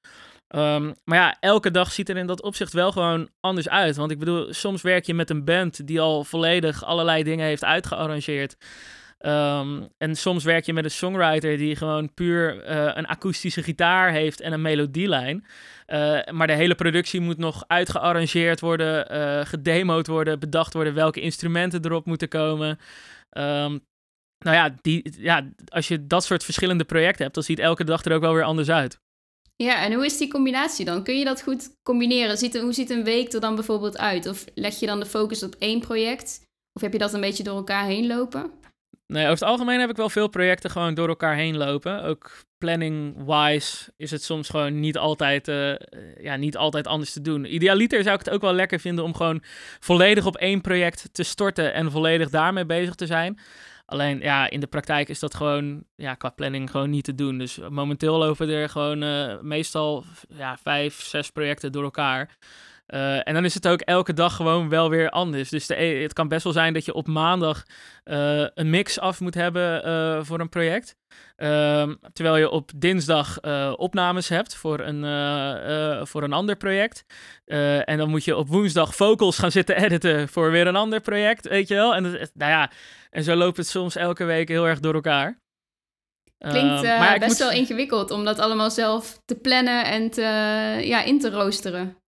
Ehm, 0.51 0.93
maar 1.05 1.19
ja, 1.19 1.37
elke 1.41 1.71
dag 1.71 1.93
ziet 1.93 2.09
er 2.09 2.17
in 2.17 2.27
dat 2.27 2.43
opzicht 2.43 2.73
wel 2.73 2.93
gewoon 2.93 3.29
anders 3.41 3.69
uit. 3.69 3.97
Want 3.97 4.11
ik 4.11 4.19
bedoel, 4.19 4.53
soms 4.53 4.83
werk 4.83 5.07
je 5.07 5.15
met 5.15 5.31
een 5.31 5.45
band 5.45 5.87
die 5.87 6.01
al 6.01 6.25
volledig 6.25 6.85
allerlei 6.85 7.23
dingen 7.23 7.47
heeft 7.47 7.65
uitgearrangeerd. 7.65 8.57
Ehm, 9.19 9.83
en 9.99 10.17
soms 10.17 10.45
werk 10.45 10.65
je 10.65 10.73
met 10.73 10.85
een 10.85 10.91
songwriter 10.91 11.57
die 11.57 11.77
gewoon 11.77 12.15
puur 12.15 12.71
uh, 12.71 12.91
een 12.95 13.07
akoestische 13.07 13.63
gitaar 13.63 14.13
heeft 14.13 14.41
en 14.41 14.53
een 14.53 14.63
melodielijn. 14.63 15.45
Uh, 15.87 16.25
maar 16.31 16.47
de 16.47 16.53
hele 16.53 16.75
productie 16.75 17.21
moet 17.21 17.39
nog 17.39 17.65
uitgearrangeerd 17.67 18.61
worden, 18.61 19.17
uh, 19.17 19.45
gedemoed 19.45 20.07
worden, 20.07 20.39
bedacht 20.39 20.75
worden 20.75 20.95
welke 20.95 21.21
instrumenten 21.21 21.85
erop 21.85 22.07
moeten 22.07 22.29
komen. 22.29 22.79
Um, 23.31 23.81
nou 24.39 24.57
ja, 24.57 24.75
die, 24.83 25.13
ja, 25.19 25.49
als 25.69 25.89
je 25.89 26.07
dat 26.07 26.25
soort 26.25 26.45
verschillende 26.45 26.85
projecten 26.85 27.23
hebt, 27.23 27.35
dan 27.35 27.45
ziet 27.45 27.59
elke 27.59 27.85
dag 27.85 28.05
er 28.05 28.13
ook 28.13 28.21
wel 28.21 28.35
weer 28.35 28.45
anders 28.45 28.71
uit. 28.71 29.01
Ja, 29.63 29.85
en 29.85 29.93
hoe 29.93 30.05
is 30.05 30.19
die 30.19 30.31
combinatie 30.31 30.85
dan? 30.85 31.03
Kun 31.03 31.19
je 31.19 31.25
dat 31.25 31.43
goed 31.43 31.71
combineren? 31.83 32.39
Ziet, 32.39 32.59
hoe 32.59 32.73
ziet 32.73 32.91
een 32.91 33.05
week 33.05 33.33
er 33.33 33.41
dan 33.41 33.55
bijvoorbeeld 33.55 33.99
uit? 33.99 34.27
Of 34.27 34.45
leg 34.55 34.81
je 34.81 34.87
dan 34.87 35.01
de 35.01 35.07
focus 35.07 35.43
op 35.43 35.55
één 35.59 35.81
project? 35.81 36.41
Of 36.73 36.83
heb 36.83 36.93
je 36.93 36.99
dat 36.99 37.13
een 37.13 37.21
beetje 37.21 37.43
door 37.43 37.57
elkaar 37.57 37.85
heen 37.85 38.07
lopen? 38.07 38.51
Nee, 39.07 39.23
over 39.23 39.39
het 39.39 39.49
algemeen 39.49 39.81
heb 39.81 39.91
ik 39.91 39.97
wel 39.97 40.09
veel 40.09 40.29
projecten 40.29 40.71
gewoon 40.71 40.95
door 40.95 41.09
elkaar 41.09 41.37
heen 41.37 41.57
lopen. 41.57 42.03
Ook 42.03 42.45
planning-wise 42.59 43.93
is 43.97 44.11
het 44.11 44.23
soms 44.23 44.49
gewoon 44.49 44.81
niet 44.81 44.99
altijd, 44.99 45.49
uh, 45.49 45.75
ja, 46.21 46.37
niet 46.37 46.57
altijd 46.57 46.87
anders 46.87 47.13
te 47.13 47.21
doen. 47.21 47.55
Idealiter 47.55 48.03
zou 48.03 48.15
ik 48.15 48.25
het 48.25 48.35
ook 48.35 48.41
wel 48.41 48.53
lekker 48.53 48.81
vinden 48.81 49.05
om 49.05 49.15
gewoon 49.15 49.43
volledig 49.81 50.27
op 50.27 50.37
één 50.37 50.61
project 50.61 51.09
te 51.13 51.23
storten 51.23 51.73
en 51.73 51.91
volledig 51.91 52.31
daarmee 52.31 52.67
bezig 52.67 52.95
te 52.95 53.07
zijn. 53.07 53.39
Alleen 53.91 54.21
ja, 54.21 54.51
in 54.51 54.61
de 54.61 54.67
praktijk 54.67 55.09
is 55.09 55.19
dat 55.19 55.35
gewoon 55.35 55.85
ja, 55.97 56.15
qua 56.15 56.31
planning 56.31 56.71
gewoon 56.71 56.91
niet 56.91 57.05
te 57.05 57.15
doen. 57.15 57.39
Dus 57.39 57.59
momenteel 57.69 58.19
lopen 58.19 58.49
er 58.49 58.69
gewoon 58.69 59.03
uh, 59.03 59.41
meestal 59.41 60.05
ja, 60.29 60.57
vijf, 60.57 61.03
zes 61.03 61.31
projecten 61.31 61.73
door 61.73 61.83
elkaar. 61.83 62.37
Uh, 62.95 63.29
en 63.29 63.35
dan 63.35 63.45
is 63.45 63.55
het 63.55 63.69
ook 63.69 63.81
elke 63.81 64.13
dag 64.13 64.37
gewoon 64.37 64.69
wel 64.69 64.91
weer 64.91 65.11
anders. 65.11 65.49
Dus 65.49 65.67
de, 65.67 65.83
e, 65.83 66.03
het 66.03 66.13
kan 66.13 66.29
best 66.29 66.45
wel 66.45 66.53
zijn 66.53 66.73
dat 66.73 66.85
je 66.85 66.95
op 66.95 67.07
maandag 67.07 67.63
uh, 68.05 68.47
een 68.55 68.71
mix 68.71 68.99
af 69.01 69.21
moet 69.21 69.35
hebben 69.35 69.89
uh, 69.89 70.25
voor 70.25 70.41
een 70.41 70.49
project. 70.49 70.97
Ehm, 71.37 71.95
terwijl 72.13 72.37
je 72.37 72.51
op 72.51 72.71
dinsdag 72.77 73.41
opnames 73.77 74.29
hebt 74.29 74.55
voor 74.55 74.81
een, 74.81 76.07
voor 76.07 76.23
een 76.23 76.33
ander 76.33 76.57
project. 76.57 77.05
en 77.85 77.99
dan 77.99 78.11
moet 78.11 78.25
je 78.25 78.37
op 78.37 78.49
woensdag 78.49 78.95
vocals 78.95 79.39
gaan 79.39 79.51
zitten 79.51 79.77
editen 79.77 80.29
voor 80.29 80.51
weer 80.51 80.67
een 80.67 80.77
ander 80.77 81.01
project, 81.01 81.49
weet 81.49 81.69
je 81.69 81.75
wel. 81.75 81.95
En, 81.95 82.03
nou 82.35 82.51
ja, 82.51 82.71
en 83.11 83.23
zo 83.23 83.35
loopt 83.35 83.57
het 83.57 83.69
soms 83.69 83.97
elke 83.97 84.25
week 84.25 84.49
heel 84.49 84.67
erg 84.67 84.81
door 84.81 84.95
elkaar. 84.95 85.41
Klinkt 86.39 86.85
uh, 86.85 87.19
best 87.19 87.39
wel 87.39 87.51
ingewikkeld 87.51 88.11
om 88.11 88.25
dat 88.25 88.39
allemaal 88.39 88.71
zelf 88.71 89.21
te 89.25 89.35
plannen 89.35 89.85
en 89.85 90.11
te, 90.11 90.23
ja, 90.85 91.03
in 91.03 91.19
te 91.19 91.31
roosteren. 91.31 92.00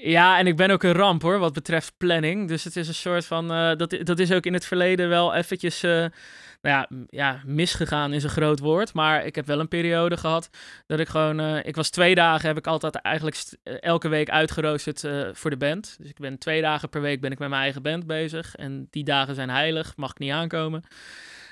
Ja, 0.00 0.38
en 0.38 0.46
ik 0.46 0.56
ben 0.56 0.70
ook 0.70 0.82
een 0.82 0.92
ramp 0.92 1.22
hoor, 1.22 1.38
wat 1.38 1.52
betreft 1.52 1.94
planning. 1.96 2.48
Dus 2.48 2.64
het 2.64 2.76
is 2.76 2.88
een 2.88 2.94
soort 2.94 3.24
van. 3.24 3.52
Uh, 3.52 3.76
dat, 3.76 3.96
dat 4.02 4.18
is 4.18 4.32
ook 4.32 4.46
in 4.46 4.52
het 4.52 4.66
verleden 4.66 5.08
wel 5.08 5.34
eventjes. 5.34 5.84
Uh, 5.84 5.90
nou 5.90 6.10
ja, 6.60 6.88
ja, 7.08 7.40
misgegaan 7.44 8.12
is 8.12 8.22
een 8.22 8.30
groot 8.30 8.58
woord. 8.58 8.92
Maar 8.94 9.26
ik 9.26 9.34
heb 9.34 9.46
wel 9.46 9.60
een 9.60 9.68
periode 9.68 10.16
gehad 10.16 10.50
dat 10.86 11.00
ik 11.00 11.08
gewoon. 11.08 11.40
Uh, 11.40 11.64
ik 11.64 11.76
was 11.76 11.90
twee 11.90 12.14
dagen, 12.14 12.48
heb 12.48 12.56
ik 12.56 12.66
altijd 12.66 12.94
eigenlijk 12.94 13.36
elke 13.80 14.08
week 14.08 14.30
uitgeroosterd 14.30 15.04
voor 15.32 15.50
de 15.50 15.56
band. 15.56 15.96
Dus 15.98 16.10
ik 16.10 16.18
ben 16.18 16.38
twee 16.38 16.60
dagen 16.60 16.88
per 16.88 17.00
week 17.00 17.20
ben 17.20 17.32
ik 17.32 17.38
met 17.38 17.48
mijn 17.48 17.62
eigen 17.62 17.82
band 17.82 18.06
bezig. 18.06 18.54
En 18.54 18.86
die 18.90 19.04
dagen 19.04 19.34
zijn 19.34 19.50
heilig, 19.50 19.92
mag 19.96 20.10
ik 20.10 20.18
niet 20.18 20.32
aankomen. 20.32 20.84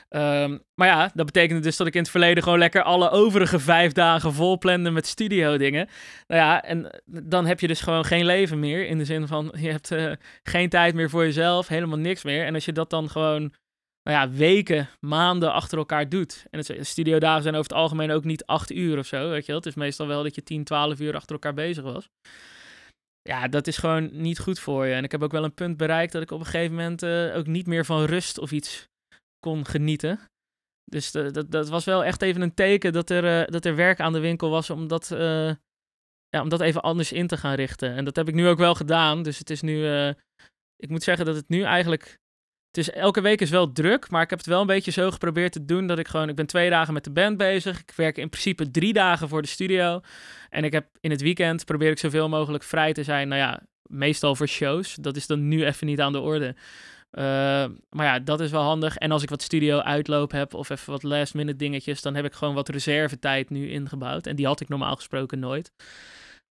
Um, 0.09 0.62
maar 0.75 0.88
ja, 0.88 1.11
dat 1.14 1.27
betekende 1.27 1.62
dus 1.62 1.77
dat 1.77 1.87
ik 1.87 1.95
in 1.95 2.01
het 2.01 2.11
verleden 2.11 2.42
gewoon 2.42 2.59
lekker 2.59 2.83
alle 2.83 3.11
overige 3.11 3.59
vijf 3.59 3.92
dagen 3.92 4.33
vol 4.33 4.59
plande 4.59 4.90
met 4.90 5.07
studio 5.07 5.57
dingen. 5.57 5.88
Nou 6.27 6.40
ja, 6.40 6.62
en 6.62 7.03
dan 7.05 7.47
heb 7.47 7.61
je 7.61 7.66
dus 7.66 7.81
gewoon 7.81 8.05
geen 8.05 8.25
leven 8.25 8.59
meer. 8.59 8.87
In 8.87 8.99
de 8.99 9.05
zin 9.05 9.27
van, 9.27 9.53
je 9.57 9.71
hebt 9.71 9.90
uh, 9.90 10.12
geen 10.42 10.69
tijd 10.69 10.95
meer 10.95 11.11
voor 11.11 11.25
jezelf, 11.25 11.69
helemaal 11.69 11.99
niks 11.99 12.25
meer. 12.25 12.45
En 12.45 12.55
als 12.55 12.64
je 12.64 12.73
dat 12.73 12.90
dan 12.90 13.11
gewoon, 13.11 13.40
nou 14.03 14.19
ja, 14.19 14.31
weken, 14.31 14.88
maanden 15.01 15.53
achter 15.53 15.79
elkaar 15.79 16.09
doet. 16.09 16.45
En 16.51 16.59
het, 16.59 16.77
studiodagen 16.81 17.42
zijn 17.42 17.55
over 17.55 17.71
het 17.71 17.79
algemeen 17.79 18.11
ook 18.11 18.25
niet 18.25 18.47
acht 18.47 18.73
uur 18.73 18.99
of 18.99 19.07
zo, 19.07 19.31
weet 19.31 19.40
je 19.40 19.47
wel. 19.47 19.57
Het 19.57 19.66
is 19.66 19.75
meestal 19.75 20.07
wel 20.07 20.23
dat 20.23 20.35
je 20.35 20.42
10, 20.42 20.64
12 20.64 21.01
uur 21.01 21.14
achter 21.14 21.33
elkaar 21.33 21.55
bezig 21.55 21.85
was. 21.85 22.09
Ja, 23.23 23.49
dat 23.49 23.66
is 23.66 23.77
gewoon 23.77 24.09
niet 24.12 24.38
goed 24.38 24.59
voor 24.59 24.87
je. 24.87 24.95
En 24.95 25.05
ik 25.05 25.12
heb 25.12 25.23
ook 25.23 25.33
wel 25.33 25.45
een 25.45 25.55
punt 25.55 25.77
bereikt 25.77 26.12
dat 26.12 26.23
ik 26.23 26.31
op 26.31 26.40
een 26.40 26.47
gegeven 26.47 26.75
moment 26.75 27.03
uh, 27.03 27.37
ook 27.37 27.47
niet 27.47 27.66
meer 27.66 27.85
van 27.85 28.05
rust 28.05 28.38
of 28.38 28.53
iets 28.53 28.88
kon 29.47 29.67
genieten. 29.67 30.21
Dus 30.85 31.11
dat, 31.49 31.69
was 31.69 31.85
wel 31.85 32.05
echt 32.05 32.23
even 32.23 32.43
een 32.43 32.55
teken 32.55 32.93
dat 32.93 33.11
er, 33.11 33.25
uh, 33.25 33.47
dat 33.47 33.65
er 33.65 33.77
werk 33.77 34.01
aan 34.01 34.13
de 34.13 34.19
winkel 34.19 34.51
was 34.51 34.71
om 34.71 34.89
dat, 34.89 35.11
uh, 35.13 35.53
ja, 36.29 36.43
om 36.43 36.49
dat 36.49 36.61
even 36.61 36.83
anders 36.83 37.13
in 37.13 37.27
te 37.27 37.37
gaan 37.37 37.55
richten. 37.55 37.95
En 37.95 38.05
dat 38.05 38.17
heb 38.17 38.29
ik 38.29 38.35
nu 38.35 38.49
ook 38.49 38.59
wel 38.59 38.75
gedaan. 38.75 39.23
Dus 39.23 39.39
het 39.39 39.51
is 39.51 39.61
nu, 39.61 39.77
uh, 39.77 40.09
ik 40.77 40.89
moet 40.89 41.03
zeggen 41.03 41.25
dat 41.25 41.35
het 41.35 41.49
nu 41.49 41.63
eigenlijk, 41.63 42.19
is, 42.73 42.91
elke 42.91 43.21
week 43.21 43.41
is 43.41 43.51
wel 43.51 43.73
druk, 43.73 44.11
maar 44.11 44.23
ik 44.23 44.31
heb 44.31 44.39
het 44.39 44.49
wel 44.49 44.61
een 44.61 44.67
beetje 44.67 44.91
zo 44.91 45.11
geprobeerd 45.11 45.53
te 45.53 45.65
doen 45.65 45.87
dat 45.87 45.99
ik 45.99 46.09
gewoon, 46.09 46.29
ik 46.29 46.37
ben 46.37 46.47
twee 46.47 46.71
dagen 46.71 46.95
met 46.95 47.05
de 47.05 47.13
band 47.13 47.37
bezig. 47.37 47.81
Ik 47.81 47.93
werk 47.97 48.19
in 48.19 48.29
principe 48.29 48.71
drie 48.71 48.93
dagen 48.93 49.29
voor 49.29 49.43
de 49.43 49.49
studio. 49.49 50.01
En 50.51 50.65
ik 50.65 50.73
heb 50.73 50.87
in 51.01 51.11
het 51.11 51.21
weekend 51.21 51.65
probeer 51.65 51.91
ik 51.91 51.99
zoveel 51.99 52.29
mogelijk 52.29 52.65
vrij 52.65 52.93
te 52.93 53.03
zijn. 53.03 53.29
Nou 53.29 53.41
ja, 53.41 53.63
meestal 53.89 54.35
voor 54.35 54.49
shows. 54.49 54.95
Dat 54.95 55.17
is 55.17 55.27
dan 55.27 55.49
nu 55.49 55.65
even 55.65 55.87
niet 55.87 56.01
aan 56.01 56.13
de 56.13 56.21
orde. 56.21 56.55
Uh, 57.11 57.25
maar 57.90 58.07
ja, 58.07 58.19
dat 58.19 58.40
is 58.40 58.51
wel 58.51 58.62
handig. 58.62 58.97
En 58.97 59.11
als 59.11 59.23
ik 59.23 59.29
wat 59.29 59.42
studio 59.42 59.79
uitloop 59.79 60.31
heb 60.31 60.55
of 60.55 60.71
even 60.71 60.92
wat 60.92 61.03
last 61.03 61.35
minute 61.35 61.57
dingetjes, 61.57 62.03
dan 62.03 62.14
heb 62.14 62.25
ik 62.25 62.33
gewoon 62.33 62.55
wat 62.55 62.69
reservetijd 62.69 63.51
nu 63.51 63.71
ingebouwd. 63.71 64.27
En 64.27 64.37
die 64.37 64.47
had 64.47 64.61
ik 64.61 64.69
normaal 64.69 64.97
gesproken 64.97 65.38
nooit. 65.38 65.73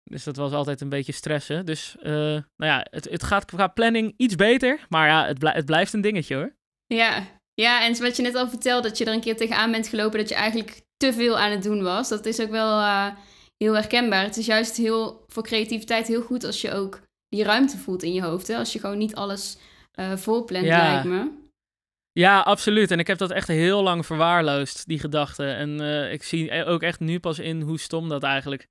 Dus 0.05 0.25
dat 0.25 0.37
was 0.37 0.53
altijd 0.53 0.81
een 0.81 0.89
beetje 0.89 1.13
stressen. 1.13 1.67
Dus 1.67 1.97
uh, 2.03 2.13
nou 2.13 2.43
ja, 2.57 2.87
het, 2.91 3.11
het 3.11 3.23
gaat 3.23 3.45
qua 3.45 3.67
planning 3.67 4.15
iets 4.17 4.35
beter. 4.35 4.87
Maar 4.89 5.09
ja, 5.09 5.27
het, 5.27 5.65
blijft 5.65 5.93
een 5.93 6.01
dingetje 6.01 6.35
hoor. 6.35 6.55
Ja. 6.87 7.27
ja, 7.55 7.85
en 7.85 8.03
wat 8.03 8.17
je 8.17 8.23
net 8.23 8.35
al 8.35 8.49
vertelde, 8.49 8.89
dat 8.89 8.99
je 8.99 9.05
er 9.05 9.13
een 9.13 9.21
keer 9.21 9.37
tegenaan 9.37 9.71
bent 9.71 9.89
gelopen 9.89 10.19
dat 10.19 10.29
je 10.29 10.35
eigenlijk 10.35 10.83
te 10.97 11.13
veel 11.13 11.39
aan 11.39 11.51
het 11.51 11.63
doen 11.63 11.83
was. 11.83 12.09
Dat 12.09 12.27
is 12.27 12.41
ook 12.41 12.51
wel 12.51 12.79
uh, 12.79 13.07
heel 13.57 13.75
herkenbaar. 13.75 14.25
Het 14.25 14.37
is 14.37 14.47
juist 14.47 14.77
heel, 14.77 15.25
voor 15.29 15.43
creativiteit 15.43 16.07
heel 16.07 16.23
goed 16.23 16.45
als 16.45 16.61
je 16.61 16.73
ook 16.73 17.01
die 17.29 17.45
ruimte 17.45 17.79
voelt 17.79 18.03
in 18.03 18.13
je 18.13 18.23
hoofd. 18.23 18.47
Hè? 18.47 18.57
Als 18.57 18.73
je 18.73 18.79
gewoon 18.79 18.99
niet 18.99 19.15
alles 19.15 19.57
uh, 19.95 20.63
ja. 20.63 20.93
lijkt 20.93 21.05
me. 21.05 21.43
Ja, 22.13 22.41
absoluut. 22.41 22.91
En 22.91 22.99
ik 22.99 23.07
heb 23.07 23.19
dat 23.19 23.31
echt 23.31 23.49
heel 23.49 23.83
lang 23.83 24.07
verwaarloosd, 24.07 24.87
die 24.87 24.99
gedachte. 24.99 25.47
En 25.47 25.81
uh, 25.81 26.13
ik 26.13 26.23
zie 26.23 26.65
ook 26.65 26.83
echt 26.83 27.01
nu 27.01 27.21
pas 27.21 27.39
in 27.39 27.61
hoe 27.61 27.79
stom 27.79 28.09
dat 28.09 28.23
eigenlijk, 28.23 28.69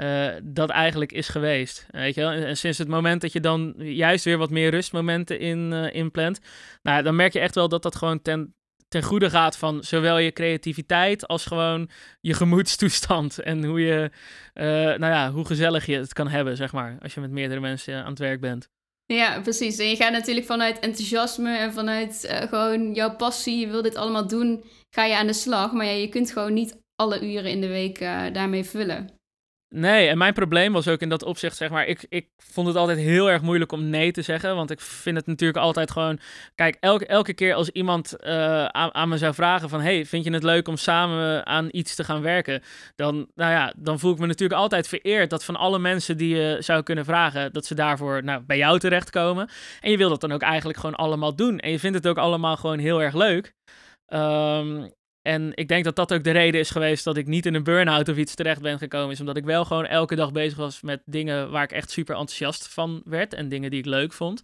uh, 0.00 0.28
dat 0.42 0.70
eigenlijk 0.70 1.12
is 1.12 1.28
geweest. 1.28 1.86
Weet 1.90 2.14
je 2.14 2.20
wel? 2.20 2.30
En, 2.30 2.56
sinds 2.56 2.78
het 2.78 2.88
moment 2.88 3.20
dat 3.20 3.32
je 3.32 3.40
dan 3.40 3.74
juist 3.76 4.24
weer 4.24 4.38
wat 4.38 4.50
meer 4.50 4.70
rustmomenten 4.70 5.38
in, 5.38 5.72
uh, 5.72 5.94
inplant, 5.94 6.40
nou, 6.82 7.02
dan 7.02 7.16
merk 7.16 7.32
je 7.32 7.40
echt 7.40 7.54
wel 7.54 7.68
dat 7.68 7.82
dat 7.82 7.96
gewoon 7.96 8.22
ten, 8.22 8.54
ten 8.88 9.02
goede 9.02 9.30
gaat 9.30 9.56
van 9.58 9.84
zowel 9.84 10.18
je 10.18 10.32
creativiteit 10.32 11.26
als 11.26 11.46
gewoon 11.46 11.90
je 12.20 12.34
gemoedstoestand. 12.34 13.38
En 13.50 13.64
hoe 13.64 13.80
je, 13.80 14.10
nou 14.98 15.12
ja, 15.12 15.30
hoe 15.30 15.44
gezellig 15.44 15.86
je 15.86 15.96
het 15.96 16.12
kan 16.12 16.28
hebben, 16.28 16.56
zeg 16.56 16.72
maar, 16.72 16.96
als 17.02 17.14
je 17.14 17.20
met 17.20 17.30
meerdere 17.30 17.60
mensen 17.60 18.02
aan 18.02 18.10
het 18.10 18.18
werk 18.18 18.40
bent. 18.40 18.68
Ja, 19.06 19.40
precies. 19.40 19.78
En 19.78 19.88
je 19.88 19.96
gaat 19.96 20.12
natuurlijk 20.12 20.46
vanuit 20.46 20.78
enthousiasme 20.78 21.56
en 21.56 21.72
vanuit 21.72 22.24
uh, 22.24 22.40
gewoon 22.40 22.94
jouw 22.94 23.16
passie, 23.16 23.58
je 23.58 23.66
wil 23.66 23.82
dit 23.82 23.96
allemaal 23.96 24.26
doen, 24.26 24.64
ga 24.90 25.04
je 25.04 25.16
aan 25.16 25.26
de 25.26 25.32
slag. 25.32 25.72
Maar 25.72 25.86
ja, 25.86 25.92
je 25.92 26.08
kunt 26.08 26.30
gewoon 26.30 26.52
niet 26.52 26.80
alle 26.96 27.32
uren 27.32 27.50
in 27.50 27.60
de 27.60 27.68
week 27.68 28.00
uh, 28.00 28.32
daarmee 28.32 28.64
vullen. 28.64 29.15
Nee, 29.78 30.08
en 30.08 30.18
mijn 30.18 30.32
probleem 30.32 30.72
was 30.72 30.88
ook 30.88 31.00
in 31.00 31.08
dat 31.08 31.22
opzicht, 31.22 31.56
zeg 31.56 31.70
maar, 31.70 31.86
ik, 31.86 32.06
ik 32.08 32.28
vond 32.36 32.66
het 32.66 32.76
altijd 32.76 32.98
heel 32.98 33.30
erg 33.30 33.42
moeilijk 33.42 33.72
om 33.72 33.88
nee 33.88 34.12
te 34.12 34.22
zeggen. 34.22 34.54
Want 34.54 34.70
ik 34.70 34.80
vind 34.80 35.16
het 35.16 35.26
natuurlijk 35.26 35.58
altijd 35.58 35.90
gewoon, 35.90 36.18
kijk, 36.54 36.76
elke, 36.80 37.06
elke 37.06 37.32
keer 37.32 37.54
als 37.54 37.70
iemand 37.70 38.22
aan, 38.22 38.94
aan, 38.94 39.08
me 39.08 39.18
zou 39.18 39.34
vragen 39.34 39.68
van, 39.68 39.80
hey, 39.80 40.06
vind 40.06 40.24
je 40.24 40.32
het 40.32 40.42
leuk 40.42 40.68
om 40.68 40.76
samen 40.76 41.46
aan 41.46 41.68
iets 41.70 41.94
te 41.94 42.04
gaan 42.04 42.22
werken? 42.22 42.62
Dan, 42.94 43.26
nou 43.34 43.52
ja, 43.52 43.72
dan 43.76 43.98
voel 43.98 44.12
ik 44.12 44.18
me 44.18 44.26
natuurlijk 44.26 44.60
altijd 44.60 44.88
vereerd 44.88 45.30
dat 45.30 45.44
van 45.44 45.56
alle 45.56 45.78
mensen 45.78 46.16
die 46.16 46.36
je 46.36 46.56
zou 46.60 46.82
kunnen 46.82 47.04
vragen, 47.04 47.52
dat 47.52 47.66
ze 47.66 47.74
daarvoor 47.74 48.24
nou, 48.24 48.42
bij 48.42 48.56
jou 48.56 48.78
terechtkomen. 48.78 49.48
En 49.80 49.90
je 49.90 49.96
wil 49.96 50.08
dat 50.08 50.20
dan 50.20 50.32
ook 50.32 50.42
eigenlijk 50.42 50.78
gewoon 50.78 50.96
allemaal 50.96 51.34
doen. 51.34 51.58
En 51.58 51.70
je 51.70 51.78
vindt 51.78 51.96
het 51.96 52.06
ook 52.06 52.18
allemaal 52.18 52.56
gewoon 52.56 52.78
heel 52.78 53.02
erg 53.02 53.14
leuk. 53.14 53.54
Um, 54.08 54.94
en 55.26 55.52
ik 55.54 55.68
denk 55.68 55.84
dat 55.84 55.96
dat 55.96 56.12
ook 56.12 56.24
de 56.24 56.30
reden 56.30 56.60
is 56.60 56.70
geweest 56.70 57.04
dat 57.04 57.16
ik 57.16 57.26
niet 57.26 57.46
in 57.46 57.54
een 57.54 57.62
burn-out 57.64 58.08
of 58.08 58.16
iets 58.16 58.34
terecht 58.34 58.60
ben 58.60 58.78
gekomen. 58.78 59.10
Is 59.10 59.20
omdat 59.20 59.36
ik 59.36 59.44
wel 59.44 59.64
gewoon 59.64 59.86
elke 59.86 60.14
dag 60.14 60.32
bezig 60.32 60.58
was 60.58 60.80
met 60.80 61.02
dingen 61.04 61.50
waar 61.50 61.62
ik 61.62 61.72
echt 61.72 61.90
super 61.90 62.14
enthousiast 62.14 62.68
van 62.68 63.02
werd. 63.04 63.34
En 63.34 63.48
dingen 63.48 63.70
die 63.70 63.78
ik 63.78 63.86
leuk 63.86 64.12
vond. 64.12 64.42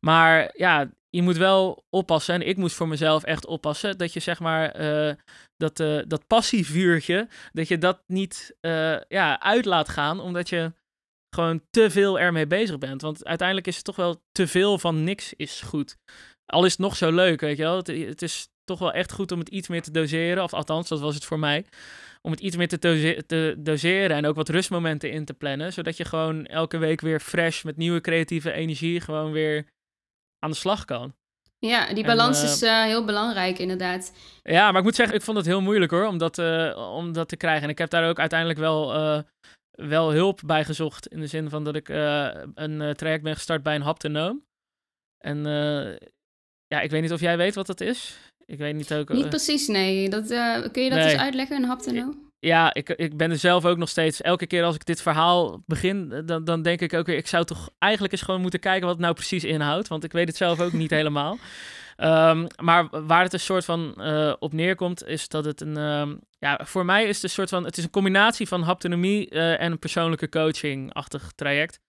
Maar 0.00 0.50
ja, 0.56 0.90
je 1.10 1.22
moet 1.22 1.36
wel 1.36 1.84
oppassen, 1.90 2.34
en 2.34 2.48
ik 2.48 2.56
moest 2.56 2.76
voor 2.76 2.88
mezelf 2.88 3.22
echt 3.22 3.46
oppassen, 3.46 3.98
dat 3.98 4.12
je 4.12 4.20
zeg 4.20 4.40
maar 4.40 4.70
eh, 4.70 5.14
dat, 5.56 5.80
uh, 5.80 6.02
dat 6.06 6.26
passievuurtje, 6.26 7.28
dat 7.52 7.68
je 7.68 7.78
dat 7.78 8.02
niet 8.06 8.56
uh, 8.60 9.00
ja, 9.08 9.40
uit 9.40 9.64
laat 9.64 9.88
gaan, 9.88 10.20
omdat 10.20 10.48
je 10.48 10.72
gewoon 11.34 11.62
te 11.70 11.90
veel 11.90 12.20
ermee 12.20 12.46
bezig 12.46 12.78
bent. 12.78 13.02
Want 13.02 13.24
uiteindelijk 13.24 13.66
is 13.66 13.76
het 13.76 13.84
toch 13.84 13.96
wel 13.96 14.22
te 14.32 14.46
veel 14.46 14.78
van 14.78 15.04
niks 15.04 15.34
is 15.36 15.60
goed. 15.60 15.96
Al 16.46 16.64
is 16.64 16.70
het 16.70 16.80
nog 16.80 16.96
zo 16.96 17.12
leuk, 17.12 17.40
weet 17.40 17.56
je 17.56 17.62
wel. 17.62 17.76
Het 17.76 18.22
is 18.22 18.48
toch 18.64 18.78
wel 18.78 18.92
echt 18.92 19.12
goed 19.12 19.32
om 19.32 19.38
het 19.38 19.48
iets 19.48 19.68
meer 19.68 19.82
te 19.82 19.90
doseren, 19.90 20.42
of 20.42 20.52
althans, 20.52 20.88
dat 20.88 21.00
was 21.00 21.14
het 21.14 21.24
voor 21.24 21.38
mij. 21.38 21.64
Om 22.22 22.30
het 22.30 22.40
iets 22.40 22.56
meer 22.56 22.68
te, 22.68 22.78
te 23.26 23.54
doseren 23.58 24.16
en 24.16 24.26
ook 24.26 24.36
wat 24.36 24.48
rustmomenten 24.48 25.10
in 25.10 25.24
te 25.24 25.34
plannen, 25.34 25.72
zodat 25.72 25.96
je 25.96 26.04
gewoon 26.04 26.46
elke 26.46 26.78
week 26.78 27.00
weer 27.00 27.20
fresh 27.20 27.62
met 27.62 27.76
nieuwe 27.76 28.00
creatieve 28.00 28.52
energie 28.52 29.00
gewoon 29.00 29.32
weer 29.32 29.66
aan 30.38 30.50
de 30.50 30.56
slag 30.56 30.84
kan. 30.84 31.14
Ja, 31.58 31.94
die 31.94 32.04
balans 32.04 32.42
is 32.42 32.62
uh, 32.62 32.82
heel 32.82 33.04
belangrijk, 33.04 33.58
inderdaad. 33.58 34.12
Ja, 34.42 34.68
maar 34.68 34.78
ik 34.78 34.86
moet 34.86 34.94
zeggen, 34.94 35.16
ik 35.16 35.22
vond 35.22 35.36
het 35.36 35.46
heel 35.46 35.60
moeilijk 35.60 35.90
hoor, 35.90 36.06
om 36.06 36.18
dat, 36.18 36.38
uh, 36.38 36.92
om 36.94 37.12
dat 37.12 37.28
te 37.28 37.36
krijgen. 37.36 37.62
En 37.62 37.68
ik 37.68 37.78
heb 37.78 37.90
daar 37.90 38.08
ook 38.08 38.18
uiteindelijk 38.18 38.58
wel, 38.58 38.92
wel 39.70 40.12
hulp 40.12 40.40
bij 40.46 40.64
gezocht. 40.64 41.06
In 41.06 41.20
de 41.20 41.26
zin 41.26 41.50
van 41.50 41.64
dat 41.64 41.74
ik 41.74 41.88
een 41.88 42.94
traject 42.96 43.22
ben 43.22 43.34
gestart 43.34 43.62
bij 43.62 43.74
een 43.74 43.82
haptonoom. 43.82 44.44
En 45.18 45.44
ja, 46.66 46.80
ik 46.80 46.90
weet 46.90 47.02
niet 47.02 47.12
of 47.12 47.20
jij 47.20 47.36
weet 47.36 47.54
wat 47.54 47.66
dat 47.66 47.80
is. 47.80 48.18
Ik 48.46 48.58
weet 48.58 48.74
niet 48.74 48.92
ook. 48.92 49.08
Niet 49.08 49.28
precies, 49.28 49.66
nee. 49.66 50.08
Dat, 50.08 50.26
kun 50.72 50.82
je 50.82 50.90
dat 50.90 50.98
nee. 50.98 51.12
eens 51.12 51.20
uitleggen, 51.20 51.56
een 51.56 51.68
haptonoom? 51.68 52.24
ja, 52.44 52.74
ik, 52.74 52.88
ik 52.88 53.16
ben 53.16 53.30
er 53.30 53.38
zelf 53.38 53.64
ook 53.64 53.76
nog 53.76 53.88
steeds. 53.88 54.20
Elke 54.22 54.46
keer 54.46 54.64
als 54.64 54.74
ik 54.74 54.84
dit 54.84 55.02
verhaal 55.02 55.62
begin, 55.66 56.22
dan, 56.26 56.44
dan 56.44 56.62
denk 56.62 56.80
ik 56.80 56.94
ook 56.94 57.06
weer, 57.06 57.16
ik 57.16 57.26
zou 57.26 57.44
toch 57.44 57.70
eigenlijk 57.78 58.12
eens 58.12 58.22
gewoon 58.22 58.40
moeten 58.40 58.60
kijken 58.60 58.82
wat 58.82 58.90
het 58.94 59.00
nou 59.00 59.14
precies 59.14 59.44
inhoudt. 59.44 59.88
Want 59.88 60.04
ik 60.04 60.12
weet 60.12 60.28
het 60.28 60.36
zelf 60.36 60.60
ook 60.60 60.72
niet 60.72 60.90
helemaal. 61.00 61.38
Um, 61.96 62.46
maar 62.62 63.06
waar 63.06 63.22
het 63.22 63.32
een 63.32 63.40
soort 63.40 63.64
van 63.64 63.94
uh, 63.98 64.32
op 64.38 64.52
neerkomt, 64.52 65.06
is 65.06 65.28
dat 65.28 65.44
het 65.44 65.60
een. 65.60 65.76
Um, 65.76 66.20
ja, 66.38 66.60
voor 66.64 66.84
mij 66.84 67.04
is 67.04 67.14
het 67.14 67.24
een 67.24 67.30
soort 67.30 67.48
van. 67.48 67.64
Het 67.64 67.76
is 67.76 67.84
een 67.84 67.90
combinatie 67.90 68.48
van 68.48 68.62
haptonomie 68.62 69.30
uh, 69.30 69.60
en 69.60 69.72
een 69.72 69.78
persoonlijke 69.78 70.28
coaching-achtig 70.28 71.32
traject. 71.34 71.80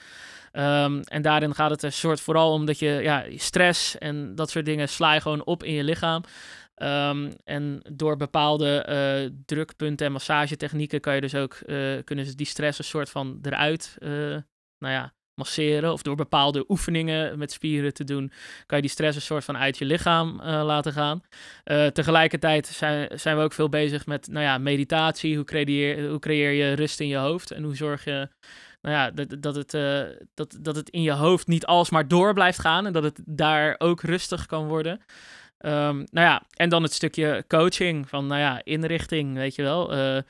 Um, 0.57 1.01
en 1.01 1.21
daarin 1.21 1.55
gaat 1.55 1.69
het 1.69 1.83
een 1.83 1.93
soort 1.93 2.21
vooral 2.21 2.51
om 2.51 2.65
dat 2.65 2.79
je 2.79 2.87
ja, 2.89 3.25
stress 3.35 3.97
en 3.97 4.35
dat 4.35 4.49
soort 4.49 4.65
dingen 4.65 4.89
sla 4.89 5.13
je 5.13 5.21
gewoon 5.21 5.45
op 5.45 5.63
in 5.63 5.73
je 5.73 5.83
lichaam. 5.83 6.23
Um, 6.75 7.33
en 7.43 7.81
door 7.93 8.17
bepaalde 8.17 8.85
uh, 8.89 9.31
drukpunten 9.45 10.05
en 10.05 10.11
massagetechnieken 10.11 10.99
kan 10.99 11.15
je 11.15 11.21
dus 11.21 11.35
ook, 11.35 11.57
uh, 11.65 12.03
kunnen 12.03 12.25
ze 12.25 12.35
die 12.35 12.45
stress 12.45 12.79
een 12.79 12.85
soort 12.85 13.09
van 13.09 13.39
eruit, 13.41 13.97
uh, 13.99 14.09
nou 14.77 14.93
ja, 14.93 15.13
masseren. 15.33 15.93
Of 15.93 16.01
door 16.01 16.15
bepaalde 16.15 16.65
oefeningen 16.67 17.37
met 17.37 17.51
spieren 17.51 17.93
te 17.93 18.03
doen, 18.03 18.31
kan 18.65 18.77
je 18.77 18.83
die 18.83 18.91
stress 18.91 19.15
een 19.15 19.21
soort 19.21 19.43
van 19.43 19.57
uit 19.57 19.77
je 19.77 19.85
lichaam 19.85 20.41
laten 20.41 20.93
gaan. 20.93 21.21
tegelijkertijd 21.93 22.67
zijn, 22.67 23.19
zijn 23.19 23.37
we 23.37 23.43
ook 23.43 23.53
veel 23.53 23.69
bezig 23.69 24.05
met, 24.05 24.27
nou 24.27 24.45
ja, 24.45 24.57
meditatie. 24.57 25.35
Hoe 25.35 25.45
creëer, 25.45 26.09
hoe 26.09 26.19
creëer 26.19 26.51
je 26.51 26.73
rust 26.73 26.99
in 26.99 27.07
je 27.07 27.17
hoofd? 27.17 27.51
En 27.51 27.63
hoe 27.63 27.75
zorg 27.75 28.03
je 28.03 28.29
nou 28.85 28.97
ja, 28.97 29.11
dat, 29.11 29.41
dat, 29.41 29.55
het, 29.55 29.71
dat, 30.33 30.57
dat 30.61 30.75
het 30.75 30.89
in 30.89 31.01
je 31.01 31.11
hoofd 31.11 31.47
niet 31.47 31.65
alsmaar 31.65 32.07
door 32.07 32.33
blijft 32.33 32.59
gaan 32.59 32.85
en 32.85 32.93
dat 32.93 33.03
het 33.03 33.21
daar 33.25 33.75
ook 33.77 34.01
rustig 34.01 34.45
kan 34.45 34.67
worden. 34.67 35.01
Um, 35.65 35.97
nou 36.11 36.27
ja, 36.27 36.43
en 36.53 36.69
dan 36.69 36.83
het 36.83 36.93
stukje 36.93 37.45
coaching 37.47 38.09
van, 38.09 38.27
nou 38.27 38.41
ja, 38.41 38.61
inrichting, 38.63 39.35
weet 39.35 39.55
je 39.55 39.61
wel. 39.61 39.97
Uh, 39.97 40.21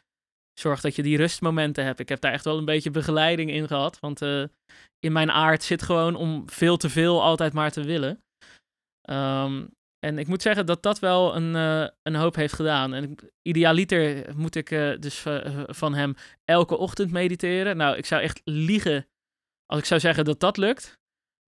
zorg 0.59 0.81
dat 0.81 0.95
je 0.95 1.03
die 1.03 1.17
rustmomenten 1.17 1.85
hebt. 1.85 1.99
Ik 1.99 2.09
heb 2.09 2.21
daar 2.21 2.31
echt 2.31 2.45
wel 2.45 2.57
een 2.57 2.65
beetje 2.65 2.91
begeleiding 2.91 3.51
in 3.51 3.67
gehad, 3.67 3.99
want 3.99 4.21
uh, 4.21 4.43
in 4.99 5.11
mijn 5.11 5.31
aard 5.31 5.63
zit 5.63 5.81
gewoon 5.81 6.15
om 6.15 6.49
veel 6.49 6.77
te 6.77 6.89
veel 6.89 7.23
altijd 7.23 7.53
maar 7.53 7.71
te 7.71 7.83
willen. 7.83 8.23
Um, 9.09 9.69
en 10.05 10.17
ik 10.17 10.27
moet 10.27 10.41
zeggen 10.41 10.65
dat 10.65 10.83
dat 10.83 10.99
wel 10.99 11.35
een, 11.35 11.55
uh, 11.55 11.87
een 12.03 12.15
hoop 12.15 12.35
heeft 12.35 12.53
gedaan. 12.53 12.93
En 12.93 13.15
idealiter 13.41 14.35
moet 14.35 14.55
ik 14.55 14.69
dus 14.99 15.23
van 15.67 15.93
hem 15.93 16.15
elke 16.43 16.77
ochtend 16.77 17.11
mediteren. 17.11 17.77
Nou, 17.77 17.97
ik 17.97 18.05
zou 18.05 18.21
echt 18.21 18.41
liegen 18.43 19.07
als 19.65 19.79
ik 19.79 19.85
zou 19.85 19.99
zeggen 19.99 20.25
dat 20.25 20.39
dat 20.39 20.57
lukt. 20.57 20.99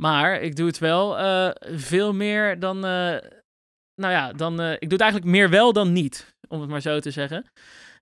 Maar 0.02 0.42
ik 0.42 0.56
doe 0.56 0.68
het 0.68 0.78
wel 0.78 1.18
veel 1.60 2.14
meer 2.14 2.60
dan 2.60 2.80
nou 2.80 4.14
ja, 4.14 4.34
dan, 4.34 4.62
ik 4.62 4.80
doe 4.80 4.92
het 4.92 5.02
eigenlijk 5.02 5.32
meer 5.32 5.50
wel 5.50 5.74
dan 5.74 5.92
niet, 5.92 6.36
om 6.48 6.62
het 6.62 6.70
maar 6.70 6.82
zo 6.82 7.00
te 7.00 7.12
zeggen. 7.12 7.46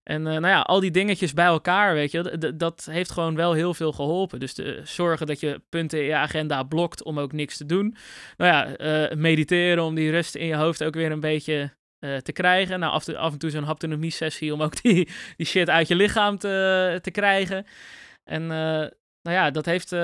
En 0.06 0.22
uh, 0.22 0.28
nou 0.28 0.48
ja, 0.48 0.62
al 0.62 0.80
die 0.80 0.92
dingetjes 0.92 1.34
bij 1.34 1.46
elkaar, 1.46 1.94
weet 1.94 2.12
je, 2.12 2.54
dat 2.56 2.88
heeft 2.92 3.12
gewoon 3.12 3.36
wel 3.36 3.54
heel 3.54 3.74
veel 3.74 3.92
geholpen. 3.92 4.40
Dus 4.40 4.54
de, 4.54 4.82
zorgen 4.84 5.28
dat 5.28 5.40
je 5.40 5.62
punten 5.70 6.00
in 6.00 6.06
je 6.06 6.16
agenda 6.16 6.64
blokt 6.64 7.04
om 7.04 7.20
ook 7.20 7.32
niks 7.32 7.58
te 7.58 7.66
doen. 7.66 7.96
Nou 8.38 8.52
ja, 8.52 8.80
uh, 9.10 9.18
mediteren 9.18 9.84
om 9.84 9.96
die 9.96 10.12
rust 10.12 10.36
in 10.36 10.46
je 10.46 10.56
hoofd 10.56 10.84
ook 10.84 10.94
weer 10.94 11.12
een 11.12 11.20
beetje 11.20 11.74
te 12.24 12.32
krijgen. 12.32 12.80
Nou, 12.80 12.94
af, 12.94 13.10
af 13.10 13.32
en 13.32 13.38
toe 13.38 13.50
zo'n 13.50 13.64
haptonomie-sessie 13.64 14.54
om 14.54 14.62
ook 14.62 14.82
die, 14.82 15.10
die 15.38 15.46
shit 15.46 15.70
uit 15.70 15.88
je 15.88 15.96
lichaam 15.96 16.38
te, 16.38 17.00
te 17.02 17.12
krijgen. 17.12 17.66
En 18.24 18.48
nou 18.48 18.92
ja, 19.22 19.52
dat 19.52 19.66
heeft 19.66 19.96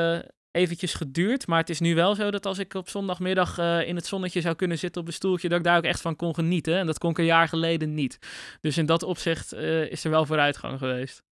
eventjes 0.51 0.93
geduurd. 0.93 1.47
Maar 1.47 1.59
het 1.59 1.69
is 1.69 1.79
nu 1.79 1.95
wel 1.95 2.15
zo 2.15 2.31
dat 2.31 2.45
als 2.45 2.57
ik 2.57 2.73
op 2.73 2.89
zondagmiddag 2.89 3.59
uh, 3.59 3.87
in 3.87 3.95
het 3.95 4.05
zonnetje 4.05 4.41
zou 4.41 4.55
kunnen 4.55 4.77
zitten 4.77 5.01
op 5.01 5.07
een 5.07 5.13
stoeltje, 5.13 5.49
dat 5.49 5.57
ik 5.57 5.63
daar 5.63 5.77
ook 5.77 5.83
echt 5.83 6.01
van 6.01 6.15
kon 6.15 6.33
genieten. 6.33 6.77
En 6.77 6.85
dat 6.85 6.97
kon 6.97 7.11
ik 7.11 7.17
een 7.17 7.25
jaar 7.25 7.47
geleden 7.47 7.93
niet. 7.93 8.17
Dus 8.61 8.77
in 8.77 8.85
dat 8.85 9.03
opzicht 9.03 9.53
uh, 9.53 9.91
is 9.91 10.03
er 10.03 10.09
wel 10.09 10.25
vooruitgang 10.25 10.77
geweest. 10.77 11.23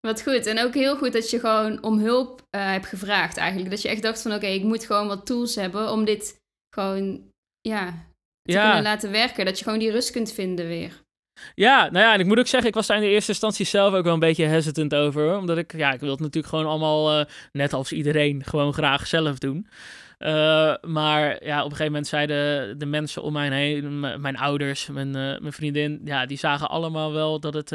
Wat 0.00 0.22
goed. 0.22 0.46
En 0.46 0.64
ook 0.64 0.74
heel 0.74 0.96
goed 0.96 1.12
dat 1.12 1.30
je 1.30 1.40
gewoon 1.40 1.82
om 1.82 1.98
hulp 1.98 2.40
uh, 2.40 2.70
hebt 2.70 2.86
gevraagd 2.86 3.36
eigenlijk. 3.36 3.70
Dat 3.70 3.82
je 3.82 3.88
echt 3.88 4.02
dacht 4.02 4.22
van 4.22 4.30
oké, 4.30 4.44
okay, 4.44 4.56
ik 4.56 4.62
moet 4.62 4.84
gewoon 4.84 5.06
wat 5.06 5.26
tools 5.26 5.54
hebben 5.54 5.90
om 5.90 6.04
dit 6.04 6.40
gewoon 6.74 7.30
ja, 7.60 8.06
te 8.42 8.52
ja. 8.52 8.64
kunnen 8.64 8.82
laten 8.82 9.10
werken. 9.10 9.44
Dat 9.44 9.58
je 9.58 9.64
gewoon 9.64 9.78
die 9.78 9.90
rust 9.90 10.10
kunt 10.10 10.32
vinden 10.32 10.66
weer. 10.66 11.04
Ja, 11.54 11.90
nou 11.90 12.04
ja, 12.04 12.14
en 12.14 12.20
ik 12.20 12.26
moet 12.26 12.38
ook 12.38 12.46
zeggen, 12.46 12.68
ik 12.68 12.74
was 12.74 12.86
daar 12.86 12.96
in 12.96 13.02
de 13.02 13.08
eerste 13.08 13.30
instantie 13.30 13.66
zelf 13.66 13.94
ook 13.94 14.04
wel 14.04 14.12
een 14.12 14.18
beetje 14.18 14.44
hesitant 14.44 14.94
over. 14.94 15.36
Omdat 15.36 15.58
ik, 15.58 15.76
ja, 15.76 15.92
ik 15.92 16.00
wil 16.00 16.10
het 16.10 16.20
natuurlijk 16.20 16.46
gewoon 16.46 16.66
allemaal, 16.66 17.18
uh, 17.18 17.24
net 17.52 17.72
als 17.72 17.92
iedereen, 17.92 18.44
gewoon 18.44 18.72
graag 18.72 19.06
zelf 19.06 19.38
doen. 19.38 19.66
Uh, 20.18 20.74
maar 20.82 21.44
ja, 21.44 21.58
op 21.58 21.64
een 21.64 21.70
gegeven 21.70 21.84
moment 21.84 22.06
zeiden 22.06 22.78
de 22.78 22.86
mensen 22.86 23.22
om 23.22 23.32
mij 23.32 23.50
heen, 23.50 24.00
mijn 24.00 24.36
ouders, 24.36 24.86
mijn, 24.86 25.08
uh, 25.08 25.14
mijn 25.14 25.52
vriendin, 25.52 26.00
ja, 26.04 26.26
die 26.26 26.38
zagen 26.38 26.68
allemaal 26.68 27.12
wel 27.12 27.40
dat 27.40 27.54
het, 27.54 27.68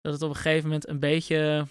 dat 0.00 0.12
het 0.12 0.22
op 0.22 0.28
een 0.28 0.36
gegeven 0.36 0.64
moment 0.64 0.88
een 0.88 0.98
beetje, 0.98 1.66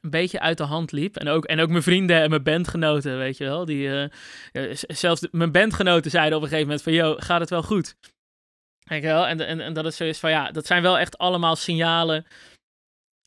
een 0.00 0.10
beetje 0.10 0.40
uit 0.40 0.58
de 0.58 0.64
hand 0.64 0.92
liep. 0.92 1.16
En 1.16 1.28
ook, 1.28 1.44
en 1.44 1.60
ook 1.60 1.68
mijn 1.68 1.82
vrienden 1.82 2.22
en 2.22 2.30
mijn 2.30 2.42
bandgenoten, 2.42 3.18
weet 3.18 3.36
je 3.36 3.44
wel. 3.44 3.64
Die, 3.64 4.08
zelfs 4.88 5.26
mijn 5.30 5.52
bandgenoten 5.52 6.10
zeiden 6.10 6.36
op 6.36 6.42
een 6.42 6.48
gegeven 6.48 6.68
moment 6.68 6.84
van, 6.84 6.92
yo, 6.92 7.14
gaat 7.18 7.40
het 7.40 7.50
wel 7.50 7.62
goed? 7.62 7.96
Kijk 8.90 9.02
wel, 9.02 9.26
en, 9.26 9.40
en, 9.40 9.60
en 9.60 9.72
dat 9.72 9.86
is 9.86 9.96
zoiets 9.96 10.18
van 10.18 10.30
ja, 10.30 10.50
dat 10.50 10.66
zijn 10.66 10.82
wel 10.82 10.98
echt 10.98 11.18
allemaal 11.18 11.56
signalen. 11.56 12.26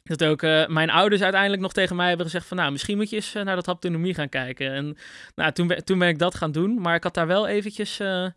Dat 0.04 0.24
ook 0.24 0.41
uh, 0.41 0.67
mijn 0.67 0.89
ouders 0.89 1.22
uiteindelijk 1.22 1.62
nog 1.62 1.74
tegen 1.74 1.95
mij 1.95 2.08
hebben 2.08 2.26
gezegd 2.26 2.48
van 2.48 2.58
nou, 2.58 2.72
misschien 2.72 2.98
moet 2.98 3.10
je 3.10 3.15
eens 3.15 3.36
uh, 3.36 3.43
naar 3.43 3.56
dat 3.56 3.65
haptonomie 3.65 4.13
gaan 4.13 4.30
kijken. 4.30 4.72
En 4.72 4.98
nou, 5.36 5.52
toen, 5.52 5.67
toen 5.67 6.00
ben 6.00 6.08
ik 6.08 6.19
dat 6.19 6.36
gaan 6.36 6.52
doen, 6.52 6.82
maar 6.82 6.95
ik 6.95 7.04
had 7.04 7.13
daar 7.13 7.28
wel 7.28 7.48
eventjes 7.48 8.00
uh, 8.00 8.28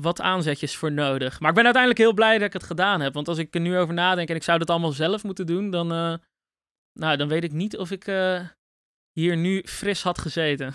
wat 0.00 0.20
aanzetjes 0.20 0.76
voor 0.76 0.92
nodig. 0.92 1.40
Maar 1.40 1.48
ik 1.48 1.54
ben 1.54 1.64
uiteindelijk 1.64 2.02
heel 2.02 2.14
blij 2.14 2.38
dat 2.38 2.46
ik 2.46 2.52
het 2.52 2.62
gedaan 2.62 3.00
heb. 3.00 3.14
Want 3.14 3.28
als 3.28 3.38
ik 3.38 3.54
er 3.54 3.60
nu 3.60 3.78
over 3.78 3.94
nadenk 3.94 4.28
en 4.28 4.36
ik 4.36 4.42
zou 4.42 4.58
dat 4.58 4.70
allemaal 4.70 4.92
zelf 4.92 5.24
moeten 5.24 5.46
doen, 5.46 5.70
dan, 5.70 5.88
nou, 6.92 7.16
dan 7.16 7.28
weet 7.28 7.44
ik 7.44 7.52
niet 7.52 7.76
of 7.76 7.90
ik 7.90 8.04
hier 9.12 9.36
nu 9.36 9.62
fris 9.66 10.02
had 10.02 10.18
gezeten. 10.18 10.74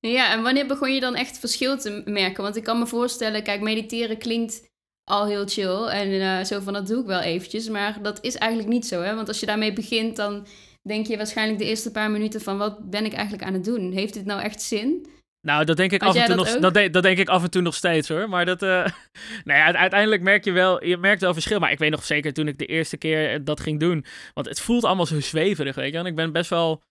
Ja, 0.00 0.32
en 0.32 0.42
wanneer 0.42 0.66
begon 0.66 0.94
je 0.94 1.00
dan 1.00 1.14
echt 1.14 1.38
verschil 1.38 1.78
te 1.78 2.02
merken? 2.04 2.42
Want 2.42 2.56
ik 2.56 2.64
kan 2.64 2.78
me 2.78 2.86
voorstellen, 2.86 3.42
kijk, 3.42 3.60
mediteren 3.60 4.18
klinkt 4.18 4.68
al 5.10 5.26
heel 5.26 5.46
chill. 5.46 5.84
En 5.86 6.08
uh, 6.08 6.44
zo 6.44 6.60
van, 6.60 6.72
dat 6.72 6.86
doe 6.86 7.00
ik 7.00 7.06
wel 7.06 7.20
eventjes. 7.20 7.68
Maar 7.68 8.02
dat 8.02 8.18
is 8.24 8.36
eigenlijk 8.36 8.72
niet 8.72 8.86
zo, 8.86 9.00
hè? 9.00 9.14
Want 9.14 9.28
als 9.28 9.40
je 9.40 9.46
daarmee 9.46 9.72
begint, 9.72 10.16
dan 10.16 10.46
denk 10.82 11.06
je 11.06 11.16
waarschijnlijk 11.16 11.58
de 11.58 11.64
eerste 11.64 11.90
paar 11.90 12.10
minuten 12.10 12.40
van... 12.40 12.58
wat 12.58 12.90
ben 12.90 13.04
ik 13.04 13.12
eigenlijk 13.12 13.44
aan 13.44 13.54
het 13.54 13.64
doen? 13.64 13.92
Heeft 13.92 14.14
dit 14.14 14.24
nou 14.24 14.40
echt 14.42 14.62
zin? 14.62 15.06
Nou, 15.46 15.64
dat 15.64 15.76
denk 15.76 15.92
ik, 15.92 16.02
af 16.02 16.14
en, 16.14 16.24
toe 16.24 16.34
nog, 16.34 16.58
dat, 16.58 16.92
dat, 16.92 17.02
denk 17.02 17.18
ik 17.18 17.28
af 17.28 17.42
en 17.42 17.50
toe 17.50 17.62
nog 17.62 17.74
steeds 17.74 18.08
hoor. 18.08 18.28
Maar 18.28 18.44
dat, 18.44 18.62
uh, 18.62 18.68
nou 19.44 19.58
ja, 19.58 19.72
uiteindelijk 19.74 20.22
merk 20.22 20.44
je 20.44 20.52
wel, 20.52 20.84
je 20.84 20.96
merkt 20.96 21.20
wel 21.20 21.32
verschil. 21.32 21.58
Maar 21.58 21.72
ik 21.72 21.78
weet 21.78 21.90
nog 21.90 22.04
zeker 22.04 22.32
toen 22.32 22.48
ik 22.48 22.58
de 22.58 22.66
eerste 22.66 22.96
keer 22.96 23.44
dat 23.44 23.60
ging 23.60 23.80
doen. 23.80 24.04
Want 24.34 24.48
het 24.48 24.60
voelt 24.60 24.84
allemaal 24.84 25.06
zo 25.06 25.20
zweverig, 25.20 25.74
weet 25.74 25.92
je. 25.92 25.98
En 25.98 26.06
ik 26.06 26.14
ben 26.14 26.32
best 26.32 26.50
wel 26.50 26.82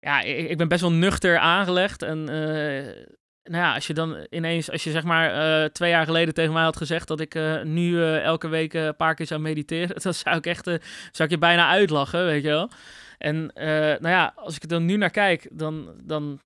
ja, 0.00 0.20
ik, 0.20 0.56
ben 0.56 0.68
best 0.68 0.80
wel 0.80 0.92
nuchter 0.92 1.38
aangelegd. 1.38 2.02
En 2.02 2.18
uh, 2.18 3.06
nou 3.42 3.62
ja, 3.62 3.74
als 3.74 3.86
je 3.86 3.94
dan 3.94 4.26
ineens, 4.30 4.70
als 4.70 4.84
je 4.84 4.90
zeg 4.90 5.04
maar 5.04 5.60
uh, 5.62 5.64
twee 5.64 5.90
jaar 5.90 6.04
geleden 6.04 6.34
tegen 6.34 6.52
mij 6.52 6.62
had 6.62 6.76
gezegd 6.76 7.08
dat 7.08 7.20
ik 7.20 7.34
uh, 7.34 7.62
nu 7.62 8.02
elke 8.16 8.48
week 8.48 8.74
een 8.74 8.96
paar 8.96 9.14
keer 9.14 9.26
zou 9.26 9.40
mediteren, 9.40 10.00
dan 10.02 10.14
zou 10.14 10.36
ik 10.36 10.46
echt, 10.46 10.64
zou 10.64 10.80
ik 11.18 11.30
je 11.30 11.38
bijna 11.38 11.68
uitlachen, 11.68 12.24
weet 12.24 12.42
je 12.42 12.48
wel. 12.48 12.70
En 13.18 13.50
nou 13.54 14.08
ja, 14.08 14.32
als 14.36 14.56
ik 14.56 14.62
er 14.62 14.68
dan 14.68 14.84
nu 14.84 14.96
naar 14.96 15.10
kijk, 15.10 15.48
dan, 15.50 16.00
dan 16.04 16.40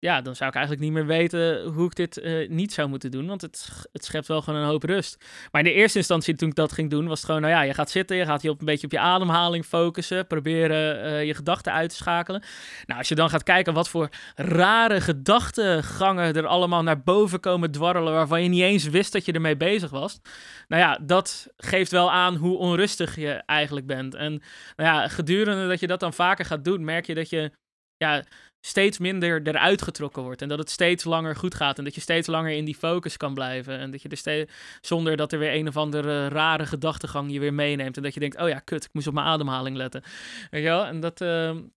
ja, 0.00 0.20
dan 0.20 0.36
zou 0.36 0.50
ik 0.50 0.56
eigenlijk 0.56 0.84
niet 0.84 0.94
meer 0.94 1.06
weten 1.06 1.64
hoe 1.64 1.86
ik 1.86 1.94
dit 1.94 2.18
uh, 2.18 2.48
niet 2.48 2.72
zou 2.72 2.88
moeten 2.88 3.10
doen. 3.10 3.26
Want 3.26 3.40
het, 3.40 3.86
het 3.92 4.04
schept 4.04 4.26
wel 4.26 4.42
gewoon 4.42 4.60
een 4.60 4.66
hoop 4.66 4.82
rust. 4.82 5.24
Maar 5.50 5.60
in 5.60 5.66
de 5.66 5.74
eerste 5.74 5.98
instantie, 5.98 6.34
toen 6.34 6.48
ik 6.48 6.54
dat 6.54 6.72
ging 6.72 6.90
doen, 6.90 7.06
was 7.06 7.16
het 7.16 7.26
gewoon, 7.26 7.40
nou 7.40 7.52
ja, 7.52 7.62
je 7.62 7.74
gaat 7.74 7.90
zitten, 7.90 8.16
je 8.16 8.24
gaat 8.24 8.42
je 8.42 8.50
op 8.50 8.60
een 8.60 8.66
beetje 8.66 8.86
op 8.86 8.92
je 8.92 8.98
ademhaling 8.98 9.64
focussen, 9.64 10.26
proberen 10.26 11.04
uh, 11.04 11.24
je 11.24 11.34
gedachten 11.34 11.72
uit 11.72 11.90
te 11.90 11.96
schakelen. 11.96 12.42
Nou, 12.86 12.98
als 12.98 13.08
je 13.08 13.14
dan 13.14 13.30
gaat 13.30 13.42
kijken 13.42 13.74
wat 13.74 13.88
voor 13.88 14.08
rare 14.34 15.00
gedachtegangen 15.00 16.34
er 16.34 16.46
allemaal 16.46 16.82
naar 16.82 17.02
boven 17.02 17.40
komen 17.40 17.70
dwarrelen, 17.70 18.12
waarvan 18.12 18.42
je 18.42 18.48
niet 18.48 18.62
eens 18.62 18.84
wist 18.84 19.12
dat 19.12 19.24
je 19.24 19.32
ermee 19.32 19.56
bezig 19.56 19.90
was. 19.90 20.20
Nou 20.68 20.82
ja, 20.82 20.98
dat 21.02 21.48
geeft 21.56 21.90
wel 21.90 22.12
aan 22.12 22.34
hoe 22.36 22.56
onrustig 22.56 23.16
je 23.16 23.32
eigenlijk 23.46 23.86
bent. 23.86 24.14
En 24.14 24.42
nou 24.76 24.88
ja, 24.88 25.08
gedurende 25.08 25.68
dat 25.68 25.80
je 25.80 25.86
dat 25.86 26.00
dan 26.00 26.12
vaker 26.12 26.44
gaat 26.44 26.64
doen, 26.64 26.84
merk 26.84 27.06
je 27.06 27.14
dat 27.14 27.30
je 27.30 27.50
ja, 27.96 28.24
steeds 28.60 28.98
minder 28.98 29.46
eruit 29.46 29.82
getrokken 29.82 30.22
wordt. 30.22 30.42
En 30.42 30.48
dat 30.48 30.58
het 30.58 30.70
steeds 30.70 31.04
langer 31.04 31.36
goed 31.36 31.54
gaat. 31.54 31.78
En 31.78 31.84
dat 31.84 31.94
je 31.94 32.00
steeds 32.00 32.26
langer 32.26 32.52
in 32.52 32.64
die 32.64 32.76
focus 32.76 33.16
kan 33.16 33.34
blijven. 33.34 33.78
En 33.78 33.90
dat 33.90 34.02
je 34.02 34.08
er 34.08 34.16
steeds, 34.16 34.52
zonder 34.80 35.16
dat 35.16 35.32
er 35.32 35.38
weer 35.38 35.54
een 35.54 35.68
of 35.68 35.76
andere 35.76 36.28
rare 36.28 36.66
gedachtegang 36.66 37.32
je 37.32 37.40
weer 37.40 37.54
meeneemt. 37.54 37.96
En 37.96 38.02
dat 38.02 38.14
je 38.14 38.20
denkt, 38.20 38.40
oh 38.40 38.48
ja, 38.48 38.58
kut, 38.58 38.84
ik 38.84 38.92
moest 38.92 39.06
op 39.06 39.14
mijn 39.14 39.26
ademhaling 39.26 39.76
letten. 39.76 40.02
Weet 40.50 40.62
je 40.62 40.68
wel? 40.68 40.84
En 40.84 41.00
dat, 41.00 41.20
uh, 41.20 41.28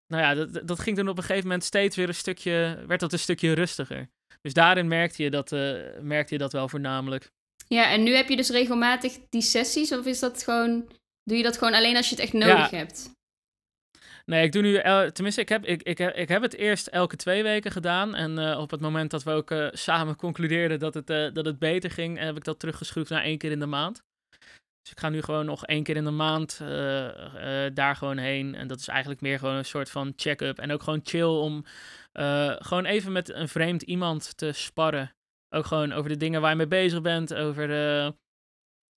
nou 0.08 0.24
ja, 0.24 0.34
dat, 0.34 0.68
dat 0.68 0.80
ging 0.80 0.98
toen 0.98 1.10
op 1.10 1.18
een 1.18 1.24
gegeven 1.24 1.48
moment 1.48 1.64
steeds 1.64 1.96
weer 1.96 2.08
een 2.08 2.16
stukje, 2.16 2.84
werd 2.88 3.00
dat 3.00 3.14
een 3.14 3.20
stukje 3.20 3.54
rustiger. 3.54 4.10
Dus 4.42 4.54
daarin 4.54 4.88
merkte 4.88 5.24
je 5.24 5.30
dat, 5.30 5.52
uh, 5.52 5.80
merkte 6.02 6.34
je 6.34 6.40
dat 6.40 6.52
wel 6.52 6.70
voornamelijk. 6.70 7.32
Ja, 7.68 7.92
en 7.92 8.04
nu 8.04 8.16
heb 8.16 8.30
je 8.30 8.36
dus 8.36 8.50
regelmatig 8.50 9.18
die 9.30 9.42
sessies? 9.42 9.92
Of 9.92 10.06
is 10.06 10.20
dat 10.20 10.44
gewoon, 10.44 10.88
doe 11.24 11.38
je 11.38 11.44
dat 11.44 11.58
gewoon 11.58 11.74
alleen 11.74 11.96
als 11.96 12.10
je 12.10 12.16
het 12.16 12.24
echt 12.24 12.34
nodig 12.34 12.72
ja. 12.72 12.78
hebt? 12.78 13.12
Nee, 14.26 14.43
ik 14.43 14.51
doe 14.51 14.61
nu, 14.61 14.82
tenminste, 15.11 15.41
ik 15.41 15.49
heb, 15.49 15.65
ik, 15.65 15.84
ik, 15.84 15.99
ik 15.99 16.30
heb 16.30 16.41
het 16.41 16.55
eerst 16.55 16.88
elke 16.88 17.15
twee 17.15 17.43
weken 17.43 17.71
gedaan. 17.71 18.15
En 18.15 18.39
uh, 18.39 18.59
op 18.59 18.71
het 18.71 18.82
moment 18.82 19.11
dat 19.11 19.24
we 19.24 19.32
ook 19.32 19.51
uh, 19.51 19.67
samen 19.71 20.15
concludeerden 20.15 20.80
dat 20.80 20.93
het, 20.93 21.09
uh, 21.09 21.34
dat 21.34 21.45
het 21.45 21.59
beter 21.59 21.91
ging, 21.91 22.19
heb 22.19 22.36
ik 22.38 22.43
dat 22.43 22.59
teruggeschroefd 22.59 23.09
naar 23.09 23.24
één 23.24 23.38
keer 23.38 23.51
in 23.51 23.59
de 23.59 23.65
maand. 23.65 24.03
Dus 24.82 24.91
ik 24.91 24.99
ga 24.99 25.09
nu 25.09 25.21
gewoon 25.21 25.45
nog 25.45 25.65
één 25.65 25.84
keer 25.84 25.95
in 25.95 26.03
de 26.03 26.11
maand 26.11 26.57
daar 27.74 27.95
gewoon 27.95 28.17
heen. 28.17 28.55
En 28.55 28.67
dat 28.67 28.80
is 28.80 28.88
eigenlijk 28.88 29.21
meer 29.21 29.39
gewoon 29.39 29.55
een 29.55 29.65
soort 29.65 29.89
van 29.89 30.13
check-up. 30.15 30.59
En 30.59 30.71
ook 30.71 30.84
gewoon 30.84 31.01
chill 31.03 31.24
om 31.24 31.65
gewoon 32.59 32.86
even 32.86 33.11
met 33.11 33.30
een 33.30 33.47
vreemd 33.47 33.82
iemand 33.82 34.38
te 34.38 34.51
sparren. 34.51 35.15
Ook 35.55 35.65
gewoon 35.65 35.91
over 35.91 36.09
de 36.09 36.17
dingen 36.17 36.41
waar 36.41 36.49
je 36.49 36.55
mee 36.55 36.67
bezig 36.67 37.01
bent, 37.01 37.34
over 37.34 37.67
de 37.67 38.15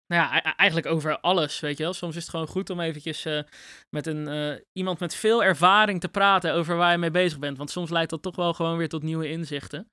nou 0.07 0.23
ja, 0.23 0.57
eigenlijk 0.57 0.87
over 0.87 1.21
alles, 1.21 1.61
weet 1.61 1.77
je 1.77 1.83
wel. 1.83 1.93
Soms 1.93 2.17
is 2.17 2.23
het 2.23 2.31
gewoon 2.31 2.47
goed 2.47 2.71
om 2.71 2.81
eventjes 2.81 3.27
uh, 3.27 3.41
met 3.91 4.07
een, 4.07 4.29
uh, 4.29 4.61
iemand 4.73 4.99
met 4.99 5.15
veel 5.15 5.45
ervaring 5.45 6.01
te 6.01 6.09
praten 6.09 6.55
over 6.55 6.77
waar 6.77 6.93
je 6.93 6.99
mee 6.99 7.11
bezig 7.11 7.39
bent. 7.39 7.59
Want 7.59 7.71
soms 7.71 7.91
leidt 7.91 8.11
dat 8.11 8.23
toch 8.23 8.37
wel 8.37 8.53
gewoon 8.53 8.77
weer 8.77 8.89
tot 8.89 9.03
nieuwe 9.03 9.29
inzichten. 9.29 9.91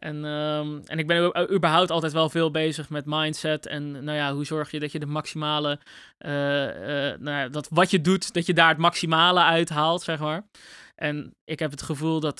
En, 0.00 0.24
um, 0.24 0.82
en 0.84 0.98
ik 0.98 1.06
ben 1.06 1.52
überhaupt 1.52 1.90
altijd 1.90 2.12
wel 2.12 2.28
veel 2.28 2.50
bezig 2.50 2.88
met 2.88 3.04
mindset. 3.06 3.66
En 3.66 4.04
nou 4.04 4.16
ja, 4.16 4.32
hoe 4.32 4.44
zorg 4.44 4.70
je 4.70 4.80
dat 4.80 4.92
je 4.92 4.98
de 4.98 5.06
maximale. 5.06 5.78
Uh, 6.18 6.30
nou 7.18 7.30
ja, 7.30 7.48
dat 7.48 7.68
wat 7.70 7.90
je 7.90 8.00
doet, 8.00 8.32
dat 8.32 8.46
je 8.46 8.54
daar 8.54 8.68
het 8.68 8.78
maximale 8.78 9.42
uithaalt, 9.42 10.02
zeg 10.02 10.18
maar. 10.18 10.46
En 10.94 11.34
ik 11.44 11.58
heb 11.58 11.70
het 11.70 11.82
gevoel 11.82 12.20
dat 12.20 12.38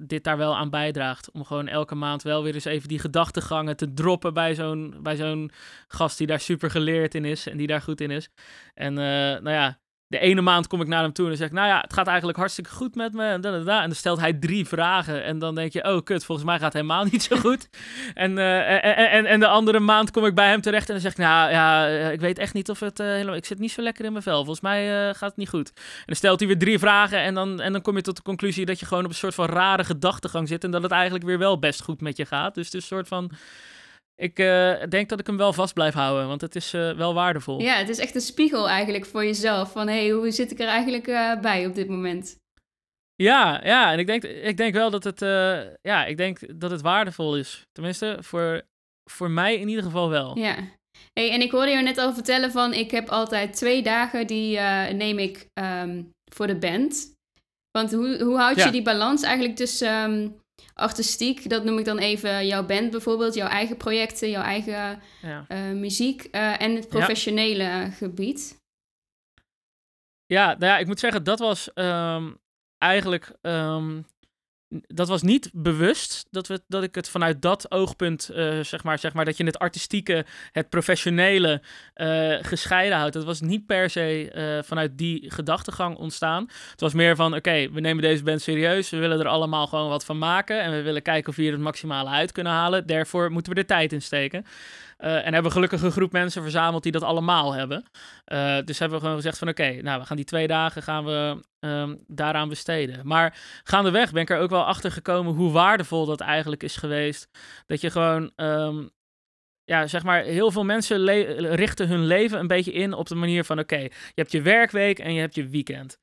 dit 0.00 0.24
daar 0.24 0.36
wel 0.36 0.56
aan 0.56 0.70
bijdraagt. 0.70 1.30
Om 1.30 1.44
gewoon 1.44 1.68
elke 1.68 1.94
maand 1.94 2.22
wel 2.22 2.42
weer 2.42 2.54
eens 2.54 2.64
even 2.64 2.88
die 2.88 2.98
gedachtegangen 2.98 3.76
te 3.76 3.92
droppen 3.92 4.34
bij 4.34 4.54
zo'n, 4.54 4.94
bij 5.02 5.16
zo'n 5.16 5.50
gast 5.88 6.18
die 6.18 6.26
daar 6.26 6.40
super 6.40 6.70
geleerd 6.70 7.14
in 7.14 7.24
is 7.24 7.46
en 7.46 7.56
die 7.56 7.66
daar 7.66 7.82
goed 7.82 8.00
in 8.00 8.10
is. 8.10 8.28
En 8.74 8.94
nou 8.94 9.50
ja, 9.50 9.78
de 10.08 10.18
ene 10.18 10.40
maand 10.40 10.66
kom 10.66 10.80
ik 10.80 10.86
naar 10.86 11.02
hem 11.02 11.12
toe 11.12 11.24
en 11.24 11.30
dan 11.30 11.40
zeg 11.40 11.48
ik, 11.48 11.54
nou 11.54 11.68
ja, 11.68 11.80
het 11.80 11.92
gaat 11.92 12.06
eigenlijk 12.06 12.38
hartstikke 12.38 12.70
goed 12.70 12.94
met 12.94 13.12
me. 13.12 13.24
En, 13.24 13.42
en 13.42 13.64
dan 13.64 13.94
stelt 13.94 14.20
hij 14.20 14.32
drie 14.32 14.66
vragen 14.66 15.24
en 15.24 15.38
dan 15.38 15.54
denk 15.54 15.72
je, 15.72 15.84
oh 15.84 16.02
kut, 16.02 16.24
volgens 16.24 16.46
mij 16.46 16.56
gaat 16.56 16.72
het 16.72 16.82
helemaal 16.82 17.04
niet 17.04 17.22
zo 17.22 17.36
goed. 17.46 17.68
en, 18.14 18.36
uh, 18.36 18.84
en, 18.84 19.10
en, 19.10 19.26
en, 19.26 19.40
de 19.40 19.46
andere 19.46 19.80
maand 19.80 20.10
kom 20.10 20.24
ik 20.24 20.34
bij 20.34 20.48
hem 20.48 20.60
terecht 20.60 20.86
en 20.86 20.92
dan 20.92 21.02
zeg 21.02 21.12
ik, 21.12 21.18
nou 21.18 21.50
ja, 21.50 21.86
ik 21.86 22.20
weet 22.20 22.38
echt 22.38 22.54
niet 22.54 22.70
of 22.70 22.80
het 22.80 23.00
uh, 23.00 23.06
helemaal, 23.06 23.34
ik 23.34 23.44
zit 23.44 23.58
niet 23.58 23.72
zo 23.72 23.82
lekker 23.82 24.04
in 24.04 24.12
mijn 24.12 24.22
vel. 24.22 24.36
Volgens 24.36 24.60
mij 24.60 25.08
uh, 25.08 25.14
gaat 25.14 25.28
het 25.28 25.36
niet 25.36 25.48
goed. 25.48 25.72
En 25.76 26.02
dan 26.06 26.16
stelt 26.16 26.38
hij 26.38 26.48
weer 26.48 26.58
drie 26.58 26.78
vragen 26.78 27.18
en 27.18 27.34
dan, 27.34 27.60
en 27.60 27.72
dan 27.72 27.82
kom 27.82 27.96
je 27.96 28.02
tot 28.02 28.16
de 28.16 28.22
conclusie 28.22 28.66
dat 28.66 28.80
je 28.80 28.86
gewoon 28.86 29.04
op 29.04 29.10
een 29.10 29.16
soort 29.16 29.34
van 29.34 29.46
rare 29.46 29.84
gedachtegang 29.84 30.48
zit 30.48 30.64
en 30.64 30.70
dat 30.70 30.82
het 30.82 30.92
eigenlijk 30.92 31.24
weer 31.24 31.38
wel 31.38 31.58
best 31.58 31.82
goed 31.82 32.00
met 32.00 32.16
je 32.16 32.26
gaat. 32.26 32.54
Dus 32.54 32.64
het 32.64 32.74
is 32.74 32.80
een 32.80 32.96
soort 32.96 33.08
van 33.08 33.30
ik 34.16 34.38
uh, 34.38 34.82
denk 34.88 35.08
dat 35.08 35.20
ik 35.20 35.26
hem 35.26 35.36
wel 35.36 35.52
vast 35.52 35.74
blijf 35.74 35.94
houden, 35.94 36.28
want 36.28 36.40
het 36.40 36.56
is 36.56 36.74
uh, 36.74 36.96
wel 36.96 37.14
waardevol. 37.14 37.60
Ja, 37.60 37.74
het 37.74 37.88
is 37.88 37.98
echt 37.98 38.14
een 38.14 38.20
spiegel 38.20 38.68
eigenlijk 38.68 39.06
voor 39.06 39.24
jezelf. 39.24 39.72
Van 39.72 39.88
hé, 39.88 40.06
hey, 40.06 40.10
hoe 40.10 40.30
zit 40.30 40.50
ik 40.50 40.60
er 40.60 40.66
eigenlijk 40.66 41.06
uh, 41.06 41.40
bij 41.40 41.66
op 41.66 41.74
dit 41.74 41.88
moment? 41.88 42.36
Ja, 43.14 43.60
ja, 43.64 43.92
en 43.92 43.98
ik 43.98 44.06
denk, 44.06 44.24
ik 44.24 44.56
denk 44.56 44.74
wel 44.74 44.90
dat 44.90 45.04
het, 45.04 45.20
ja, 45.82 46.04
ik 46.04 46.16
denk 46.16 46.60
dat 46.60 46.70
het 46.70 46.80
waardevol 46.80 47.36
is. 47.36 47.62
Tenminste, 47.72 48.16
voor, 48.20 48.62
voor 49.10 49.30
mij 49.30 49.56
in 49.56 49.68
ieder 49.68 49.84
geval 49.84 50.08
wel. 50.08 50.38
Ja. 50.38 50.54
Hey, 51.12 51.30
en 51.30 51.40
ik 51.40 51.50
hoorde 51.50 51.70
je 51.70 51.82
net 51.82 51.98
al 51.98 52.14
vertellen 52.14 52.50
van, 52.50 52.72
ik 52.72 52.90
heb 52.90 53.08
altijd 53.08 53.52
twee 53.52 53.82
dagen 53.82 54.26
die 54.26 54.58
neem 54.92 55.18
ik 55.18 55.48
um, 55.54 56.10
voor 56.32 56.46
de 56.46 56.56
band. 56.56 57.14
Want 57.70 57.92
hoe, 57.92 58.22
hoe 58.22 58.38
houd 58.38 58.56
je 58.56 58.62
ja. 58.62 58.70
die 58.70 58.82
balans 58.82 59.22
eigenlijk 59.22 59.56
tussen... 59.56 60.10
Um, 60.10 60.44
artistiek, 60.74 61.48
dat 61.48 61.64
noem 61.64 61.78
ik 61.78 61.84
dan 61.84 61.98
even 61.98 62.46
jouw 62.46 62.66
band 62.66 62.90
bijvoorbeeld, 62.90 63.34
jouw 63.34 63.48
eigen 63.48 63.76
projecten, 63.76 64.30
jouw 64.30 64.42
eigen 64.42 65.02
ja. 65.22 65.46
uh, 65.48 65.80
muziek 65.80 66.28
uh, 66.32 66.62
en 66.62 66.74
het 66.74 66.88
professionele 66.88 67.62
ja. 67.62 67.90
gebied? 67.90 68.64
Ja, 70.26 70.46
nou 70.46 70.72
ja, 70.72 70.78
ik 70.78 70.86
moet 70.86 71.00
zeggen, 71.00 71.24
dat 71.24 71.38
was 71.38 71.70
um, 71.74 72.38
eigenlijk 72.78 73.32
um, 73.42 74.06
dat 74.68 75.08
was 75.08 75.22
niet 75.22 75.50
bewust 75.52 76.26
dat, 76.30 76.46
we, 76.46 76.60
dat 76.68 76.82
ik 76.82 76.94
het 76.94 77.08
vanuit 77.08 77.42
dat 77.42 77.70
oogpunt, 77.70 78.30
uh, 78.32 78.60
zeg, 78.60 78.84
maar, 78.84 78.98
zeg 78.98 79.12
maar, 79.12 79.24
dat 79.24 79.36
je 79.36 79.44
het 79.44 79.58
artistieke, 79.58 80.24
het 80.52 80.68
professionele 80.68 81.62
uh, 81.96 82.36
gescheiden 82.40 82.98
houdt. 82.98 83.12
Dat 83.12 83.24
was 83.24 83.40
niet 83.40 83.66
per 83.66 83.90
se 83.90 84.32
uh, 84.34 84.62
vanuit 84.62 84.98
die 84.98 85.30
gedachtegang 85.30 85.96
ontstaan. 85.96 86.46
Het 86.70 86.80
was 86.80 86.94
meer 86.94 87.16
van, 87.16 87.34
oké, 87.34 87.70
we 87.70 87.80
nemen 87.80 88.02
deze 88.02 88.22
band 88.22 88.42
serieus, 88.42 88.90
we 88.90 88.96
willen 88.96 89.20
er 89.20 89.28
allemaal 89.28 89.66
gewoon 89.66 89.88
wat 89.88 90.04
van 90.04 90.18
maken 90.18 90.62
en 90.62 90.70
we 90.70 90.82
willen 90.82 91.02
kijken 91.02 91.28
of 91.28 91.36
we 91.36 91.42
hier 91.42 91.52
het 91.52 91.60
maximale 91.60 92.10
uit 92.10 92.32
kunnen 92.32 92.52
halen. 92.52 92.86
Daarvoor 92.86 93.30
moeten 93.30 93.52
we 93.52 93.58
er 93.58 93.66
tijd 93.66 93.92
in 93.92 94.02
steken. 94.02 94.44
Uh, 94.98 95.14
en 95.16 95.22
hebben 95.22 95.42
we 95.42 95.50
gelukkig 95.50 95.82
een 95.82 95.90
groep 95.90 96.12
mensen 96.12 96.42
verzameld 96.42 96.82
die 96.82 96.92
dat 96.92 97.02
allemaal 97.02 97.52
hebben. 97.52 97.84
Uh, 98.32 98.58
dus 98.64 98.78
hebben 98.78 98.98
we 98.98 99.04
gewoon 99.04 99.20
gezegd 99.20 99.38
van 99.38 99.48
oké, 99.48 99.82
nou 99.82 100.00
we 100.00 100.06
gaan 100.06 100.16
die 100.16 100.24
twee 100.24 100.46
dagen 100.46 100.82
gaan 100.82 101.04
we 101.04 101.42
um, 101.60 102.04
daaraan 102.06 102.48
besteden. 102.48 103.06
Maar 103.06 103.38
gaandeweg 103.64 104.12
ben 104.12 104.22
ik 104.22 104.30
er 104.30 104.38
ook 104.38 104.50
wel 104.50 104.64
achter 104.64 104.90
gekomen 104.92 105.34
hoe 105.34 105.52
waardevol 105.52 106.06
dat 106.06 106.20
eigenlijk 106.20 106.62
is 106.62 106.76
geweest. 106.76 107.28
Dat 107.66 107.80
je 107.80 107.90
gewoon 107.90 108.32
um, 108.36 108.90
ja, 109.64 109.86
zeg 109.86 110.02
maar, 110.02 110.22
heel 110.22 110.50
veel 110.50 110.64
mensen 110.64 111.04
richten 111.54 111.88
hun 111.88 112.06
leven 112.06 112.38
een 112.38 112.46
beetje 112.46 112.72
in 112.72 112.92
op 112.92 113.08
de 113.08 113.14
manier 113.14 113.44
van: 113.44 113.58
oké, 113.58 113.78
je 113.78 113.90
hebt 114.14 114.32
je 114.32 114.42
werkweek 114.42 114.98
en 114.98 115.14
je 115.14 115.20
hebt 115.20 115.34
je 115.34 115.48
weekend. 115.48 115.98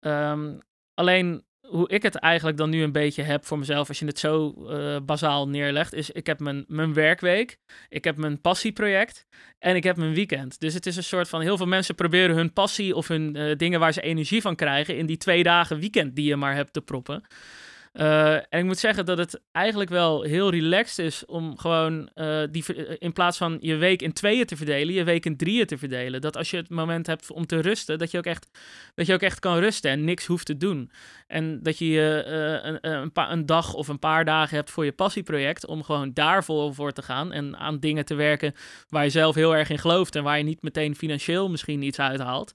Um, 0.00 0.58
alleen 0.94 1.44
hoe 1.70 1.88
ik 1.88 2.02
het 2.02 2.14
eigenlijk 2.14 2.56
dan 2.56 2.70
nu 2.70 2.82
een 2.82 2.92
beetje 2.92 3.22
heb 3.22 3.44
voor 3.44 3.58
mezelf, 3.58 3.88
als 3.88 3.98
je 3.98 4.06
het 4.06 4.18
zo 4.18 4.54
uh, 4.58 4.96
bazaal 5.02 5.48
neerlegt, 5.48 5.94
is 5.94 6.10
ik 6.10 6.26
heb 6.26 6.40
mijn, 6.40 6.64
mijn 6.68 6.94
werkweek, 6.94 7.58
ik 7.88 8.04
heb 8.04 8.16
mijn 8.16 8.40
passieproject 8.40 9.26
en 9.58 9.76
ik 9.76 9.84
heb 9.84 9.96
mijn 9.96 10.14
weekend. 10.14 10.60
Dus 10.60 10.74
het 10.74 10.86
is 10.86 10.96
een 10.96 11.04
soort 11.04 11.28
van, 11.28 11.40
heel 11.40 11.56
veel 11.56 11.66
mensen 11.66 11.94
proberen 11.94 12.36
hun 12.36 12.52
passie 12.52 12.94
of 12.94 13.08
hun 13.08 13.36
uh, 13.36 13.56
dingen 13.56 13.80
waar 13.80 13.92
ze 13.92 14.00
energie 14.00 14.40
van 14.40 14.56
krijgen 14.56 14.96
in 14.96 15.06
die 15.06 15.16
twee 15.16 15.42
dagen 15.42 15.78
weekend 15.78 16.16
die 16.16 16.24
je 16.24 16.36
maar 16.36 16.54
hebt 16.54 16.72
te 16.72 16.80
proppen. 16.80 17.24
Uh, 17.92 18.34
en 18.34 18.58
ik 18.58 18.64
moet 18.64 18.78
zeggen 18.78 19.06
dat 19.06 19.18
het 19.18 19.40
eigenlijk 19.52 19.90
wel 19.90 20.22
heel 20.22 20.50
relaxed 20.50 21.06
is 21.06 21.24
om 21.26 21.58
gewoon 21.58 22.10
uh, 22.14 22.42
die, 22.50 22.98
in 22.98 23.12
plaats 23.12 23.36
van 23.36 23.56
je 23.60 23.76
week 23.76 24.02
in 24.02 24.12
tweeën 24.12 24.46
te 24.46 24.56
verdelen, 24.56 24.94
je 24.94 25.04
week 25.04 25.26
in 25.26 25.36
drieën 25.36 25.66
te 25.66 25.78
verdelen. 25.78 26.20
Dat 26.20 26.36
als 26.36 26.50
je 26.50 26.56
het 26.56 26.68
moment 26.68 27.06
hebt 27.06 27.30
om 27.30 27.46
te 27.46 27.60
rusten, 27.60 27.98
dat 27.98 28.10
je 28.10 28.18
ook 28.18 28.24
echt, 28.24 28.48
dat 28.94 29.06
je 29.06 29.12
ook 29.12 29.22
echt 29.22 29.38
kan 29.38 29.58
rusten 29.58 29.90
en 29.90 30.04
niks 30.04 30.26
hoeft 30.26 30.46
te 30.46 30.56
doen. 30.56 30.90
En 31.26 31.62
dat 31.62 31.78
je 31.78 32.22
een, 32.62 32.78
een, 32.90 33.10
een, 33.14 33.46
dag 33.46 33.74
of 33.74 33.88
een 33.88 33.98
paar 33.98 34.24
dagen 34.24 34.56
hebt 34.56 34.70
voor 34.70 34.84
je 34.84 34.92
passieproject 34.92 35.66
om 35.66 35.82
gewoon 35.82 36.12
daarvoor 36.12 36.74
voor 36.74 36.92
te 36.92 37.02
gaan 37.02 37.32
en 37.32 37.56
aan 37.56 37.78
dingen 37.78 38.04
te 38.04 38.14
werken 38.14 38.54
waar 38.88 39.04
je 39.04 39.10
zelf 39.10 39.34
heel 39.34 39.56
erg 39.56 39.70
in 39.70 39.78
gelooft 39.78 40.16
en 40.16 40.22
waar 40.22 40.38
je 40.38 40.44
niet 40.44 40.62
meteen 40.62 40.96
financieel 40.96 41.50
misschien 41.50 41.82
iets 41.82 41.98
uithaalt. 41.98 42.54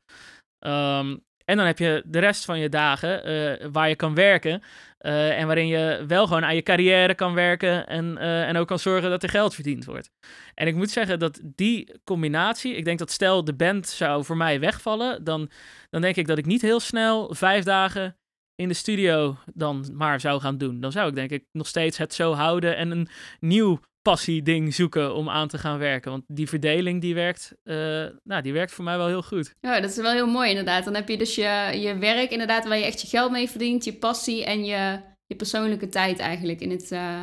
Um, 0.59 1.23
en 1.45 1.57
dan 1.57 1.65
heb 1.65 1.79
je 1.79 2.03
de 2.05 2.19
rest 2.19 2.45
van 2.45 2.59
je 2.59 2.69
dagen 2.69 3.31
uh, 3.31 3.67
waar 3.71 3.89
je 3.89 3.95
kan 3.95 4.15
werken. 4.15 4.61
Uh, 5.01 5.39
en 5.39 5.45
waarin 5.45 5.67
je 5.67 6.03
wel 6.07 6.27
gewoon 6.27 6.45
aan 6.45 6.55
je 6.55 6.61
carrière 6.61 7.15
kan 7.15 7.33
werken. 7.33 7.87
En, 7.87 8.15
uh, 8.17 8.47
en 8.47 8.57
ook 8.57 8.67
kan 8.67 8.79
zorgen 8.79 9.09
dat 9.09 9.23
er 9.23 9.29
geld 9.29 9.53
verdiend 9.53 9.85
wordt. 9.85 10.11
En 10.53 10.67
ik 10.67 10.75
moet 10.75 10.89
zeggen 10.89 11.19
dat 11.19 11.41
die 11.43 11.91
combinatie. 12.03 12.75
Ik 12.75 12.85
denk 12.85 12.99
dat 12.99 13.11
stel 13.11 13.43
de 13.43 13.53
band 13.53 13.87
zou 13.87 14.23
voor 14.23 14.37
mij 14.37 14.59
wegvallen. 14.59 15.23
Dan, 15.23 15.49
dan 15.89 16.01
denk 16.01 16.15
ik 16.15 16.27
dat 16.27 16.37
ik 16.37 16.45
niet 16.45 16.61
heel 16.61 16.79
snel 16.79 17.33
vijf 17.33 17.63
dagen 17.63 18.17
in 18.55 18.67
de 18.67 18.73
studio 18.73 19.37
dan 19.53 19.89
maar 19.93 20.19
zou 20.19 20.41
gaan 20.41 20.57
doen. 20.57 20.79
Dan 20.79 20.91
zou 20.91 21.09
ik 21.09 21.15
denk 21.15 21.31
ik 21.31 21.45
nog 21.51 21.67
steeds 21.67 21.97
het 21.97 22.13
zo 22.13 22.33
houden. 22.33 22.77
En 22.77 22.91
een 22.91 23.07
nieuw 23.39 23.79
passie-ding 24.06 24.74
zoeken 24.74 25.16
om 25.16 25.30
aan 25.30 25.47
te 25.47 25.58
gaan 25.58 25.78
werken. 25.78 26.12
Want 26.12 26.24
die 26.28 26.49
verdeling 26.49 27.01
die 27.01 27.14
werkt, 27.14 27.53
uh, 27.64 27.76
nou, 28.24 28.41
die 28.41 28.53
werkt 28.53 28.72
voor 28.72 28.84
mij 28.84 28.97
wel 28.97 29.08
heel 29.08 29.24
goed. 29.24 29.56
Ja, 29.60 29.80
dat 29.80 29.89
is 29.89 29.97
wel 29.97 30.12
heel 30.12 30.28
mooi 30.28 30.49
inderdaad. 30.49 30.84
Dan 30.84 30.95
heb 30.95 31.10
je 31.10 31.18
dus 31.18 31.36
je, 31.36 31.72
je 31.82 31.97
werk 31.97 32.32
inderdaad 32.32 32.68
waar 32.68 32.78
je 32.78 32.86
echt 32.86 33.01
je 33.01 33.08
geld 33.08 33.32
mee 33.32 33.49
verdient, 33.49 33.84
je 33.84 33.93
passie 33.93 34.45
en 34.45 34.66
je 34.66 34.99
je 35.26 35.36
persoonlijke 35.36 35.88
tijd 35.88 36.20
eigenlijk 36.20 36.60
in 36.60 36.72
het, 36.72 36.91
uh, 36.91 37.22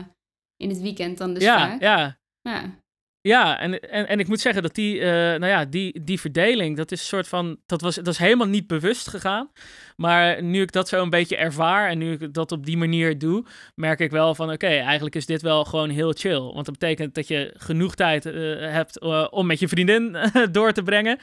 in 0.56 0.68
het 0.68 0.80
weekend 0.80 1.18
dan 1.18 1.34
dus 1.34 1.42
ja, 1.42 1.58
vaak. 1.58 1.80
Ja, 1.80 2.18
ja. 2.40 2.81
Ja, 3.28 3.58
en, 3.58 3.80
en, 3.80 4.08
en 4.08 4.18
ik 4.18 4.28
moet 4.28 4.40
zeggen 4.40 4.62
dat 4.62 4.74
die, 4.74 4.96
uh, 4.96 5.04
nou 5.10 5.46
ja, 5.46 5.64
die, 5.64 6.02
die 6.04 6.20
verdeling, 6.20 6.76
dat 6.76 6.92
is 6.92 7.00
een 7.00 7.06
soort 7.06 7.28
van, 7.28 7.60
dat 7.66 7.80
was, 7.80 7.94
dat 7.94 8.06
is 8.06 8.18
helemaal 8.18 8.46
niet 8.46 8.66
bewust 8.66 9.08
gegaan. 9.08 9.50
Maar 9.96 10.42
nu 10.42 10.62
ik 10.62 10.72
dat 10.72 10.88
zo 10.88 11.02
een 11.02 11.10
beetje 11.10 11.36
ervaar 11.36 11.88
en 11.88 11.98
nu 11.98 12.12
ik 12.12 12.34
dat 12.34 12.52
op 12.52 12.66
die 12.66 12.76
manier 12.76 13.18
doe, 13.18 13.44
merk 13.74 14.00
ik 14.00 14.10
wel 14.10 14.34
van, 14.34 14.52
oké, 14.52 14.66
eigenlijk 14.66 15.14
is 15.14 15.26
dit 15.26 15.42
wel 15.42 15.64
gewoon 15.64 15.90
heel 15.90 16.12
chill. 16.12 16.40
Want 16.40 16.66
dat 16.66 16.78
betekent 16.78 17.14
dat 17.14 17.28
je 17.28 17.54
genoeg 17.56 17.94
tijd 17.94 18.26
uh, 18.26 18.32
hebt 18.70 19.02
uh, 19.02 19.26
om 19.30 19.46
met 19.46 19.58
je 19.58 19.68
vriendin 19.68 20.16
door 20.50 20.72
te 20.72 20.82
brengen. 20.82 21.18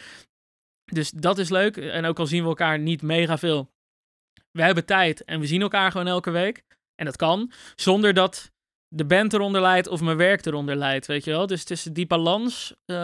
Dus 0.86 1.10
dat 1.12 1.38
is 1.38 1.50
leuk. 1.50 1.78
En 1.78 2.06
ook 2.06 2.20
al 2.20 2.28
zien 2.28 2.44
we 2.44 2.50
elkaar 2.50 2.80
niet 2.80 3.02
mega 3.02 3.38
veel, 3.38 3.72
we 4.52 4.62
hebben 4.62 4.86
tijd 4.86 5.24
en 5.24 5.40
we 5.40 5.48
zien 5.48 5.62
elkaar 5.62 5.92
gewoon 5.92 6.08
elke 6.08 6.32
week. 6.32 6.64
En 6.96 7.06
dat 7.06 7.16
kan, 7.16 7.52
zonder 7.76 8.14
dat 8.14 8.52
de 8.90 9.06
band 9.06 9.34
eronder 9.34 9.62
leidt 9.62 9.88
of 9.88 10.02
mijn 10.02 10.18
werk 10.18 10.46
eronder 10.46 10.76
leidt, 10.76 11.06
weet 11.06 11.24
je 11.24 11.32
wel. 11.32 11.48
Dus 11.48 11.64
tussen 11.64 11.94
die 11.94 12.08
balans, 12.08 12.74
uh, 12.86 12.96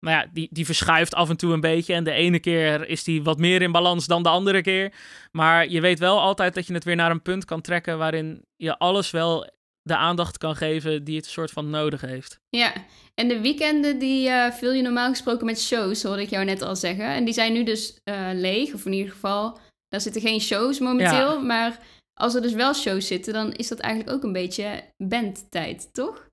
nou 0.00 0.16
ja, 0.16 0.26
die, 0.32 0.48
die 0.50 0.64
verschuift 0.64 1.14
af 1.14 1.28
en 1.28 1.36
toe 1.36 1.52
een 1.52 1.60
beetje. 1.60 1.94
En 1.94 2.04
de 2.04 2.12
ene 2.12 2.38
keer 2.38 2.88
is 2.88 3.04
die 3.04 3.22
wat 3.22 3.38
meer 3.38 3.62
in 3.62 3.72
balans 3.72 4.06
dan 4.06 4.22
de 4.22 4.28
andere 4.28 4.62
keer. 4.62 4.92
Maar 5.32 5.68
je 5.68 5.80
weet 5.80 5.98
wel 5.98 6.20
altijd 6.20 6.54
dat 6.54 6.66
je 6.66 6.74
het 6.74 6.84
weer 6.84 6.96
naar 6.96 7.10
een 7.10 7.22
punt 7.22 7.44
kan 7.44 7.60
trekken 7.60 7.98
waarin 7.98 8.44
je 8.56 8.78
alles 8.78 9.10
wel 9.10 9.58
de 9.82 9.96
aandacht 9.96 10.38
kan 10.38 10.56
geven 10.56 11.04
die 11.04 11.16
het 11.16 11.26
soort 11.26 11.50
van 11.50 11.70
nodig 11.70 12.00
heeft. 12.00 12.40
Ja, 12.48 12.72
en 13.14 13.28
de 13.28 13.40
weekenden 13.40 13.98
die 13.98 14.28
uh, 14.28 14.50
vul 14.50 14.72
je 14.72 14.82
normaal 14.82 15.08
gesproken 15.08 15.46
met 15.46 15.60
shows, 15.60 16.02
hoorde 16.02 16.22
ik 16.22 16.30
jou 16.30 16.44
net 16.44 16.62
al 16.62 16.76
zeggen. 16.76 17.04
En 17.04 17.24
die 17.24 17.34
zijn 17.34 17.52
nu 17.52 17.64
dus 17.64 18.00
uh, 18.04 18.28
leeg, 18.32 18.74
of 18.74 18.86
in 18.86 18.92
ieder 18.92 19.12
geval, 19.12 19.58
daar 19.88 20.00
zitten 20.00 20.20
geen 20.20 20.40
shows 20.40 20.78
momenteel, 20.78 21.32
ja. 21.32 21.40
maar 21.40 21.78
als 22.20 22.34
er 22.34 22.42
dus 22.42 22.52
wel 22.52 22.74
shows 22.74 23.06
zitten, 23.06 23.32
dan 23.32 23.52
is 23.52 23.68
dat 23.68 23.78
eigenlijk 23.78 24.16
ook 24.16 24.22
een 24.22 24.32
beetje 24.32 24.84
bandtijd, 24.96 25.88
toch? 25.92 26.28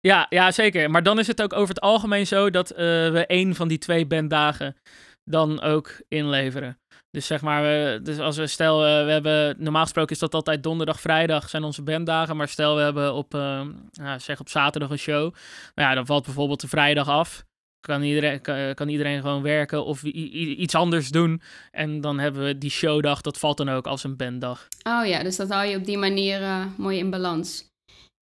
Ja, 0.00 0.26
ja, 0.28 0.50
zeker. 0.50 0.90
Maar 0.90 1.02
dan 1.02 1.18
is 1.18 1.26
het 1.26 1.42
ook 1.42 1.52
over 1.52 1.74
het 1.74 1.80
algemeen 1.80 2.26
zo 2.26 2.50
dat 2.50 2.72
uh, 2.72 2.76
we 2.78 3.24
één 3.26 3.54
van 3.54 3.68
die 3.68 3.78
twee 3.78 4.06
banddagen 4.06 4.76
dan 5.24 5.60
ook 5.60 6.02
inleveren. 6.08 6.78
Dus 7.10 7.26
zeg 7.26 7.40
maar, 7.40 7.62
we, 7.62 8.00
dus 8.02 8.18
als 8.18 8.36
we 8.36 8.46
stel, 8.46 8.86
uh, 8.86 9.04
we 9.04 9.10
hebben, 9.10 9.56
normaal 9.58 9.82
gesproken 9.82 10.14
is 10.14 10.18
dat 10.18 10.34
altijd 10.34 10.62
donderdag, 10.62 11.00
vrijdag 11.00 11.48
zijn 11.48 11.64
onze 11.64 11.82
banddagen. 11.82 12.36
Maar 12.36 12.48
stel 12.48 12.76
we 12.76 12.82
hebben 12.82 13.14
op, 13.14 13.32
nou, 13.32 14.20
zeg 14.20 14.40
op 14.40 14.48
zaterdag 14.48 14.90
een 14.90 14.98
show. 14.98 15.34
Nou 15.74 15.88
ja, 15.88 15.94
dan 15.94 16.06
valt 16.06 16.24
bijvoorbeeld 16.24 16.60
de 16.60 16.68
vrijdag 16.68 17.08
af 17.08 17.44
kan 17.86 18.02
iedereen, 18.02 18.40
kan, 18.40 18.74
kan, 18.74 18.88
iedereen 18.88 19.20
gewoon 19.20 19.42
werken 19.42 19.84
of 19.84 20.02
iets 20.02 20.74
anders 20.74 21.08
doen. 21.08 21.42
En 21.70 22.00
dan 22.00 22.18
hebben 22.18 22.44
we 22.44 22.58
die 22.58 22.70
showdag, 22.70 23.20
dat 23.20 23.38
valt 23.38 23.56
dan 23.56 23.68
ook 23.68 23.86
als 23.86 24.04
een 24.04 24.16
banddag. 24.16 24.68
Oh 24.82 25.06
ja, 25.06 25.22
dus 25.22 25.36
dat 25.36 25.50
hou 25.50 25.66
je 25.66 25.76
op 25.76 25.84
die 25.84 25.98
manier 25.98 26.40
uh, 26.40 26.66
mooi 26.76 26.98
in 26.98 27.10
balans. 27.10 27.72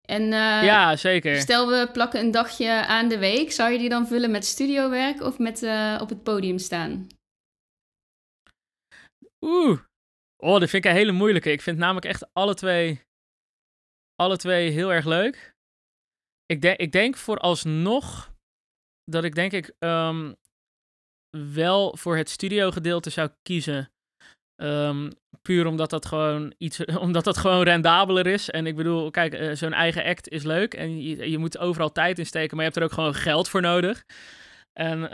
En 0.09 0.23
uh, 0.23 0.63
ja, 0.65 0.97
zeker. 0.97 1.37
Stel 1.37 1.69
we 1.69 1.89
plakken 1.93 2.21
een 2.21 2.31
dagje 2.31 2.87
aan 2.87 3.09
de 3.09 3.19
week, 3.19 3.53
zou 3.53 3.73
je 3.73 3.79
die 3.79 3.89
dan 3.89 4.07
vullen 4.07 4.31
met 4.31 4.45
studiowerk 4.45 5.23
of 5.23 5.39
met 5.39 5.63
uh, 5.63 5.99
op 6.01 6.09
het 6.09 6.23
podium 6.23 6.59
staan? 6.59 7.07
Oeh, 9.41 9.79
oh, 10.37 10.61
dat 10.61 10.71
vind 10.71 10.85
ik 10.85 10.91
een 10.91 10.97
hele 10.97 11.13
moeilijke. 11.13 11.51
Ik 11.51 11.63
vind 11.63 11.79
namelijk 11.79 12.07
echt 12.07 12.27
alle 12.33 12.55
twee, 12.55 13.01
alle 14.15 14.37
twee 14.37 14.71
heel 14.71 14.93
erg 14.93 15.05
leuk. 15.05 15.55
Ik, 16.47 16.63
de 16.63 16.77
ik 16.77 16.93
denk 16.93 17.17
vooralsnog 17.17 18.28
dat 19.11 19.25
ik 19.25 19.35
denk 19.35 19.53
ik 19.53 19.73
um, 19.79 20.37
wel 21.53 21.97
voor 21.97 22.17
het 22.17 22.29
studio 22.29 22.71
gedeelte 22.71 23.11
zou 23.11 23.31
kiezen. 23.43 23.91
Um, 24.63 25.11
puur 25.43 25.67
omdat 25.67 25.91
dat 25.91 26.07
gewoon 26.07 26.55
iets, 26.59 26.85
omdat 27.07 27.25
dat 27.25 27.37
gewoon 27.37 27.63
rendabeler 27.63 28.27
is. 28.27 28.51
En 28.51 28.67
ik 28.67 28.77
bedoel, 28.77 29.11
kijk, 29.11 29.35
uh, 29.35 29.55
zo'n 29.55 29.73
eigen 29.73 30.05
act 30.05 30.29
is 30.29 30.43
leuk 30.43 30.75
en 30.75 31.03
je, 31.03 31.31
je 31.31 31.39
moet 31.39 31.59
overal 31.59 31.93
tijd 31.93 32.19
in 32.19 32.27
steken, 32.27 32.57
maar 32.57 32.65
je 32.65 32.71
hebt 32.71 32.83
er 32.83 32.89
ook 32.89 32.95
gewoon 32.95 33.15
geld 33.15 33.49
voor 33.49 33.61
nodig. 33.61 34.05
En 34.73 34.99
uh, 34.99 35.11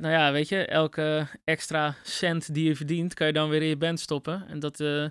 nou 0.00 0.08
ja, 0.08 0.32
weet 0.32 0.48
je, 0.48 0.66
elke 0.66 1.26
extra 1.44 1.94
cent 2.02 2.54
die 2.54 2.68
je 2.68 2.76
verdient, 2.76 3.14
kan 3.14 3.26
je 3.26 3.32
dan 3.32 3.48
weer 3.48 3.62
in 3.62 3.68
je 3.68 3.76
band 3.76 4.00
stoppen. 4.00 4.48
En 4.48 4.58
dat, 4.58 4.80
uh, 4.80 5.08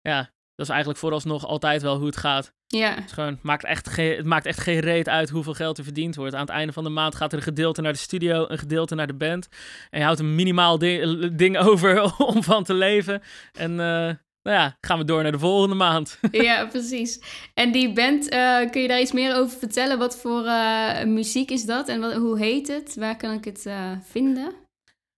ja, 0.00 0.18
dat 0.54 0.66
is 0.66 0.68
eigenlijk 0.68 0.98
vooralsnog 0.98 1.46
altijd 1.46 1.82
wel 1.82 1.96
hoe 1.96 2.06
het 2.06 2.16
gaat. 2.16 2.52
Ja. 2.78 2.94
Het, 2.94 3.12
gewoon, 3.12 3.38
maakt 3.42 3.64
echt 3.64 3.88
geen, 3.88 4.16
het 4.16 4.26
maakt 4.26 4.46
echt 4.46 4.60
geen 4.60 4.78
reet 4.78 5.08
uit 5.08 5.30
hoeveel 5.30 5.54
geld 5.54 5.78
er 5.78 5.84
verdiend 5.84 6.16
wordt. 6.16 6.34
Aan 6.34 6.40
het 6.40 6.50
einde 6.50 6.72
van 6.72 6.84
de 6.84 6.90
maand 6.90 7.14
gaat 7.14 7.32
er 7.32 7.38
een 7.38 7.44
gedeelte 7.44 7.80
naar 7.80 7.92
de 7.92 7.98
studio, 7.98 8.44
een 8.48 8.58
gedeelte 8.58 8.94
naar 8.94 9.06
de 9.06 9.14
band. 9.14 9.48
En 9.90 9.98
je 9.98 10.04
houdt 10.04 10.20
een 10.20 10.34
minimaal 10.34 10.78
ding, 10.78 11.36
ding 11.36 11.58
over 11.68 12.18
om 12.18 12.42
van 12.42 12.64
te 12.64 12.74
leven. 12.74 13.22
En 13.52 13.70
uh, 13.70 13.76
nou 13.76 14.16
ja, 14.56 14.76
gaan 14.80 14.98
we 14.98 15.04
door 15.04 15.22
naar 15.22 15.32
de 15.32 15.38
volgende 15.38 15.74
maand. 15.74 16.18
ja, 16.30 16.66
precies. 16.66 17.20
En 17.54 17.72
die 17.72 17.92
band, 17.92 18.32
uh, 18.32 18.70
kun 18.70 18.82
je 18.82 18.88
daar 18.88 19.00
iets 19.00 19.12
meer 19.12 19.36
over 19.36 19.58
vertellen? 19.58 19.98
Wat 19.98 20.18
voor 20.18 20.44
uh, 20.44 21.04
muziek 21.04 21.50
is 21.50 21.64
dat 21.64 21.88
en 21.88 22.00
wat, 22.00 22.12
hoe 22.12 22.38
heet 22.38 22.68
het? 22.68 22.94
Waar 22.94 23.16
kan 23.16 23.32
ik 23.32 23.44
het 23.44 23.66
vinden? 24.02 24.52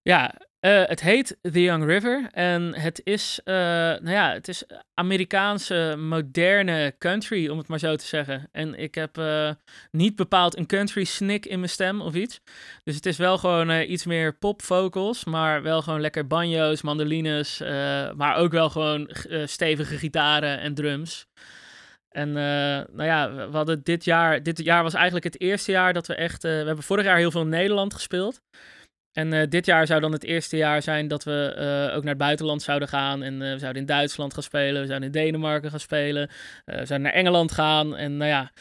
Ja, 0.03 0.35
uh, 0.65 0.83
het 0.85 1.01
heet 1.01 1.37
The 1.43 1.63
Young 1.63 1.85
River 1.85 2.29
en 2.31 2.75
het 2.75 3.01
is, 3.05 3.41
uh, 3.45 3.55
nou 3.55 4.11
ja, 4.11 4.33
het 4.33 4.49
is 4.49 4.65
Amerikaanse 4.95 5.95
moderne 5.99 6.95
country, 6.99 7.49
om 7.49 7.59
het 7.59 7.69
maar 7.69 7.79
zo 7.79 7.97
te 7.97 8.07
zeggen. 8.07 8.49
En 8.53 8.75
ik 8.75 8.95
heb 8.95 9.19
uh, 9.19 9.51
niet 9.91 10.17
bepaald 10.17 10.57
een 10.57 10.67
country 10.67 11.05
snik 11.05 11.47
in 11.47 11.59
mijn 11.59 11.71
stem 11.71 12.01
of 12.01 12.15
iets. 12.15 12.41
Dus 12.85 12.95
het 12.95 13.07
is 13.07 13.17
wel 13.17 13.39
gewoon 13.39 13.71
iets 13.81 14.05
meer 14.05 14.39
pop 14.39 14.63
vocals, 14.63 15.25
maar 15.25 15.63
wel 15.63 15.83
gewoon 15.83 16.01
lekker 16.01 16.27
banjo's, 16.27 16.83
mandolines, 16.83 17.59
maar 18.17 18.37
ook 18.37 18.53
wel 18.53 18.71
gewoon 18.71 19.11
stevige 19.45 19.99
gitaren 19.99 20.61
en 20.61 20.75
drums. 20.75 21.27
En 22.09 22.33
nou 22.33 23.05
ja, 23.05 23.35
we 23.35 23.57
hadden 23.57 23.83
dit 23.83 24.05
jaar, 24.05 24.43
dit 24.43 24.65
jaar 24.65 24.83
was 24.83 24.95
eigenlijk 24.95 25.25
het 25.25 25.41
eerste 25.41 25.71
jaar 25.71 25.93
dat 25.93 26.07
we 26.07 26.15
echt, 26.15 26.43
we 26.43 26.49
hebben 26.49 26.83
vorig 26.85 27.05
jaar 27.05 27.17
heel 27.17 27.31
veel 27.31 27.41
in 27.41 27.49
Nederland 27.49 27.95
gespeeld. 27.95 28.41
En 29.19 29.33
uh, 29.33 29.43
dit 29.49 29.67
jaar 29.67 29.87
zou 29.87 30.01
dan 30.01 30.13
het 30.13 30.25
eerste 30.25 30.57
jaar 30.57 30.83
zijn 30.83 31.09
dat 31.09 31.25
we 31.25 31.55
uh, 31.59 31.97
ook 31.97 32.03
naar 32.03 32.15
het 32.15 32.23
buitenland 32.23 32.63
zouden 32.63 32.89
gaan. 32.89 33.23
En 33.23 33.35
uh, 33.35 33.53
we 33.53 33.59
zouden 33.59 33.81
in 33.83 33.89
Duitsland 33.89 34.35
gaan 34.35 34.43
spelen, 34.43 34.81
we 34.81 34.87
zouden 34.87 35.07
in 35.07 35.15
Denemarken 35.15 35.71
gaan 35.71 35.81
spelen, 35.81 36.29
we 36.65 36.73
zouden 36.73 37.03
naar 37.03 37.13
Engeland 37.13 37.53
gaan. 37.53 37.97
En 37.97 38.17
nou 38.17 38.31
ja, 38.31 38.53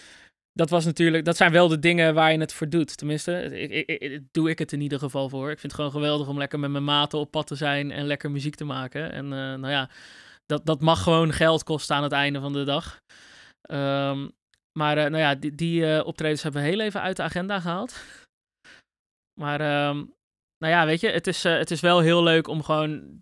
dat 0.52 0.70
was 0.70 0.86
natuurlijk, 0.86 1.26
dat 1.26 1.38
zijn 1.38 1.52
wel 1.52 1.68
de 1.68 1.80
dingen 1.80 2.14
waar 2.14 2.32
je 2.32 2.40
het 2.40 2.54
voor 2.54 2.70
doet. 2.70 2.98
Tenminste, 2.98 3.60
ik, 3.62 4.02
ik, 4.02 4.22
doe 4.32 4.50
ik 4.50 4.60
het 4.60 4.72
in 4.72 4.82
ieder 4.82 5.00
geval 5.00 5.30
voor. 5.30 5.52
Ik 5.52 5.60
vind 5.60 5.72
het 5.72 5.82
gewoon 5.82 5.92
geweldig 5.92 6.28
om 6.28 6.38
lekker 6.38 6.60
met 6.60 6.72
mijn 6.72 6.84
maten 6.84 7.20
op 7.20 7.32
pad 7.32 7.48
te 7.48 7.56
zijn 7.56 7.92
en 7.92 8.06
lekker 8.06 8.32
muziek 8.32 8.56
te 8.56 8.66
maken. 8.66 9.12
En 9.12 9.28
nou 9.28 9.70
ja, 9.70 9.90
dat, 10.46 10.66
dat 10.66 10.82
mag 10.82 11.04
gewoon 11.04 11.34
geld 11.34 11.64
kosten 11.64 11.96
aan 11.96 12.04
het 12.04 12.12
einde 12.12 12.40
van 12.40 12.54
de 12.54 12.64
dag. 12.64 13.02
Um, 13.72 14.32
maar 14.80 14.96
nou 14.96 15.18
ja, 15.18 15.36
die, 15.36 15.56
die 15.56 16.04
optredens 16.04 16.44
hebben 16.44 16.62
we 16.62 16.68
heel 16.68 16.80
even 16.80 17.02
uit 17.02 17.16
de 17.16 17.24
agenda 17.24 17.60
gehaald. 17.60 18.04
Maar 19.40 19.88
um, 19.90 20.14
nou 20.64 20.76
ja, 20.76 20.86
weet 20.86 21.02
je, 21.02 21.10
het 21.10 21.28
is, 21.28 21.46
uh, 21.46 21.58
het 21.58 21.72
is 21.72 21.80
wel 21.80 22.00
heel 22.00 22.24
leuk 22.24 22.48
om 22.48 22.64
gewoon 22.64 23.22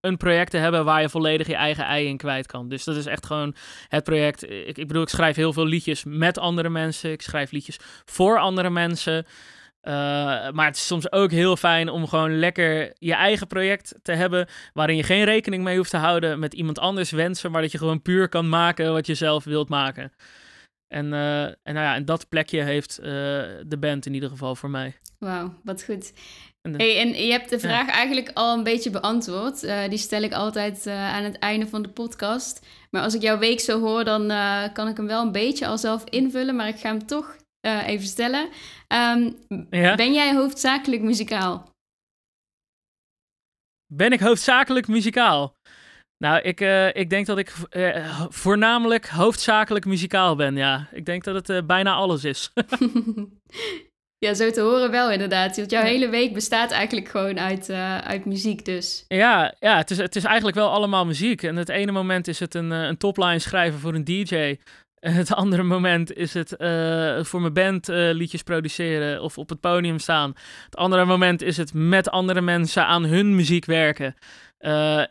een 0.00 0.16
project 0.16 0.50
te 0.50 0.56
hebben 0.56 0.84
waar 0.84 1.00
je 1.00 1.08
volledig 1.08 1.46
je 1.46 1.54
eigen 1.54 1.84
ei 1.84 2.06
in 2.06 2.16
kwijt 2.16 2.46
kan. 2.46 2.68
Dus 2.68 2.84
dat 2.84 2.96
is 2.96 3.06
echt 3.06 3.26
gewoon 3.26 3.54
het 3.88 4.04
project. 4.04 4.50
Ik, 4.50 4.78
ik 4.78 4.86
bedoel, 4.86 5.02
ik 5.02 5.08
schrijf 5.08 5.36
heel 5.36 5.52
veel 5.52 5.66
liedjes 5.66 6.04
met 6.04 6.38
andere 6.38 6.68
mensen. 6.68 7.12
Ik 7.12 7.22
schrijf 7.22 7.50
liedjes 7.50 7.78
voor 8.04 8.38
andere 8.38 8.70
mensen. 8.70 9.24
Uh, 9.82 9.92
maar 10.50 10.66
het 10.66 10.76
is 10.76 10.86
soms 10.86 11.12
ook 11.12 11.30
heel 11.30 11.56
fijn 11.56 11.88
om 11.88 12.06
gewoon 12.06 12.38
lekker 12.38 12.92
je 12.98 13.14
eigen 13.14 13.46
project 13.46 13.94
te 14.02 14.12
hebben. 14.12 14.48
Waarin 14.72 14.96
je 14.96 15.02
geen 15.02 15.24
rekening 15.24 15.62
mee 15.62 15.76
hoeft 15.76 15.90
te 15.90 15.96
houden 15.96 16.38
met 16.38 16.54
iemand 16.54 16.78
anders 16.78 17.10
wensen. 17.10 17.50
Maar 17.50 17.62
dat 17.62 17.72
je 17.72 17.78
gewoon 17.78 18.02
puur 18.02 18.28
kan 18.28 18.48
maken 18.48 18.92
wat 18.92 19.06
je 19.06 19.14
zelf 19.14 19.44
wilt 19.44 19.68
maken. 19.68 20.12
En, 20.88 21.12
uh, 21.12 21.42
en, 21.42 21.56
nou 21.62 21.78
ja, 21.78 21.94
en 21.94 22.04
dat 22.04 22.28
plekje 22.28 22.62
heeft 22.62 22.96
de 22.96 23.76
band 23.80 24.06
in 24.06 24.14
ieder 24.14 24.28
geval 24.28 24.56
voor 24.56 24.70
mij. 24.70 24.96
Wauw, 25.18 25.54
wat 25.62 25.84
goed. 25.84 26.12
Hey, 26.72 27.00
en 27.00 27.26
je 27.26 27.32
hebt 27.32 27.50
de 27.50 27.58
vraag 27.58 27.86
ja. 27.86 27.92
eigenlijk 27.92 28.30
al 28.34 28.56
een 28.56 28.62
beetje 28.62 28.90
beantwoord. 28.90 29.62
Uh, 29.62 29.88
die 29.88 29.98
stel 29.98 30.22
ik 30.22 30.32
altijd 30.32 30.86
aan 30.86 31.22
het 31.24 31.38
einde 31.38 31.66
van 31.66 31.82
de 31.82 31.88
podcast. 31.88 32.66
Maar 32.90 33.02
als 33.02 33.14
ik 33.14 33.22
jouw 33.22 33.38
week 33.38 33.60
zo 33.60 33.80
hoor, 33.80 34.04
dan 34.04 34.28
kan 34.72 34.88
ik 34.88 34.96
hem 34.96 35.06
wel 35.06 35.22
een 35.22 35.32
beetje 35.32 35.66
al 35.66 35.78
zelf 35.78 36.04
invullen. 36.04 36.56
Maar 36.56 36.68
ik 36.68 36.78
ga 36.78 36.88
hem 36.88 37.06
toch 37.06 37.36
even 37.60 38.06
stellen. 38.06 38.48
Um, 38.88 39.36
ja? 39.70 39.94
Ben 39.94 40.12
jij 40.12 40.34
hoofdzakelijk 40.34 41.02
muzikaal? 41.02 41.70
Ben 43.86 44.12
ik 44.12 44.20
hoofdzakelijk 44.20 44.88
muzikaal? 44.88 45.54
Nou, 46.16 46.40
ik, 46.40 46.60
ik 46.94 47.10
denk 47.10 47.26
dat 47.26 47.38
ik 47.38 47.52
voornamelijk 48.28 49.08
hoofdzakelijk 49.08 49.84
muzikaal 49.84 50.36
ben, 50.36 50.56
ja. 50.56 50.88
Ik 50.92 51.06
denk 51.06 51.24
dat 51.24 51.46
het 51.46 51.66
bijna 51.66 51.94
alles 51.94 52.24
is. 52.24 52.52
ja, 54.24 54.34
zo 54.34 54.50
te 54.50 54.60
horen 54.60 54.90
wel 54.90 55.10
inderdaad. 55.10 55.56
Want 55.56 55.70
jouw 55.70 55.82
hele 55.82 56.08
week 56.08 56.34
bestaat 56.34 56.70
eigenlijk 56.70 57.08
gewoon 57.08 57.40
uit, 57.40 57.70
uit 58.04 58.24
muziek 58.24 58.64
dus. 58.64 59.04
Ja, 59.08 59.54
ja 59.60 59.76
het, 59.76 59.90
is, 59.90 59.98
het 59.98 60.16
is 60.16 60.24
eigenlijk 60.24 60.56
wel 60.56 60.70
allemaal 60.70 61.06
muziek. 61.06 61.42
En 61.42 61.56
het 61.56 61.68
ene 61.68 61.92
moment 61.92 62.28
is 62.28 62.40
het 62.40 62.54
een, 62.54 62.70
een 62.70 62.96
topline 62.96 63.38
schrijven 63.38 63.80
voor 63.80 63.94
een 63.94 64.04
DJ. 64.04 64.56
En 65.00 65.12
het 65.12 65.34
andere 65.42 65.62
moment 65.62 66.12
is 66.12 66.34
het 66.34 66.54
voor 67.26 67.40
mijn 67.40 67.52
band 67.52 67.88
liedjes 67.88 68.42
produceren 68.42 69.22
of 69.22 69.38
op 69.38 69.48
het 69.48 69.60
podium 69.60 69.98
staan. 69.98 70.32
Het 70.64 70.76
andere 70.76 71.04
moment 71.04 71.42
is 71.42 71.56
het 71.56 71.74
met 71.74 72.10
andere 72.10 72.40
mensen 72.40 72.86
aan 72.86 73.04
hun 73.04 73.34
muziek 73.34 73.64
werken. 73.64 74.14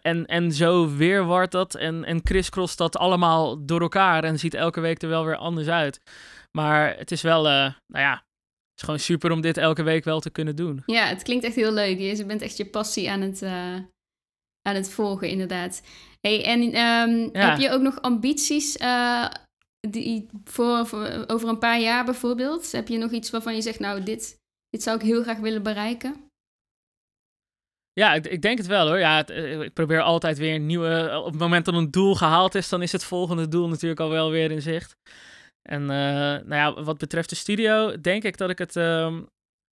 en, 0.01 0.25
en 0.25 0.51
zo 0.51 0.95
weer 0.95 1.23
wordt 1.23 1.51
dat 1.51 1.75
en, 1.75 2.05
en 2.05 2.21
crisscross 2.21 2.75
dat 2.75 2.97
allemaal 2.97 3.65
door 3.65 3.81
elkaar 3.81 4.23
en 4.23 4.39
ziet 4.39 4.53
elke 4.53 4.79
week 4.79 5.01
er 5.01 5.09
wel 5.09 5.25
weer 5.25 5.37
anders 5.37 5.67
uit. 5.67 6.01
Maar 6.51 6.97
het 6.97 7.11
is 7.11 7.21
wel, 7.21 7.43
nou 7.43 7.73
ja, 7.87 8.23
is 8.75 8.83
gewoon 8.83 8.99
super 8.99 9.31
om 9.31 9.41
dit 9.41 9.57
elke 9.57 9.83
week 9.83 10.03
wel 10.03 10.19
te 10.19 10.29
kunnen 10.29 10.55
doen. 10.55 10.83
Ja, 10.85 11.05
het 11.05 11.23
klinkt 11.23 11.45
echt 11.45 11.55
heel 11.55 11.71
leuk. 11.71 11.99
Je 11.99 12.25
bent 12.25 12.41
echt 12.41 12.57
je 12.57 12.65
passie 12.65 13.09
aan 13.09 13.21
het, 13.21 13.43
aan 14.61 14.75
het 14.75 14.89
volgen, 14.89 15.29
inderdaad. 15.29 15.81
Hey, 16.27 16.45
en 16.45 16.73
ehm, 16.73 17.29
heb 17.31 17.59
je 17.59 17.69
ook 17.69 17.81
nog 17.81 18.01
ambities 18.01 18.77
uh, 18.77 19.29
die, 19.89 20.29
voor, 20.43 20.87
voor, 20.87 21.23
over 21.27 21.49
een 21.49 21.59
paar 21.59 21.79
jaar 21.79 22.05
bijvoorbeeld? 22.05 22.71
Heb 22.71 22.87
je 22.87 22.97
nog 22.97 23.11
iets 23.11 23.29
waarvan 23.29 23.55
je 23.55 23.61
zegt, 23.61 23.79
nou, 23.79 24.03
dit, 24.03 24.37
dit 24.69 24.83
zou 24.83 24.97
ik 24.97 25.03
heel 25.03 25.23
graag 25.23 25.37
willen 25.37 25.63
bereiken? 25.63 26.31
Ja, 27.93 28.13
ik, 28.13 28.25
ik 28.25 28.41
denk 28.41 28.57
het 28.57 28.67
wel 28.67 28.87
hoor. 28.87 28.99
Ja, 28.99 29.25
eh, 29.25 29.61
ik 29.61 29.73
probeer 29.73 30.01
altijd 30.01 30.37
weer 30.37 30.59
nieuwe. 30.59 31.21
Op 31.25 31.31
het 31.31 31.39
moment 31.39 31.65
dat 31.65 31.73
een 31.73 31.91
doel 31.91 32.15
gehaald 32.15 32.55
is, 32.55 32.69
dan 32.69 32.81
is 32.81 32.91
het 32.91 33.03
volgende 33.03 33.47
doel 33.47 33.67
natuurlijk 33.67 33.99
al 33.99 34.09
wel 34.09 34.31
weer 34.31 34.51
in 34.51 34.61
zicht. 34.61 34.95
En 35.69 35.81
uh, 35.81 35.87
nou 35.87 36.55
ja, 36.55 36.83
wat 36.83 36.97
betreft 36.97 37.29
de 37.29 37.35
studio, 37.35 38.01
denk 38.01 38.23
ik 38.23 38.37
dat 38.37 38.49
ik 38.49 38.57
het 38.57 38.75
ehm, 38.75 39.21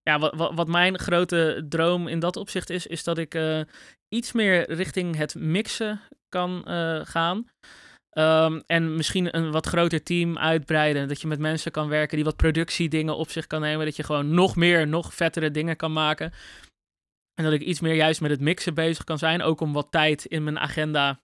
ja, 0.01 0.19
wat, 0.19 0.53
wat, 0.53 0.67
mijn 0.67 0.99
grote 0.99 1.65
droom 1.69 2.07
in 2.07 2.19
dat 2.19 2.35
opzicht 2.35 2.69
is, 2.69 2.87
is 2.87 3.03
dat 3.03 3.17
ik 3.17 3.35
uh, 3.35 3.61
iets 4.07 4.31
meer 4.31 4.71
richting 4.71 5.15
het 5.15 5.35
mixen 5.35 5.99
kan 6.29 6.65
uh, 6.67 7.05
gaan. 7.05 7.49
Um, 8.17 8.63
en 8.65 8.95
misschien 8.95 9.37
een 9.37 9.51
wat 9.51 9.65
groter 9.65 10.03
team 10.03 10.37
uitbreiden. 10.37 11.07
Dat 11.07 11.21
je 11.21 11.27
met 11.27 11.39
mensen 11.39 11.71
kan 11.71 11.89
werken 11.89 12.15
die 12.15 12.25
wat 12.25 12.35
productiedingen 12.35 13.15
op 13.15 13.29
zich 13.29 13.47
kan 13.47 13.61
nemen. 13.61 13.85
Dat 13.85 13.95
je 13.95 14.03
gewoon 14.03 14.33
nog 14.33 14.55
meer, 14.55 14.87
nog 14.87 15.13
vettere 15.13 15.51
dingen 15.51 15.75
kan 15.75 15.93
maken. 15.93 16.33
En 17.33 17.43
dat 17.43 17.53
ik 17.53 17.61
iets 17.61 17.79
meer 17.79 17.95
juist 17.95 18.21
met 18.21 18.31
het 18.31 18.39
mixen 18.39 18.73
bezig 18.73 19.03
kan 19.03 19.17
zijn. 19.17 19.41
Ook 19.41 19.61
om 19.61 19.73
wat 19.73 19.91
tijd 19.91 20.25
in 20.25 20.43
mijn 20.43 20.59
agenda 20.59 21.19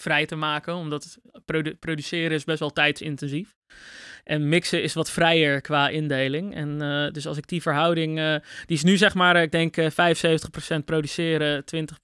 vrij 0.00 0.26
te 0.26 0.36
maken. 0.36 0.74
Omdat 0.74 1.18
produ 1.44 1.74
produceren 1.74 2.30
is 2.30 2.44
best 2.44 2.58
wel 2.58 2.70
tijdsintensief. 2.70 3.54
En 4.24 4.48
mixen 4.48 4.82
is 4.82 4.94
wat 4.94 5.10
vrijer 5.10 5.60
qua 5.60 5.88
indeling. 5.88 6.54
En 6.54 6.82
uh, 6.82 7.10
dus 7.10 7.26
als 7.26 7.36
ik 7.36 7.46
die 7.46 7.62
verhouding, 7.62 8.18
uh, 8.18 8.34
die 8.66 8.76
is 8.76 8.82
nu 8.82 8.96
zeg 8.96 9.14
maar, 9.14 9.42
ik 9.42 9.50
denk 9.50 9.76
uh, 9.76 9.86
75% 9.90 10.84
produceren, 10.84 11.64
20, 11.64 11.98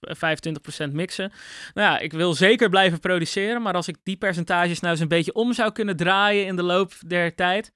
25% 0.89 0.91
mixen. 0.91 1.31
Nou 1.73 1.87
ja, 1.87 1.99
ik 1.99 2.13
wil 2.13 2.33
zeker 2.33 2.69
blijven 2.69 2.99
produceren, 2.99 3.61
maar 3.61 3.73
als 3.73 3.87
ik 3.87 3.97
die 4.03 4.17
percentages 4.17 4.79
nou 4.79 4.93
eens 4.93 5.01
een 5.01 5.07
beetje 5.07 5.33
om 5.33 5.53
zou 5.53 5.71
kunnen 5.71 5.95
draaien 5.95 6.45
in 6.45 6.55
de 6.55 6.63
loop 6.63 6.93
der 7.07 7.35
tijd, 7.35 7.73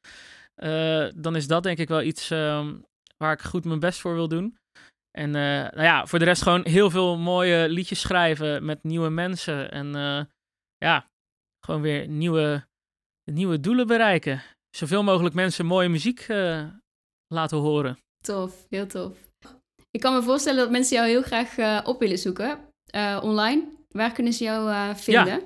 eh, 0.55 1.05
dan 1.15 1.35
is 1.35 1.47
dat 1.47 1.63
denk 1.63 1.77
ik 1.77 1.87
wel 1.87 2.01
iets 2.01 2.31
ehm, 2.31 2.73
waar 3.17 3.33
ik 3.33 3.41
goed 3.41 3.65
mijn 3.65 3.79
best 3.79 3.99
voor 3.99 4.13
wil 4.13 4.27
doen. 4.27 4.57
En 5.11 5.31
nou 5.31 5.81
ja, 5.81 6.05
voor 6.05 6.19
de 6.19 6.25
rest 6.25 6.41
gewoon 6.41 6.65
heel 6.67 6.89
veel 6.89 7.17
mooie 7.17 7.69
liedjes 7.69 7.99
schrijven 7.99 8.65
met 8.65 8.83
nieuwe 8.83 9.09
mensen. 9.09 9.71
En 9.71 9.87
ja, 10.77 11.09
gewoon 11.65 11.81
weer 11.81 12.07
nieuwe 12.07 12.69
nieuwe 13.31 13.59
doelen 13.59 13.87
bereiken. 13.87 14.41
Zoveel 14.69 15.03
mogelijk 15.03 15.35
mensen 15.35 15.65
mooie 15.65 15.89
muziek 15.89 16.27
uh, 16.27 16.63
laten 17.27 17.57
horen. 17.57 17.97
Tof, 18.23 18.65
heel 18.69 18.87
tof. 18.87 19.17
Ik 19.91 19.99
kan 19.99 20.13
me 20.13 20.21
voorstellen 20.21 20.59
dat 20.59 20.71
mensen 20.71 20.95
jou 20.95 21.07
heel 21.07 21.21
graag 21.21 21.85
op 21.85 21.99
willen 21.99 22.17
zoeken 22.17 22.59
online. 23.21 23.67
Waar 23.89 24.11
kunnen 24.11 24.33
ze 24.33 24.43
jou 24.43 24.95
vinden? 24.95 25.25
Ja. 25.25 25.39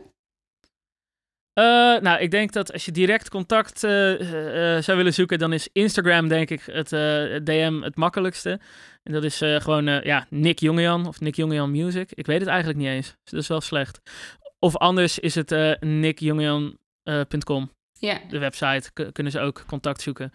Nou, 2.02 2.20
ik 2.20 2.32
denk 2.32 2.52
dat 2.52 2.74
als 2.74 2.86
je 2.86 2.92
direct 2.92 3.30
contact 3.30 3.80
zou 3.80 4.98
willen 4.98 5.14
zoeken, 5.14 5.40
dan 5.40 5.54
is 5.54 5.70
Instagram 5.72 6.28
denk 6.28 6.50
ik 6.50 6.62
het 6.66 6.90
DM 7.46 7.82
het 7.82 7.96
makkelijkste. 7.96 8.60
En 9.04 9.14
dat 9.14 9.24
is 9.24 9.38
gewoon 9.38 9.86
ja, 9.86 10.28
Nick 10.30 10.60
Jongejan 10.60 11.08
of 11.08 11.20
Nick 11.20 11.36
Jongejan 11.36 11.72
Music. 11.72 12.12
Ik 12.12 12.26
weet 12.26 12.40
het 12.40 12.50
eigenlijk 12.50 12.80
niet 12.80 12.88
eens. 12.88 13.08
Dus 13.24 13.32
dat 13.32 13.42
is 13.42 13.48
wel 13.48 13.62
slecht. 13.62 14.00
Of 14.60 14.78
anders 14.78 15.20
is 15.20 15.36
het 15.36 15.78
nickjongejan.com. 15.80 17.72
Ja. 18.00 18.20
De 18.30 18.40
website 18.40 19.12
kunnen 19.12 19.32
ze 19.32 19.40
ook 19.40 19.64
contact 19.68 20.02
zoeken. 20.02 20.34